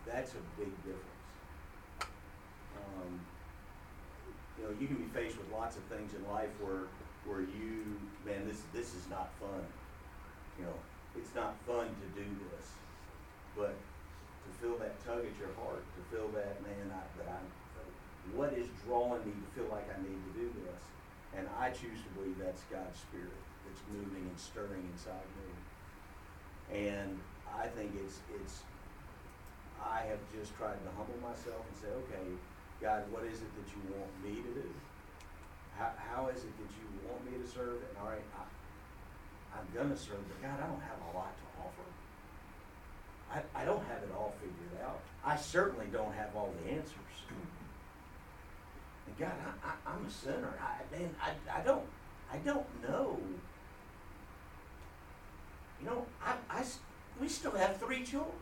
that's 0.06 0.34
a 0.34 0.44
big 0.60 0.74
difference. 0.78 1.02
Um, 2.78 3.20
you 4.58 4.64
know, 4.64 4.72
you 4.80 4.88
can 4.88 4.98
be 4.98 5.10
faced 5.14 5.38
with 5.38 5.52
lots 5.52 5.76
of 5.76 5.84
things 5.84 6.14
in 6.14 6.26
life 6.32 6.50
where, 6.62 6.84
where 7.26 7.42
you, 7.42 8.00
man, 8.26 8.48
this, 8.48 8.64
this 8.74 8.96
is 8.96 9.06
not 9.10 9.30
fun. 9.40 9.64
You 10.58 10.66
know, 10.66 10.78
it's 11.16 11.34
not 11.36 11.56
fun 11.68 11.88
to 11.88 12.08
do 12.16 12.26
this, 12.52 12.68
but 13.56 13.74
to 13.74 14.50
feel 14.60 14.78
that 14.80 15.00
tug 15.06 15.24
at 15.24 15.36
your 15.40 15.52
heart, 15.60 15.84
to 15.84 16.02
feel 16.10 16.28
that, 16.36 16.62
man, 16.64 16.92
I, 16.92 17.04
that 17.20 17.30
I'm, 17.30 17.48
what 18.32 18.56
is 18.56 18.68
drawing 18.88 19.20
me 19.28 19.36
to 19.36 19.50
feel 19.52 19.68
like 19.68 19.84
I 19.92 20.00
need 20.00 20.16
to 20.16 20.34
do 20.40 20.48
this? 20.64 20.82
And 21.36 21.50
I 21.60 21.70
choose 21.70 22.00
to 22.00 22.10
believe 22.16 22.40
that's 22.40 22.64
God's 22.72 23.00
spirit 23.00 23.36
that's 23.68 23.84
moving 23.92 24.24
and 24.24 24.40
stirring 24.40 24.88
inside 24.94 25.28
me. 25.44 25.52
And 26.72 27.20
I 27.52 27.68
think 27.68 27.92
it's, 28.00 28.24
it's, 28.40 28.64
I 29.82 30.08
have 30.08 30.22
just 30.32 30.56
tried 30.56 30.80
to 30.80 30.90
humble 30.96 31.20
myself 31.20 31.60
and 31.68 31.76
say, 31.76 31.92
okay, 32.08 32.26
God, 32.80 33.04
what 33.12 33.28
is 33.28 33.44
it 33.44 33.52
that 33.60 33.68
you 33.76 33.82
want 33.92 34.12
me 34.24 34.40
to 34.40 34.52
do? 34.64 34.70
How, 35.78 35.92
how 35.98 36.28
is 36.28 36.44
it 36.44 36.54
that 36.58 36.72
you 36.78 37.10
want 37.10 37.26
me 37.26 37.38
to 37.44 37.48
serve? 37.50 37.82
And 37.82 37.98
all 38.02 38.10
right, 38.10 38.24
I, 38.38 39.58
I'm 39.58 39.68
gonna 39.74 39.98
serve, 39.98 40.22
but 40.28 40.42
God, 40.42 40.60
I 40.60 40.68
don't 40.68 40.82
have 40.82 41.00
a 41.14 41.18
lot 41.18 41.34
to 41.38 41.46
offer. 41.62 41.88
I, 43.32 43.62
I 43.62 43.66
don't 43.66 43.84
have 43.88 44.04
it 44.04 44.12
all 44.16 44.34
figured 44.40 44.84
out. 44.84 45.00
I 45.26 45.36
certainly 45.36 45.88
don't 45.92 46.14
have 46.14 46.36
all 46.36 46.54
the 46.64 46.72
answers. 46.72 46.98
And 49.08 49.18
God, 49.18 49.34
I, 49.64 49.68
I, 49.68 49.94
I'm 49.94 50.06
a 50.06 50.10
sinner. 50.10 50.54
I, 50.62 50.96
man, 50.96 51.10
I, 51.22 51.60
I 51.60 51.64
don't, 51.64 51.86
I 52.32 52.38
don't 52.38 52.66
know. 52.88 53.18
You 55.80 55.88
know, 55.88 56.06
I, 56.24 56.36
I 56.50 56.64
we 57.20 57.28
still 57.28 57.52
have 57.52 57.78
three 57.78 58.04
children 58.04 58.34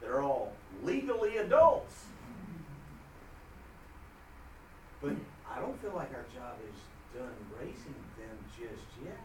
that 0.00 0.10
are 0.10 0.22
all 0.22 0.52
legally 0.82 1.36
adults. 1.38 2.04
But 5.02 5.12
I 5.54 5.60
don't 5.60 5.80
feel 5.80 5.92
like 5.94 6.10
our 6.12 6.26
job 6.34 6.56
is 6.68 6.74
done 7.18 7.30
raising 7.60 7.94
them 8.18 8.36
just 8.50 8.88
yet. 9.04 9.20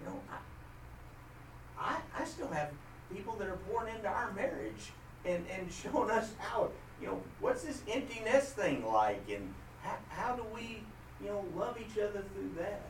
You 0.00 0.06
know, 0.06 0.20
I, 0.30 1.94
I, 1.94 2.22
I 2.22 2.24
still 2.24 2.48
have 2.48 2.70
people 3.12 3.34
that 3.36 3.48
are 3.48 3.56
pouring 3.68 3.94
into 3.94 4.08
our 4.08 4.32
marriage 4.32 4.92
and, 5.24 5.44
and 5.50 5.72
showing 5.82 6.10
us 6.10 6.32
how, 6.38 6.70
you 7.00 7.08
know, 7.08 7.20
what's 7.40 7.64
this 7.64 7.82
empty 7.90 8.22
nest 8.24 8.54
thing 8.54 8.86
like 8.86 9.24
and 9.28 9.52
how, 9.82 9.96
how 10.08 10.36
do 10.36 10.44
we, 10.54 10.82
you 11.20 11.28
know, 11.28 11.44
love 11.56 11.76
each 11.80 11.98
other 11.98 12.22
through 12.34 12.52
that? 12.58 12.82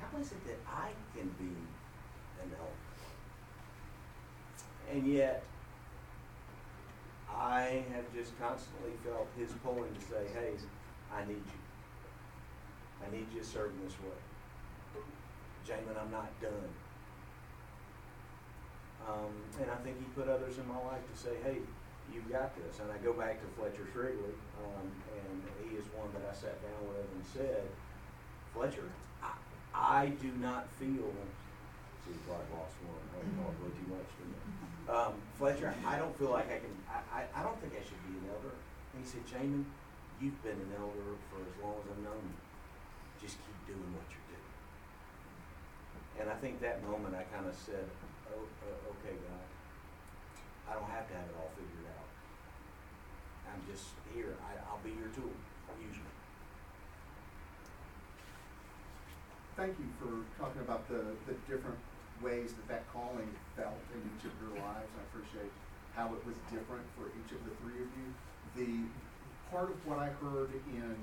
How 0.00 0.18
is 0.20 0.32
it 0.32 0.46
that 0.46 0.58
I 0.68 0.90
can 1.16 1.28
be 1.38 1.54
an 2.42 2.50
elder? 2.50 2.72
And 4.92 5.06
yet, 5.06 5.42
I 7.38 7.84
have 7.92 8.08
just 8.16 8.32
constantly 8.40 8.92
felt 9.04 9.28
his 9.36 9.52
pulling 9.62 9.92
to 9.92 10.00
say, 10.00 10.24
hey, 10.32 10.56
I 11.12 11.20
need 11.28 11.44
you. 11.44 11.60
I 13.04 13.12
need 13.12 13.26
you 13.32 13.40
to 13.40 13.46
serve 13.46 13.72
in 13.76 13.84
this 13.84 13.96
way. 14.00 14.16
Jamin, 15.68 16.00
I'm 16.00 16.10
not 16.10 16.32
done. 16.40 16.72
Um, 19.06 19.34
and 19.60 19.70
I 19.70 19.76
think 19.84 19.98
he 19.98 20.06
put 20.16 20.28
others 20.28 20.56
in 20.58 20.66
my 20.66 20.80
life 20.88 21.04
to 21.12 21.16
say, 21.16 21.36
hey, 21.44 21.58
you've 22.12 22.30
got 22.32 22.56
this. 22.56 22.80
And 22.80 22.90
I 22.90 22.96
go 23.04 23.12
back 23.12 23.38
to 23.42 23.46
Fletcher 23.60 23.86
Shrigley, 23.92 24.34
um, 24.64 24.88
and 25.12 25.42
he 25.62 25.76
is 25.76 25.84
one 25.92 26.08
that 26.16 26.24
I 26.24 26.34
sat 26.34 26.56
down 26.64 26.88
with 26.88 27.04
and 27.04 27.24
said, 27.36 27.62
Fletcher, 28.54 28.88
I, 29.22 29.36
I 29.74 30.06
do 30.24 30.32
not 30.40 30.66
feel, 30.80 31.12
see, 32.02 32.16
probably 32.24 32.48
lost 32.56 32.80
one, 32.88 33.04
I 33.12 33.20
talked 33.36 33.60
way 33.60 33.70
too 33.76 33.92
much, 33.92 34.08
didn't 34.16 34.40
I? 34.40 34.75
Um, 34.86 35.18
Fletcher, 35.38 35.74
I 35.82 35.98
don't 35.98 36.14
feel 36.14 36.30
like 36.30 36.46
I 36.46 36.62
can, 36.62 36.70
I, 36.86 37.02
I, 37.10 37.20
I 37.34 37.42
don't 37.42 37.58
think 37.58 37.74
I 37.74 37.82
should 37.82 37.98
be 38.06 38.14
an 38.22 38.30
elder. 38.30 38.54
And 38.94 39.02
he 39.02 39.06
said, 39.06 39.26
Jamin, 39.26 39.66
you've 40.22 40.38
been 40.46 40.54
an 40.54 40.72
elder 40.78 41.18
for 41.26 41.42
as 41.42 41.54
long 41.58 41.74
as 41.82 41.90
I've 41.90 42.02
known 42.06 42.22
you. 42.22 42.38
Just 43.18 43.42
keep 43.42 43.58
doing 43.66 43.90
what 43.98 44.06
you're 44.14 44.30
doing. 44.30 44.50
And 46.22 46.30
I 46.30 46.38
think 46.38 46.62
that 46.62 46.86
moment 46.86 47.18
I 47.18 47.26
kind 47.34 47.50
of 47.50 47.56
said, 47.58 47.82
oh, 48.30 48.46
uh, 48.46 48.94
okay, 48.94 49.18
God, 49.26 49.46
I 50.70 50.78
don't 50.78 50.90
have 50.94 51.10
to 51.10 51.14
have 51.18 51.26
it 51.26 51.34
all 51.34 51.50
figured 51.58 51.90
out. 51.90 52.06
I'm 53.50 53.62
just 53.66 53.90
here. 54.14 54.38
I, 54.46 54.54
I'll 54.70 54.82
be 54.86 54.94
your 54.94 55.10
tool. 55.10 55.34
Me. 55.82 55.90
Thank 59.56 59.74
you 59.78 59.88
for 59.98 60.24
talking 60.40 60.62
about 60.62 60.88
the, 60.88 61.02
the 61.26 61.34
different 61.50 61.76
ways 62.22 62.52
that 62.54 62.68
that 62.68 62.92
calling 62.92 63.28
felt 63.56 63.78
in 63.94 64.00
each 64.14 64.24
of 64.24 64.32
your 64.40 64.56
lives. 64.62 64.88
I 64.96 65.02
appreciate 65.10 65.52
how 65.94 66.06
it 66.14 66.24
was 66.26 66.36
different 66.50 66.84
for 66.96 67.08
each 67.08 67.32
of 67.32 67.40
the 67.44 67.52
three 67.62 67.82
of 67.82 67.90
you. 67.96 68.08
The 68.56 69.50
part 69.50 69.70
of 69.70 69.86
what 69.86 69.98
I 69.98 70.08
heard 70.22 70.50
in 70.72 70.96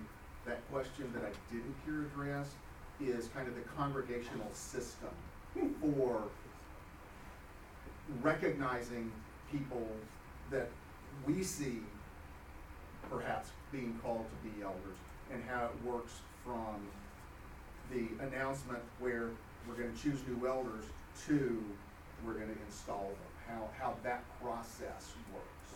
that 0.45 0.59
question 0.71 1.11
that 1.13 1.23
I 1.23 1.31
didn't 1.53 1.75
hear 1.85 2.03
addressed 2.03 2.53
is 3.01 3.29
kind 3.33 3.47
of 3.47 3.55
the 3.55 3.61
congregational 3.75 4.51
system 4.53 5.09
for 5.81 6.23
recognizing 8.21 9.11
people 9.51 9.87
that 10.51 10.69
we 11.25 11.43
see 11.43 11.79
perhaps 13.09 13.49
being 13.71 13.99
called 14.03 14.25
to 14.29 14.49
be 14.49 14.63
elders 14.63 14.97
and 15.31 15.41
how 15.47 15.65
it 15.65 15.87
works 15.87 16.13
from 16.45 16.87
the 17.91 18.07
announcement 18.25 18.79
where 18.99 19.29
we're 19.67 19.75
gonna 19.75 19.97
choose 20.01 20.19
new 20.27 20.47
elders 20.47 20.85
to 21.27 21.63
we're 22.25 22.33
gonna 22.33 22.53
install 22.65 23.09
them, 23.09 23.47
how, 23.47 23.69
how 23.79 23.93
that 24.03 24.23
process 24.41 25.13
works. 25.33 25.75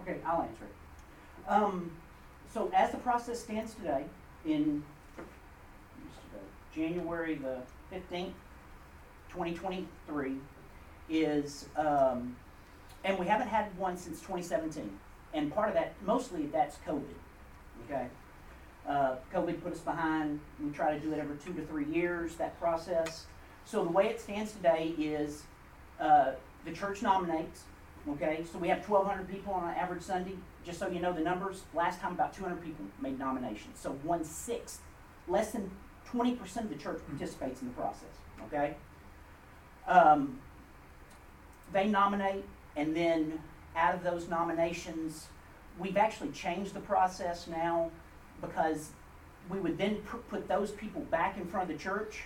Okay, 0.00 0.18
I'll 0.24 0.42
answer 0.42 0.64
it. 0.64 1.50
Um, 1.50 1.90
so 2.52 2.70
as 2.74 2.90
the 2.92 2.98
process 2.98 3.40
stands 3.40 3.74
today, 3.74 4.04
in 4.46 4.84
January 6.74 7.34
the 7.34 7.58
fifteenth, 7.90 8.34
twenty 9.28 9.54
twenty-three, 9.54 10.36
is, 11.08 11.66
um, 11.76 12.36
and 13.04 13.18
we 13.18 13.26
haven't 13.26 13.48
had 13.48 13.76
one 13.76 13.96
since 13.96 14.20
twenty 14.20 14.42
seventeen. 14.42 14.98
And 15.34 15.52
part 15.52 15.68
of 15.68 15.74
that, 15.74 15.94
mostly 16.06 16.46
that's 16.46 16.76
COVID, 16.86 17.02
okay? 17.84 18.06
Uh, 18.88 19.16
COVID 19.34 19.62
put 19.62 19.72
us 19.72 19.80
behind, 19.80 20.40
we 20.62 20.70
try 20.70 20.94
to 20.94 21.00
do 21.00 21.12
it 21.12 21.18
every 21.18 21.36
two 21.36 21.52
to 21.54 21.66
three 21.66 21.84
years, 21.86 22.36
that 22.36 22.58
process. 22.60 23.26
So 23.68 23.84
the 23.84 23.90
way 23.90 24.06
it 24.06 24.18
stands 24.18 24.52
today 24.52 24.94
is, 24.98 25.42
uh, 26.00 26.32
the 26.64 26.72
church 26.72 27.02
nominates, 27.02 27.64
okay? 28.08 28.42
So 28.50 28.58
we 28.58 28.68
have 28.68 28.84
twelve 28.84 29.06
hundred 29.06 29.28
people 29.28 29.52
on 29.52 29.68
an 29.68 29.76
average 29.76 30.00
Sunday, 30.00 30.36
just 30.64 30.78
so 30.78 30.88
you 30.88 31.00
know 31.00 31.12
the 31.12 31.20
numbers, 31.20 31.64
last 31.74 32.00
time 32.00 32.12
about 32.12 32.32
two 32.32 32.44
hundred 32.44 32.64
people 32.64 32.86
made 32.98 33.18
nominations, 33.18 33.78
so 33.78 33.90
one-sixth, 34.04 34.80
less 35.28 35.50
than 35.50 35.70
twenty 36.06 36.34
percent 36.34 36.64
of 36.64 36.72
the 36.72 36.82
church 36.82 37.02
participates 37.10 37.60
in 37.60 37.68
the 37.68 37.74
process, 37.74 38.16
okay? 38.46 38.74
Um, 39.86 40.38
they 41.74 41.86
nominate, 41.88 42.46
and 42.74 42.96
then 42.96 43.38
out 43.76 43.94
of 43.94 44.02
those 44.02 44.28
nominations, 44.30 45.26
we've 45.78 45.98
actually 45.98 46.30
changed 46.30 46.72
the 46.72 46.80
process 46.80 47.46
now 47.46 47.90
because 48.40 48.92
we 49.50 49.60
would 49.60 49.76
then 49.76 49.96
pu- 49.96 50.24
put 50.30 50.48
those 50.48 50.70
people 50.70 51.02
back 51.02 51.36
in 51.36 51.46
front 51.46 51.70
of 51.70 51.76
the 51.76 51.82
church, 51.82 52.22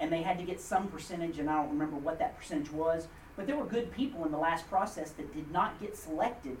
and 0.00 0.12
they 0.12 0.22
had 0.22 0.38
to 0.38 0.44
get 0.44 0.60
some 0.60 0.88
percentage, 0.88 1.38
and 1.38 1.48
I 1.48 1.56
don't 1.56 1.70
remember 1.70 1.96
what 1.96 2.18
that 2.18 2.36
percentage 2.36 2.70
was. 2.70 3.06
But 3.36 3.46
there 3.46 3.56
were 3.56 3.64
good 3.64 3.92
people 3.92 4.24
in 4.24 4.32
the 4.32 4.38
last 4.38 4.68
process 4.68 5.10
that 5.12 5.34
did 5.34 5.50
not 5.50 5.80
get 5.80 5.96
selected 5.96 6.56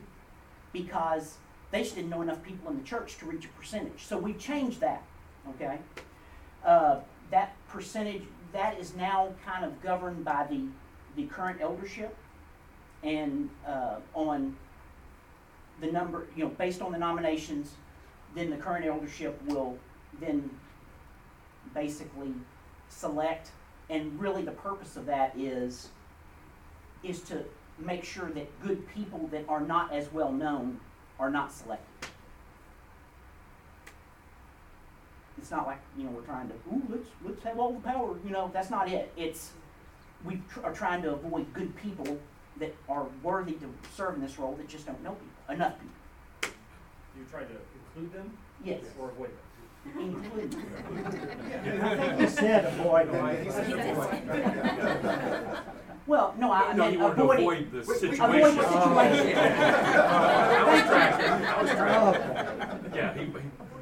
because 0.72 1.36
they 1.70 1.82
just 1.82 1.94
didn't 1.94 2.10
know 2.10 2.22
enough 2.22 2.42
people 2.42 2.70
in 2.70 2.76
the 2.76 2.84
church 2.84 3.16
to 3.18 3.26
reach 3.26 3.44
a 3.44 3.48
percentage. 3.48 4.04
So 4.04 4.18
we 4.18 4.32
changed 4.34 4.80
that, 4.80 5.02
okay? 5.50 5.78
Uh, 6.64 7.00
that 7.30 7.54
percentage, 7.68 8.22
that 8.52 8.78
is 8.78 8.94
now 8.94 9.34
kind 9.44 9.64
of 9.64 9.80
governed 9.82 10.24
by 10.24 10.46
the, 10.48 10.66
the 11.16 11.26
current 11.26 11.60
eldership 11.60 12.16
and 13.02 13.50
uh, 13.66 13.96
on 14.14 14.56
the 15.80 15.90
number, 15.90 16.26
you 16.36 16.44
know, 16.44 16.50
based 16.50 16.80
on 16.80 16.92
the 16.92 16.98
nominations, 16.98 17.72
then 18.34 18.50
the 18.50 18.56
current 18.56 18.84
eldership 18.84 19.40
will 19.46 19.76
then 20.20 20.48
basically 21.74 22.32
select, 22.94 23.50
and 23.90 24.18
really 24.20 24.42
the 24.42 24.52
purpose 24.52 24.96
of 24.96 25.06
that 25.06 25.34
is, 25.36 25.88
is 27.02 27.20
to 27.22 27.44
make 27.78 28.04
sure 28.04 28.30
that 28.30 28.60
good 28.62 28.86
people 28.94 29.28
that 29.30 29.44
are 29.48 29.60
not 29.60 29.92
as 29.92 30.12
well 30.12 30.32
known 30.32 30.78
are 31.18 31.30
not 31.30 31.52
selected. 31.52 32.08
It's 35.36 35.50
not 35.50 35.66
like, 35.66 35.80
you 35.98 36.04
know, 36.04 36.10
we're 36.10 36.22
trying 36.22 36.48
to, 36.48 36.54
ooh, 36.72 36.82
let's, 36.88 37.08
let's 37.24 37.42
have 37.42 37.58
all 37.58 37.72
the 37.72 37.80
power, 37.80 38.16
you 38.24 38.30
know, 38.30 38.50
that's 38.54 38.70
not 38.70 38.88
it. 38.88 39.12
It's, 39.16 39.50
we 40.24 40.40
tr- 40.50 40.64
are 40.64 40.72
trying 40.72 41.02
to 41.02 41.12
avoid 41.12 41.52
good 41.52 41.76
people 41.76 42.18
that 42.58 42.74
are 42.88 43.06
worthy 43.22 43.52
to 43.54 43.74
serve 43.94 44.14
in 44.14 44.22
this 44.22 44.38
role 44.38 44.54
that 44.54 44.68
just 44.68 44.86
don't 44.86 45.02
know 45.02 45.10
people, 45.10 45.54
enough 45.54 45.74
people. 45.78 46.54
You 47.18 47.24
try 47.30 47.40
to 47.40 47.56
include 47.94 48.12
them 48.12 48.36
Yes, 48.64 48.80
or 48.98 49.10
avoid 49.10 49.28
them? 49.28 49.36
Include. 49.98 50.56
I 51.82 51.96
think 51.96 52.20
you 52.20 52.28
said 52.28 52.64
avoid 52.66 53.12
them. 53.12 53.44
He 53.44 53.50
said 53.50 53.72
avoid. 53.72 55.58
Well, 56.06 56.34
no, 56.38 56.52
I, 56.52 56.60
I 56.60 56.72
No, 56.74 56.82
meant 56.84 56.92
you 56.92 56.98
wanted 57.00 57.14
to 57.16 57.22
avoiding. 57.22 57.44
avoid 57.46 57.72
the 57.72 57.78
we- 57.78 57.94
situation. 57.98 58.24
Avoid 58.24 58.54
the 58.58 58.62
situation. 58.62 59.38
I 59.38 60.64
was 60.70 60.82
tracking, 60.82 61.46
I 61.46 61.62
was 61.62 61.70
tracking. 61.70 62.94
Yeah, 62.94 63.14
he, 63.14 63.20
he- 63.24 63.32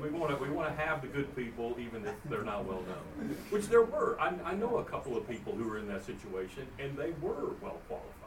we 0.00 0.09
wanna, 0.11 0.36
we 0.36 0.48
wanna 0.50 0.72
have 0.76 1.00
the 1.03 1.09
good 1.09 1.34
people 1.36 1.76
even 1.78 2.05
if 2.07 2.14
they're 2.28 2.42
not 2.44 2.64
well 2.64 2.82
known, 2.82 3.36
which 3.50 3.66
there 3.68 3.82
were. 3.82 4.16
I, 4.20 4.32
I 4.44 4.55
know 4.55 4.78
a 4.78 4.84
couple 4.84 5.16
of 5.16 5.28
people 5.28 5.53
who 5.55 5.68
were 5.68 5.78
in 5.78 5.86
that 5.88 6.05
situation 6.05 6.66
and 6.78 6.96
they 6.96 7.11
were 7.20 7.50
well 7.61 7.78
qualified. 7.88 8.18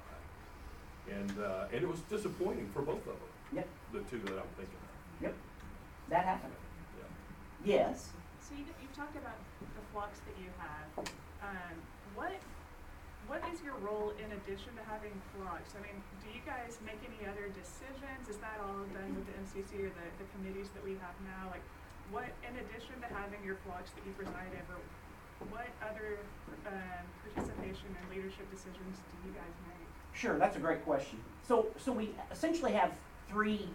And, 1.12 1.32
uh, 1.40 1.66
and 1.72 1.84
it 1.84 1.88
was 1.88 2.00
disappointing 2.10 2.68
for 2.74 2.82
both 2.82 3.00
of 3.00 3.06
them, 3.06 3.16
Yep, 3.54 3.68
the 3.94 4.00
two 4.10 4.20
that 4.20 4.34
I'm 4.34 4.48
thinking 4.58 4.76
of. 4.76 5.22
yep, 5.22 5.36
that 6.10 6.26
happened. 6.26 6.54
Yes. 7.66 8.14
So 8.46 8.54
you, 8.54 8.62
you've 8.78 8.94
talked 8.94 9.18
about 9.18 9.42
the 9.58 9.84
flocks 9.90 10.22
that 10.30 10.38
you 10.38 10.54
have. 10.62 11.10
Um, 11.42 11.76
what, 12.14 12.38
what 13.26 13.42
is 13.50 13.58
your 13.66 13.74
role 13.82 14.14
in 14.22 14.30
addition 14.38 14.70
to 14.78 14.84
having 14.86 15.18
flocks? 15.34 15.74
I 15.74 15.82
mean, 15.82 15.98
do 16.22 16.30
you 16.30 16.46
guys 16.46 16.78
make 16.86 17.02
any 17.02 17.26
other 17.26 17.50
decisions? 17.50 18.30
Is 18.30 18.38
that 18.38 18.62
all 18.62 18.86
done 18.94 19.18
with 19.18 19.26
the 19.26 19.36
MCC 19.42 19.82
or 19.82 19.90
the, 19.90 20.08
the 20.22 20.28
committees 20.38 20.70
that 20.78 20.86
we 20.86 20.94
have 21.02 21.18
now? 21.26 21.50
Like, 21.50 21.66
what, 22.14 22.30
in 22.46 22.54
addition 22.54 23.02
to 23.02 23.10
having 23.10 23.42
your 23.42 23.58
flocks 23.66 23.90
that 23.98 24.06
you 24.06 24.14
preside 24.14 24.54
over, 24.62 24.78
what 25.50 25.66
other, 25.82 26.22
um, 26.70 27.04
participation 27.26 27.90
and 27.98 28.06
leadership 28.14 28.46
decisions 28.54 29.02
do 29.10 29.26
you 29.26 29.34
guys 29.34 29.54
make? 29.66 29.90
Sure, 30.14 30.38
that's 30.38 30.56
a 30.56 30.62
great 30.62 30.86
question. 30.86 31.18
So, 31.42 31.74
so 31.82 31.92
we 31.92 32.14
essentially 32.30 32.78
have 32.78 32.94
three 33.28 33.68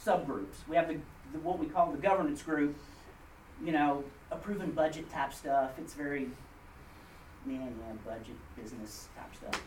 subgroups. 0.00 0.64
We 0.66 0.76
have 0.80 0.88
the, 0.88 0.96
the 1.36 1.38
what 1.44 1.60
we 1.60 1.66
call 1.66 1.92
the 1.92 2.00
governance 2.00 2.42
group, 2.42 2.74
you 3.62 3.72
know, 3.72 4.04
approving 4.30 4.70
budget 4.70 5.10
type 5.10 5.32
stuff. 5.32 5.72
It's 5.78 5.94
very, 5.94 6.28
man, 7.44 7.74
yeah, 7.78 7.92
budget, 8.04 8.36
business 8.56 9.08
type 9.16 9.34
stuff. 9.34 9.62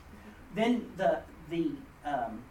Then 0.56 0.90
the, 0.98 1.20
the, 1.50 1.72
um, 2.06 2.42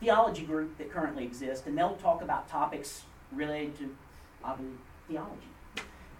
theology 0.00 0.42
group 0.42 0.76
that 0.78 0.90
currently 0.90 1.24
exists, 1.24 1.66
and 1.66 1.76
they'll 1.76 1.96
talk 1.96 2.22
about 2.22 2.48
topics 2.48 3.02
related 3.32 3.76
to, 3.78 3.94
obviously, 4.42 4.76
theology. 5.08 5.48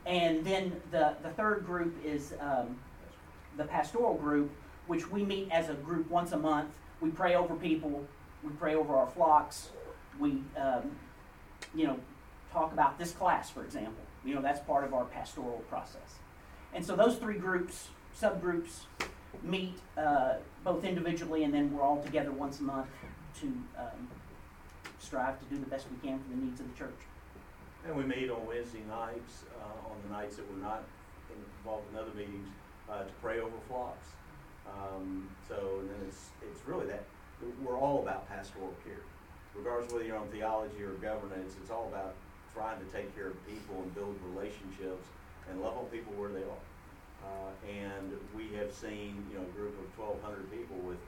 And 0.06 0.44
then 0.44 0.80
the, 0.90 1.14
the 1.22 1.30
third 1.30 1.64
group 1.64 1.96
is, 2.04 2.34
um, 2.40 2.76
the 3.56 3.64
pastoral 3.64 4.14
group, 4.14 4.50
which 4.86 5.10
we 5.10 5.24
meet 5.24 5.50
as 5.50 5.68
a 5.68 5.74
group 5.74 6.10
once 6.10 6.32
a 6.32 6.38
month. 6.38 6.70
We 7.00 7.10
pray 7.10 7.34
over 7.34 7.54
people, 7.54 8.04
we 8.42 8.50
pray 8.50 8.74
over 8.74 8.94
our 8.96 9.08
flocks, 9.08 9.70
we, 10.18 10.42
um, 10.56 10.90
you 11.74 11.86
know, 11.86 11.98
talk 12.52 12.72
about 12.72 12.98
this 12.98 13.12
class, 13.12 13.50
for 13.50 13.64
example. 13.64 14.04
You 14.24 14.34
know, 14.34 14.42
that's 14.42 14.60
part 14.60 14.84
of 14.84 14.92
our 14.92 15.04
pastoral 15.04 15.62
process. 15.68 16.18
And 16.74 16.84
so 16.84 16.94
those 16.96 17.16
three 17.16 17.38
groups, 17.38 17.88
subgroups, 18.20 18.80
meet 19.42 19.78
uh, 19.96 20.34
both 20.64 20.84
individually 20.84 21.44
and 21.44 21.54
then 21.54 21.72
we're 21.72 21.82
all 21.82 22.02
together 22.02 22.32
once 22.32 22.60
a 22.60 22.62
month 22.62 22.88
to 23.40 23.46
um, 23.78 24.08
strive 24.98 25.38
to 25.38 25.44
do 25.46 25.58
the 25.58 25.70
best 25.70 25.86
we 25.90 26.08
can 26.08 26.18
for 26.18 26.30
the 26.30 26.36
needs 26.36 26.60
of 26.60 26.70
the 26.70 26.78
church. 26.78 26.98
And 27.86 27.96
we 27.96 28.04
meet 28.04 28.28
on 28.30 28.46
Wednesday 28.46 28.82
nights, 28.88 29.44
uh, 29.58 29.90
on 29.90 29.96
the 30.06 30.14
nights 30.14 30.36
that 30.36 30.50
we're 30.50 30.62
not 30.62 30.82
involved 31.58 31.84
in 31.92 31.98
other 31.98 32.12
meetings, 32.14 32.48
uh, 32.90 33.04
to 33.04 33.12
pray 33.22 33.40
over 33.40 33.56
flocks. 33.68 34.06
Um, 34.68 35.28
so, 35.48 35.78
and 35.80 35.88
then 35.88 35.98
it's, 36.06 36.30
it's 36.42 36.66
really 36.66 36.86
that, 36.86 37.04
we're 37.64 37.78
all 37.78 38.02
about 38.02 38.28
pastoral 38.28 38.74
care. 38.84 39.00
Regardless 39.54 39.86
of 39.86 39.94
whether 39.94 40.04
you're 40.04 40.18
on 40.18 40.28
theology 40.28 40.82
or 40.82 40.92
governance, 40.94 41.54
it's 41.60 41.70
all 41.70 41.88
about 41.88 42.14
trying 42.54 42.78
to 42.78 42.86
take 42.92 43.14
care 43.16 43.28
of 43.28 43.46
people 43.46 43.76
and 43.82 43.94
build 43.94 44.16
relationships 44.34 45.06
and 45.50 45.60
love 45.60 45.76
on 45.78 45.84
people 45.86 46.12
where 46.14 46.30
they 46.30 46.42
are. 46.42 46.64
Uh, 47.22 47.50
and 47.68 48.12
we 48.34 48.48
have 48.56 48.72
seen, 48.72 49.24
you 49.30 49.38
know, 49.38 49.44
a 49.44 49.52
group 49.58 49.78
of 49.78 49.86
twelve 49.96 50.20
hundred 50.22 50.50
people 50.50 50.76
with, 50.78 50.98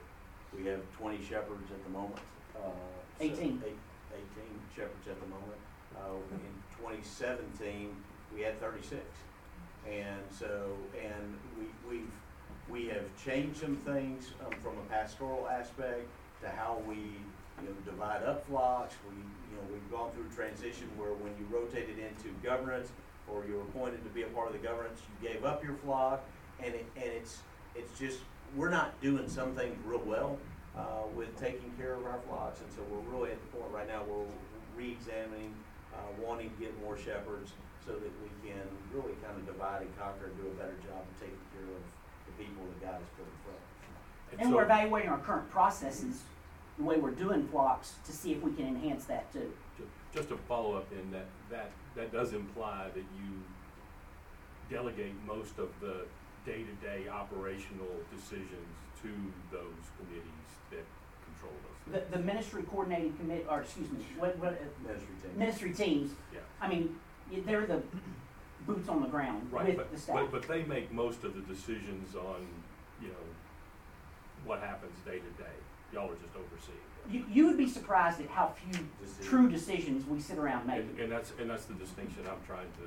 we 0.55 0.65
have 0.65 0.81
twenty 0.97 1.17
shepherds 1.23 1.69
at 1.71 1.83
the 1.83 1.89
moment. 1.89 2.19
uh, 2.55 2.69
so 3.17 3.25
18. 3.25 3.61
shepherds 4.75 5.07
at 5.09 5.19
the 5.19 5.27
moment. 5.27 5.59
Uh, 5.97 6.17
in 6.35 6.53
twenty 6.79 7.01
seventeen, 7.03 7.95
we 8.33 8.41
had 8.41 8.59
thirty-six. 8.59 9.01
And 9.89 10.21
so, 10.31 10.71
and 11.03 11.37
we, 11.59 11.65
we've, 11.89 12.11
we 12.69 12.87
have 12.87 13.03
changed 13.25 13.59
some 13.59 13.75
things, 13.77 14.31
um, 14.45 14.53
from 14.61 14.77
a 14.77 14.85
pastoral 14.89 15.47
aspect 15.49 16.07
to 16.41 16.47
how 16.49 16.81
we, 16.87 16.95
you 16.95 17.65
know, 17.67 17.75
divide 17.85 18.23
up 18.23 18.47
flocks. 18.47 18.95
We, 19.09 19.15
you 19.53 19.61
know, 19.61 19.67
we've 19.71 19.91
gone 19.91 20.09
through 20.11 20.25
a 20.25 20.33
transition 20.33 20.89
where 20.97 21.13
when 21.13 21.33
you 21.37 21.45
rotated 21.53 21.99
into 21.99 22.33
governance, 22.41 22.89
or 23.29 23.45
you 23.45 23.55
were 23.55 23.61
appointed 23.61 24.03
to 24.03 24.09
be 24.09 24.23
a 24.23 24.31
part 24.33 24.47
of 24.47 24.53
the 24.53 24.65
governance, 24.65 24.99
you 25.05 25.29
gave 25.29 25.45
up 25.45 25.63
your 25.63 25.75
flock, 25.85 26.25
and 26.61 26.73
it, 26.73 26.85
and 26.95 27.05
it's, 27.05 27.39
it's 27.75 27.97
just, 27.97 28.19
we're 28.55 28.69
not 28.69 28.99
doing 29.01 29.29
some 29.29 29.53
things 29.53 29.77
real 29.85 30.01
well, 30.05 30.37
uh, 30.75 31.05
with 31.15 31.29
taking 31.39 31.71
care 31.77 31.93
of 31.93 32.05
our 32.05 32.19
flocks, 32.27 32.59
and 32.61 32.69
so 32.73 32.81
we're 32.89 33.05
really 33.13 33.31
at 33.31 33.39
the 33.39 33.57
point 33.57 33.71
right 33.71 33.87
now 33.87 34.01
where 34.03 34.25
we're 34.25 34.75
re-examining, 34.75 35.53
uh, 35.93 35.97
wanting 36.19 36.49
to 36.49 36.57
get 36.57 36.73
more 36.81 36.97
shepherds, 36.97 37.53
so 37.85 37.91
that 37.93 38.11
we 38.23 38.29
can 38.41 38.63
really 38.91 39.13
kind 39.21 39.37
of 39.37 39.45
divide 39.45 39.81
and 39.83 39.91
conquer 39.99 40.25
and 40.25 40.35
do 40.41 40.47
a 40.47 40.55
better 40.57 40.75
job 40.87 41.03
of 41.03 41.13
taking 41.19 41.37
care 41.53 41.67
of 41.67 41.83
the 42.25 42.33
people 42.41 42.63
that 42.65 42.79
God 42.81 42.97
has 42.97 43.11
put 43.19 43.27
in 43.27 43.37
front 43.43 43.59
of 43.59 44.39
us. 44.39 44.45
And 44.45 44.55
we're 44.55 44.63
evaluating 44.63 45.09
our 45.09 45.19
current 45.19 45.49
processes, 45.51 46.23
the 46.77 46.83
way 46.83 46.97
we're 46.97 47.11
doing 47.11 47.47
flocks, 47.47 47.93
to 48.05 48.11
see 48.11 48.31
if 48.31 48.41
we 48.41 48.51
can 48.53 48.67
enhance 48.67 49.05
that 49.05 49.31
too. 49.31 49.51
Just 50.13 50.29
to 50.29 50.37
follow 50.47 50.75
up 50.75 50.87
in 50.91 51.11
that, 51.11 51.25
that, 51.49 51.71
that 51.95 52.11
does 52.11 52.33
imply 52.33 52.87
that 52.93 52.99
you 53.17 53.41
delegate 54.69 55.13
most 55.25 55.57
of 55.57 55.69
the 55.81 56.05
day-to-day 56.45 57.07
operational 57.09 57.87
decisions 58.15 58.69
to 59.01 59.09
those 59.51 59.83
committees 59.97 60.49
that 60.71 60.83
control 61.25 61.53
those 61.91 62.01
The, 62.11 62.17
the 62.17 62.23
ministry 62.23 62.63
coordinating 62.63 63.13
commit, 63.17 63.45
or 63.49 63.61
excuse 63.61 63.89
me, 63.91 64.05
what, 64.17 64.37
what, 64.39 64.53
uh, 64.53 64.87
Ministry 64.87 65.15
team. 65.21 65.37
ministry 65.39 65.73
teams, 65.73 66.11
Yeah. 66.33 66.39
I 66.61 66.67
mean, 66.67 66.95
y- 67.31 67.41
they're 67.45 67.65
the 67.65 67.81
boots 68.67 68.87
on 68.89 69.01
the 69.01 69.07
ground 69.07 69.47
Right, 69.51 69.67
with 69.67 69.77
but, 69.77 69.91
the 69.91 69.99
staff. 69.99 70.15
but, 70.15 70.31
but 70.31 70.47
they 70.47 70.63
make 70.63 70.91
most 70.91 71.23
of 71.23 71.33
the 71.33 71.41
decisions 71.41 72.15
on, 72.15 72.45
you 73.01 73.07
know, 73.09 73.25
what 74.45 74.59
happens 74.59 74.93
day 75.05 75.17
to 75.19 75.43
day. 75.43 75.57
Y'all 75.93 76.09
are 76.09 76.15
just 76.15 76.33
overseeing. 76.35 76.81
You, 77.11 77.25
you 77.29 77.45
would 77.47 77.57
be 77.57 77.67
surprised 77.69 78.19
at 78.21 78.29
how 78.29 78.53
few 78.57 78.71
Decision. 79.01 79.23
true 79.29 79.49
decisions 79.49 80.07
we 80.07 80.19
sit 80.19 80.37
around 80.37 80.65
making. 80.65 80.97
and 80.99 81.11
that's, 81.11 81.31
and 81.39 81.49
that's 81.49 81.65
the 81.65 81.75
distinction 81.75 82.23
I'm 82.25 82.41
trying 82.47 82.71
to 82.81 82.85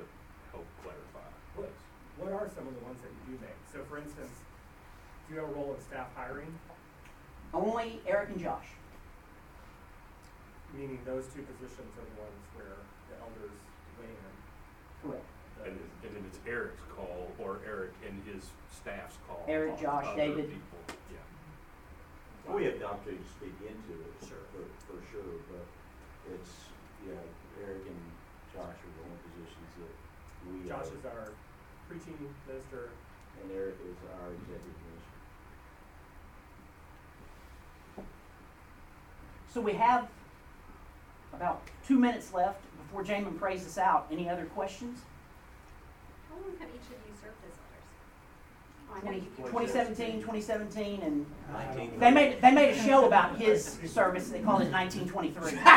help 0.51 0.65
clarify. 0.83 1.29
What, 1.55 1.71
what 2.17 2.31
are 2.33 2.49
some 2.53 2.67
of 2.67 2.73
the 2.75 2.83
ones 2.83 2.97
that 3.01 3.11
you 3.13 3.37
do 3.37 3.41
make? 3.45 3.55
So 3.71 3.79
for 3.87 3.97
instance, 3.97 4.33
do 5.29 5.35
you 5.35 5.39
have 5.39 5.49
a 5.49 5.53
role 5.53 5.75
in 5.77 5.81
staff 5.85 6.07
hiring, 6.15 6.51
Only 7.53 8.01
Eric 8.07 8.29
and 8.29 8.41
Josh. 8.41 8.65
meaning 10.73 10.99
those 11.05 11.25
two 11.33 11.43
positions 11.45 11.93
are 11.95 12.03
the 12.09 12.17
ones 12.21 12.41
where 12.55 12.75
the 13.13 13.15
elders 13.21 13.55
weigh 14.01 14.11
in? 14.11 14.33
Correct. 15.05 15.25
And, 15.63 15.77
and 16.03 16.15
then 16.15 16.23
it's 16.27 16.39
Eric's 16.47 16.81
call, 16.95 17.31
or 17.39 17.59
Eric 17.65 17.93
and 18.07 18.17
his 18.25 18.49
staff's 18.75 19.15
call. 19.27 19.45
Eric, 19.47 19.79
Josh, 19.79 20.07
David. 20.15 20.49
people. 20.49 20.96
Yeah. 22.47 22.55
We 22.55 22.63
have 22.65 22.79
the 22.79 22.87
opportunity 22.87 23.23
to 23.23 23.29
speak 23.29 23.55
into 23.61 23.93
it, 23.99 24.13
Sure. 24.27 24.43
for, 24.55 24.63
for 24.87 24.99
sure, 25.11 25.35
but 25.51 25.65
it's, 26.33 26.71
yeah, 27.05 27.19
Eric 27.63 27.83
and 27.87 28.01
Josh 28.53 28.71
are 28.71 28.91
the 28.95 29.03
only 29.03 29.19
positions 29.27 29.71
that 29.83 29.93
we. 30.47 30.67
Josh 30.67 30.87
are- 30.87 30.97
is 30.97 31.05
our 31.05 31.31
preaching 31.89 32.17
minister, 32.47 32.89
And 33.41 33.51
Eric 33.51 33.75
is 33.85 33.97
our 34.19 34.31
executive 34.33 34.79
minister. 34.87 35.17
So 39.53 39.61
we 39.61 39.73
have 39.73 40.07
about 41.33 41.61
two 41.87 41.99
minutes 41.99 42.33
left 42.33 42.61
before 42.81 43.03
Jamin 43.03 43.37
prays 43.37 43.65
us 43.65 43.77
out. 43.77 44.07
Any 44.11 44.27
other 44.29 44.45
questions? 44.45 44.99
How 46.29 46.35
long 46.35 46.57
have 46.59 46.69
each 46.69 46.89
of 46.89 46.97
you 47.07 47.13
served 47.21 47.37
as 47.45 47.57
elders? 48.95 49.03
Oh, 49.03 49.09
I 49.09 49.11
know 49.11 49.19
Twenty- 49.49 49.67
2017, 49.67 50.21
2017, 50.21 51.01
and 51.01 51.25
they 51.99 52.11
made, 52.11 52.41
they 52.41 52.51
made 52.51 52.75
a 52.75 52.83
show 52.83 53.05
about 53.07 53.37
his 53.37 53.77
service. 53.85 54.29
They 54.29 54.39
called 54.39 54.61
it 54.61 54.71
1923. 54.71 55.59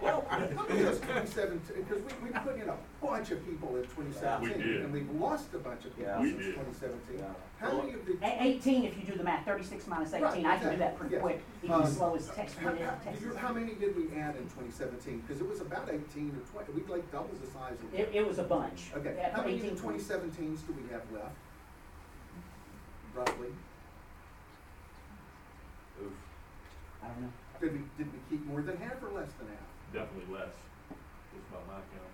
Well, 0.00 0.24
because 0.68 1.00
twenty 1.00 1.26
seventeen, 1.26 1.82
because 1.84 2.02
we, 2.02 2.28
we 2.28 2.38
put 2.40 2.56
in 2.56 2.68
a 2.68 2.76
bunch 3.02 3.30
of 3.32 3.44
people 3.44 3.76
in 3.76 3.82
twenty 3.84 4.10
We 4.40 4.48
did. 4.62 4.82
and 4.82 4.92
we've 4.92 5.10
lost 5.10 5.52
a 5.54 5.58
bunch 5.58 5.84
of 5.84 5.92
Yeah. 5.98 6.18
people 6.18 6.22
We 6.22 6.30
since 6.30 6.42
did. 6.44 6.54
twenty 6.54 6.72
seventeen. 6.74 7.18
Yeah. 7.18 7.32
How 7.58 7.76
many 7.76 7.92
of 7.94 8.06
the? 8.06 8.12
A- 8.22 8.42
18 8.42 8.84
if 8.84 8.96
you 8.98 9.04
do 9.04 9.16
the 9.18 9.24
math. 9.24 9.44
36 9.44 9.86
minus 9.86 10.12
18. 10.14 10.46
I 10.46 10.56
can 10.58 10.70
do 10.72 10.76
that 10.78 10.96
pretty 10.96 11.14
Right, 11.16 11.22
quick. 11.22 11.42
yes. 11.62 11.64
Even 11.64 11.76
Um, 11.76 11.86
slow 11.86 12.14
as 12.16 12.28
text 12.30 12.58
How, 12.58 12.70
reading 12.70 12.84
how, 12.86 12.94
Texas. 12.94 13.22
you- 13.24 13.34
how 13.34 13.52
many 13.52 13.74
did 13.74 13.96
we 13.96 14.16
add 14.18 14.36
in 14.36 14.48
twenty 14.50 14.70
seventeen? 14.70 15.20
Because 15.20 15.40
it 15.40 15.48
was 15.48 15.60
about 15.60 15.88
eighteen 15.90 16.30
or 16.36 16.42
twenty, 16.50 16.72
we'd 16.72 16.88
like 16.88 17.10
doubled 17.12 17.40
the 17.40 17.46
size 17.50 17.74
of. 17.82 17.94
It, 17.94 18.10
it 18.14 18.26
was 18.26 18.38
a 18.38 18.44
bunch. 18.44 18.92
Okay, 18.96 19.14
Yeah, 19.16 19.34
how 19.34 19.42
many 19.42 19.54
18, 19.56 19.70
of 19.70 19.76
the 19.76 19.82
twenty 19.82 19.98
seventeens 19.98 20.66
do 20.66 20.72
we 20.72 20.88
have 20.92 21.02
left? 21.12 21.36
Roughly, 23.14 23.48
Oof. 26.02 26.12
I 27.02 27.08
don't 27.08 27.20
know. 27.22 27.32
did 27.60 27.72
we, 27.72 27.78
did 27.98 28.12
we 28.12 28.18
keep 28.30 28.46
more 28.46 28.62
than 28.62 28.76
half 28.78 29.02
or 29.02 29.10
less 29.10 29.28
than 29.38 29.48
half? 29.48 29.68
Definitely 29.92 30.32
less, 30.34 30.54
just 31.34 31.50
by 31.52 31.58
my 31.68 31.74
count. 31.92 32.11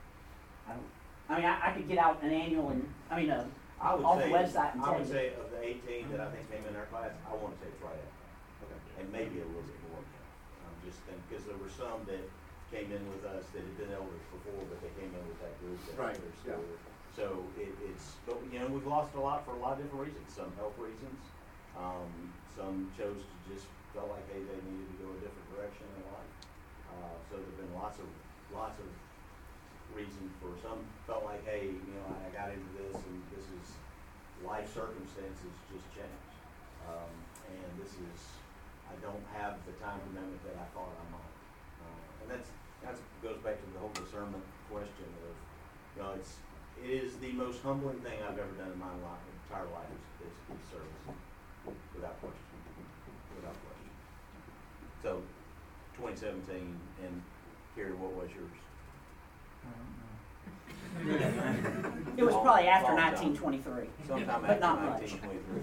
I 0.68 0.76
don't. 0.76 0.90
I 1.28 1.36
mean, 1.36 1.44
I, 1.48 1.68
I 1.68 1.70
could 1.72 1.88
get 1.88 1.98
out 1.98 2.22
an 2.22 2.30
annual 2.30 2.68
and 2.70 2.84
I 3.10 3.16
mean, 3.20 3.30
uh, 3.30 3.44
I 3.80 3.94
would 3.94 4.04
off 4.04 4.18
the 4.20 4.28
website 4.28 4.72
and 4.74 4.82
I 4.82 4.84
tell 4.84 4.98
would 5.00 5.08
you. 5.08 5.12
say 5.12 5.32
of 5.40 5.48
the 5.50 5.60
eighteen 5.64 6.10
that 6.12 6.20
I 6.20 6.28
think 6.30 6.44
came 6.52 6.64
in 6.68 6.76
our 6.76 6.86
class, 6.92 7.12
I 7.24 7.32
wanna 7.36 7.56
say 7.60 7.68
it's 7.72 7.80
right 7.82 7.96
at 7.96 8.10
that. 8.12 8.68
Okay. 8.68 9.00
and 9.00 9.06
maybe 9.12 9.40
a 9.40 9.48
little 9.48 9.64
bit 9.64 9.80
more. 9.88 10.00
Um, 10.02 10.72
just 10.84 10.98
think, 11.08 11.20
because 11.28 11.44
there 11.46 11.56
were 11.56 11.70
some 11.72 12.04
that 12.10 12.24
came 12.72 12.92
in 12.92 13.00
with 13.08 13.24
us 13.24 13.48
that 13.56 13.64
had 13.64 13.76
been 13.80 13.92
elders 13.96 14.24
before, 14.28 14.60
but 14.68 14.76
they 14.84 14.92
came 15.00 15.08
in 15.08 15.24
with 15.24 15.40
that 15.40 15.54
group 15.64 15.78
that 15.88 15.96
Right, 15.96 16.18
they're 16.44 16.58
yeah. 16.58 17.16
So 17.16 17.42
it, 17.58 17.72
it's, 17.88 18.14
but, 18.28 18.38
you 18.52 18.60
know, 18.60 18.68
we've 18.68 18.86
lost 18.86 19.16
a 19.16 19.20
lot 19.20 19.42
for 19.42 19.56
a 19.56 19.60
lot 19.60 19.80
of 19.80 19.82
different 19.82 20.06
reasons, 20.06 20.28
some 20.30 20.52
health 20.60 20.76
reasons. 20.78 21.18
Um, 21.74 22.30
some 22.54 22.92
chose 22.94 23.18
to 23.24 23.36
just 23.50 23.66
felt 23.96 24.10
like, 24.12 24.22
hey, 24.30 24.42
they 24.44 24.58
needed 24.68 24.86
to 24.86 24.96
go 25.02 25.08
a 25.10 25.18
different 25.22 25.48
direction 25.54 25.86
in 25.98 26.04
life. 26.12 26.34
Uh, 26.92 27.16
so 27.26 27.40
there've 27.40 27.58
been 27.58 27.74
lots 27.74 27.98
of 27.98 28.06
lots 28.54 28.78
of 28.78 28.86
reasons 29.95 30.30
for, 30.41 30.51
some 30.62 30.78
felt 31.07 31.24
like, 31.24 31.45
hey, 31.47 31.66
you 31.72 31.93
know, 31.97 32.07
I 32.20 32.28
got 32.34 32.51
into 32.53 32.68
this 32.78 32.95
and 32.95 33.22
this 33.34 33.45
is, 33.45 33.66
life 34.47 34.68
circumstances 34.70 35.51
just 35.72 35.84
changed. 35.95 36.32
Um, 36.86 37.11
and 37.51 37.70
this 37.80 37.93
is, 37.99 38.18
I 38.86 38.95
don't 39.03 39.24
have 39.34 39.59
the 39.66 39.72
time 39.82 39.99
commitment 40.07 40.39
that 40.47 40.55
I 40.57 40.66
thought 40.72 40.93
I 40.95 41.05
might. 41.11 41.34
Uh, 41.82 42.22
and 42.22 42.26
that's, 42.30 42.49
that's, 42.84 43.01
goes 43.22 43.39
back 43.43 43.59
to 43.59 43.66
the 43.74 43.80
whole 43.82 43.91
discernment 43.99 44.45
question 44.70 45.11
of, 45.26 45.34
you 45.97 46.03
know, 46.03 46.11
it's, 46.14 46.36
it 46.78 46.91
is 46.91 47.16
the 47.18 47.32
most 47.34 47.59
humbling 47.66 47.99
thing 48.07 48.14
I've 48.22 48.39
ever 48.39 48.55
done 48.55 48.70
in 48.70 48.78
my 48.78 48.95
life, 49.03 49.18
entire 49.51 49.66
life 49.74 49.91
is, 50.22 50.30
is, 50.30 50.62
service, 50.70 51.03
without 51.95 52.14
question, 52.22 52.47
without 53.34 53.59
question. 53.66 53.91
So, 55.03 55.22
twenty 55.99 56.16
seventeen, 56.16 56.78
and 57.03 57.22
Kerry, 57.74 57.93
what 57.93 58.12
was 58.14 58.30
yours? 58.30 58.55
I 59.66 59.74
don't 59.74 59.99
know. 59.99 60.07
It 62.16 62.24
was 62.24 62.34
probably 62.49 62.68
after 62.68 62.88
Long 62.88 62.96
time. 62.96 63.12
nineteen 63.12 63.36
twenty-three. 63.36 63.88
Sometime 64.07 64.40
But 64.40 64.51
after 64.51 64.61
not 64.61 64.80
much. 64.84 65.01
nineteen 65.01 65.18
twenty-three. 65.20 65.62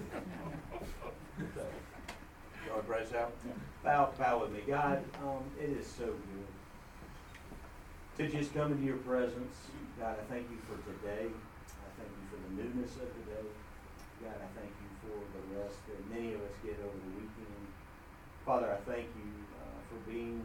You 2.62 2.70
want 2.70 2.82
to 2.82 2.86
pray 2.86 3.02
us 3.02 3.12
out? 3.14 3.32
Yeah. 3.42 3.52
Bow, 3.82 4.10
bow 4.18 4.38
with 4.42 4.52
me. 4.52 4.62
God, 4.66 5.02
um, 5.22 5.42
it 5.58 5.70
is 5.70 5.86
so 5.86 6.06
good 6.06 6.46
to 8.18 8.22
just 8.30 8.54
come 8.54 8.70
into 8.72 8.84
your 8.86 9.02
presence. 9.02 9.54
God, 9.98 10.14
I 10.14 10.24
thank 10.30 10.46
you 10.50 10.58
for 10.70 10.78
today. 10.86 11.26
I 11.26 11.90
thank 11.98 12.10
you 12.10 12.24
for 12.30 12.38
the 12.46 12.50
newness 12.54 12.94
of 13.02 13.10
today. 13.18 13.46
God, 14.22 14.38
I 14.38 14.48
thank 14.54 14.70
you 14.70 14.90
for 15.02 15.18
the 15.18 15.42
rest 15.58 15.78
that 15.90 15.98
many 16.10 16.34
of 16.34 16.40
us 16.46 16.54
get 16.62 16.78
over 16.78 16.94
the 16.94 17.12
weekend. 17.18 17.66
Father, 18.46 18.70
I 18.70 18.78
thank 18.86 19.10
you 19.18 19.30
uh, 19.58 19.78
for 19.90 19.98
being 20.06 20.38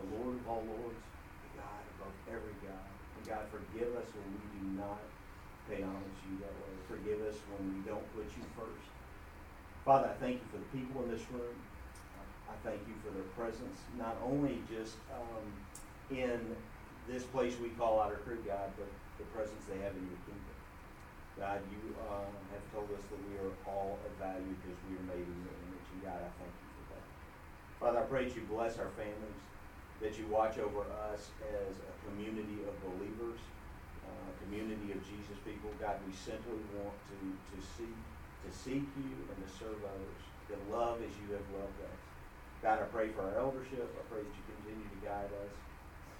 the 0.00 0.04
Lord 0.16 0.40
of 0.40 0.48
all 0.48 0.64
lords, 0.64 1.04
the 1.44 1.60
God 1.60 1.82
above 2.00 2.16
every 2.32 2.56
God. 2.64 2.88
And 3.16 3.22
God, 3.28 3.44
forgive 3.52 3.92
us 4.00 4.08
when 4.16 4.28
we 4.32 4.44
do 4.56 4.64
not 4.80 5.00
homage 5.82 6.16
to 6.22 6.26
you 6.30 6.38
that 6.46 6.54
way. 6.54 6.72
Forgive 6.86 7.18
us 7.26 7.36
when 7.50 7.74
we 7.74 7.80
don't 7.82 8.06
put 8.14 8.26
you 8.30 8.44
first. 8.54 8.86
Father, 9.84 10.10
I 10.10 10.16
thank 10.22 10.38
you 10.38 10.48
for 10.50 10.58
the 10.58 10.70
people 10.70 11.02
in 11.02 11.10
this 11.10 11.26
room. 11.30 11.56
I 12.46 12.54
thank 12.62 12.78
you 12.86 12.94
for 13.02 13.10
their 13.10 13.26
presence, 13.34 13.78
not 13.98 14.14
only 14.22 14.62
just 14.70 14.94
um, 15.10 15.46
in 16.10 16.38
this 17.10 17.22
place 17.22 17.54
we 17.58 17.70
call 17.74 17.98
Otter 17.98 18.22
Creek, 18.22 18.46
God, 18.46 18.70
but 18.78 18.90
the 19.18 19.26
presence 19.34 19.62
they 19.66 19.78
have 19.82 19.94
in 19.94 20.02
your 20.06 20.20
kingdom. 20.26 20.56
God, 21.38 21.60
you 21.68 21.82
uh, 22.00 22.26
have 22.54 22.64
told 22.72 22.88
us 22.96 23.02
that 23.12 23.20
we 23.28 23.36
are 23.42 23.52
all 23.68 23.98
of 24.00 24.12
value 24.16 24.56
because 24.62 24.78
we 24.88 24.96
are 24.96 25.06
made 25.10 25.26
in 25.26 25.38
your 25.44 25.56
image. 25.68 25.86
And 25.92 26.00
God, 26.02 26.20
I 26.22 26.30
thank 26.40 26.54
you 26.54 26.68
for 26.80 26.84
that. 26.96 27.04
Father, 27.78 27.98
I 28.00 28.06
pray 28.08 28.22
that 28.26 28.34
you 28.34 28.42
bless 28.48 28.80
our 28.80 28.90
families, 28.96 29.42
that 30.00 30.16
you 30.16 30.24
watch 30.32 30.56
over 30.56 30.82
us 31.12 31.28
as 31.44 31.76
a 31.76 31.92
community 32.08 32.64
of 32.64 32.74
believers, 32.88 33.38
uh, 34.06 34.30
community 34.46 34.94
of 34.94 35.00
Jesus 35.02 35.36
people. 35.42 35.74
God, 35.82 35.98
we 36.06 36.14
simply 36.14 36.62
want 36.78 36.94
to, 37.10 37.18
to 37.18 37.58
see 37.76 37.90
to 38.46 38.50
seek 38.54 38.86
you 38.94 39.14
and 39.26 39.38
to 39.42 39.50
serve 39.58 39.74
others, 39.82 40.22
to 40.46 40.54
love 40.70 41.02
as 41.02 41.10
you 41.18 41.34
have 41.34 41.46
loved 41.50 41.78
us. 41.82 41.98
God, 42.62 42.78
I 42.78 42.86
pray 42.94 43.10
for 43.10 43.26
our 43.26 43.34
eldership. 43.42 43.90
I 43.90 44.02
pray 44.06 44.22
that 44.22 44.34
you 44.34 44.44
continue 44.54 44.86
to 44.86 45.00
guide 45.02 45.30
us. 45.42 45.54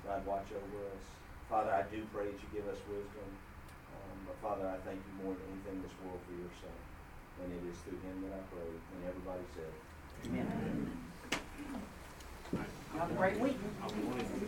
God, 0.03 0.27
watch 0.27 0.51
over 0.51 0.79
us. 0.91 1.05
Father, 1.47 1.71
I 1.71 1.87
do 1.87 2.03
pray 2.11 2.27
that 2.27 2.39
you 2.43 2.49
give 2.51 2.67
us 2.67 2.79
wisdom. 2.91 3.31
Um, 3.95 4.17
but 4.27 4.37
Father, 4.43 4.67
I 4.67 4.79
thank 4.83 4.99
you 4.99 5.13
more 5.23 5.35
than 5.35 5.47
anything 5.55 5.79
in 5.79 5.83
this 5.87 5.95
world 6.03 6.19
for 6.27 6.35
your 6.35 6.51
Son. 6.59 6.79
And 7.43 7.49
it 7.55 7.63
is 7.71 7.79
through 7.87 8.03
him 8.03 8.27
that 8.27 8.35
I 8.35 8.43
pray. 8.51 8.67
And 8.67 9.01
everybody 9.07 9.45
said, 9.55 9.73
Amen. 10.27 10.91
Have 12.99 13.11
a 13.11 13.15
great 13.15 13.39
week. 13.39 13.59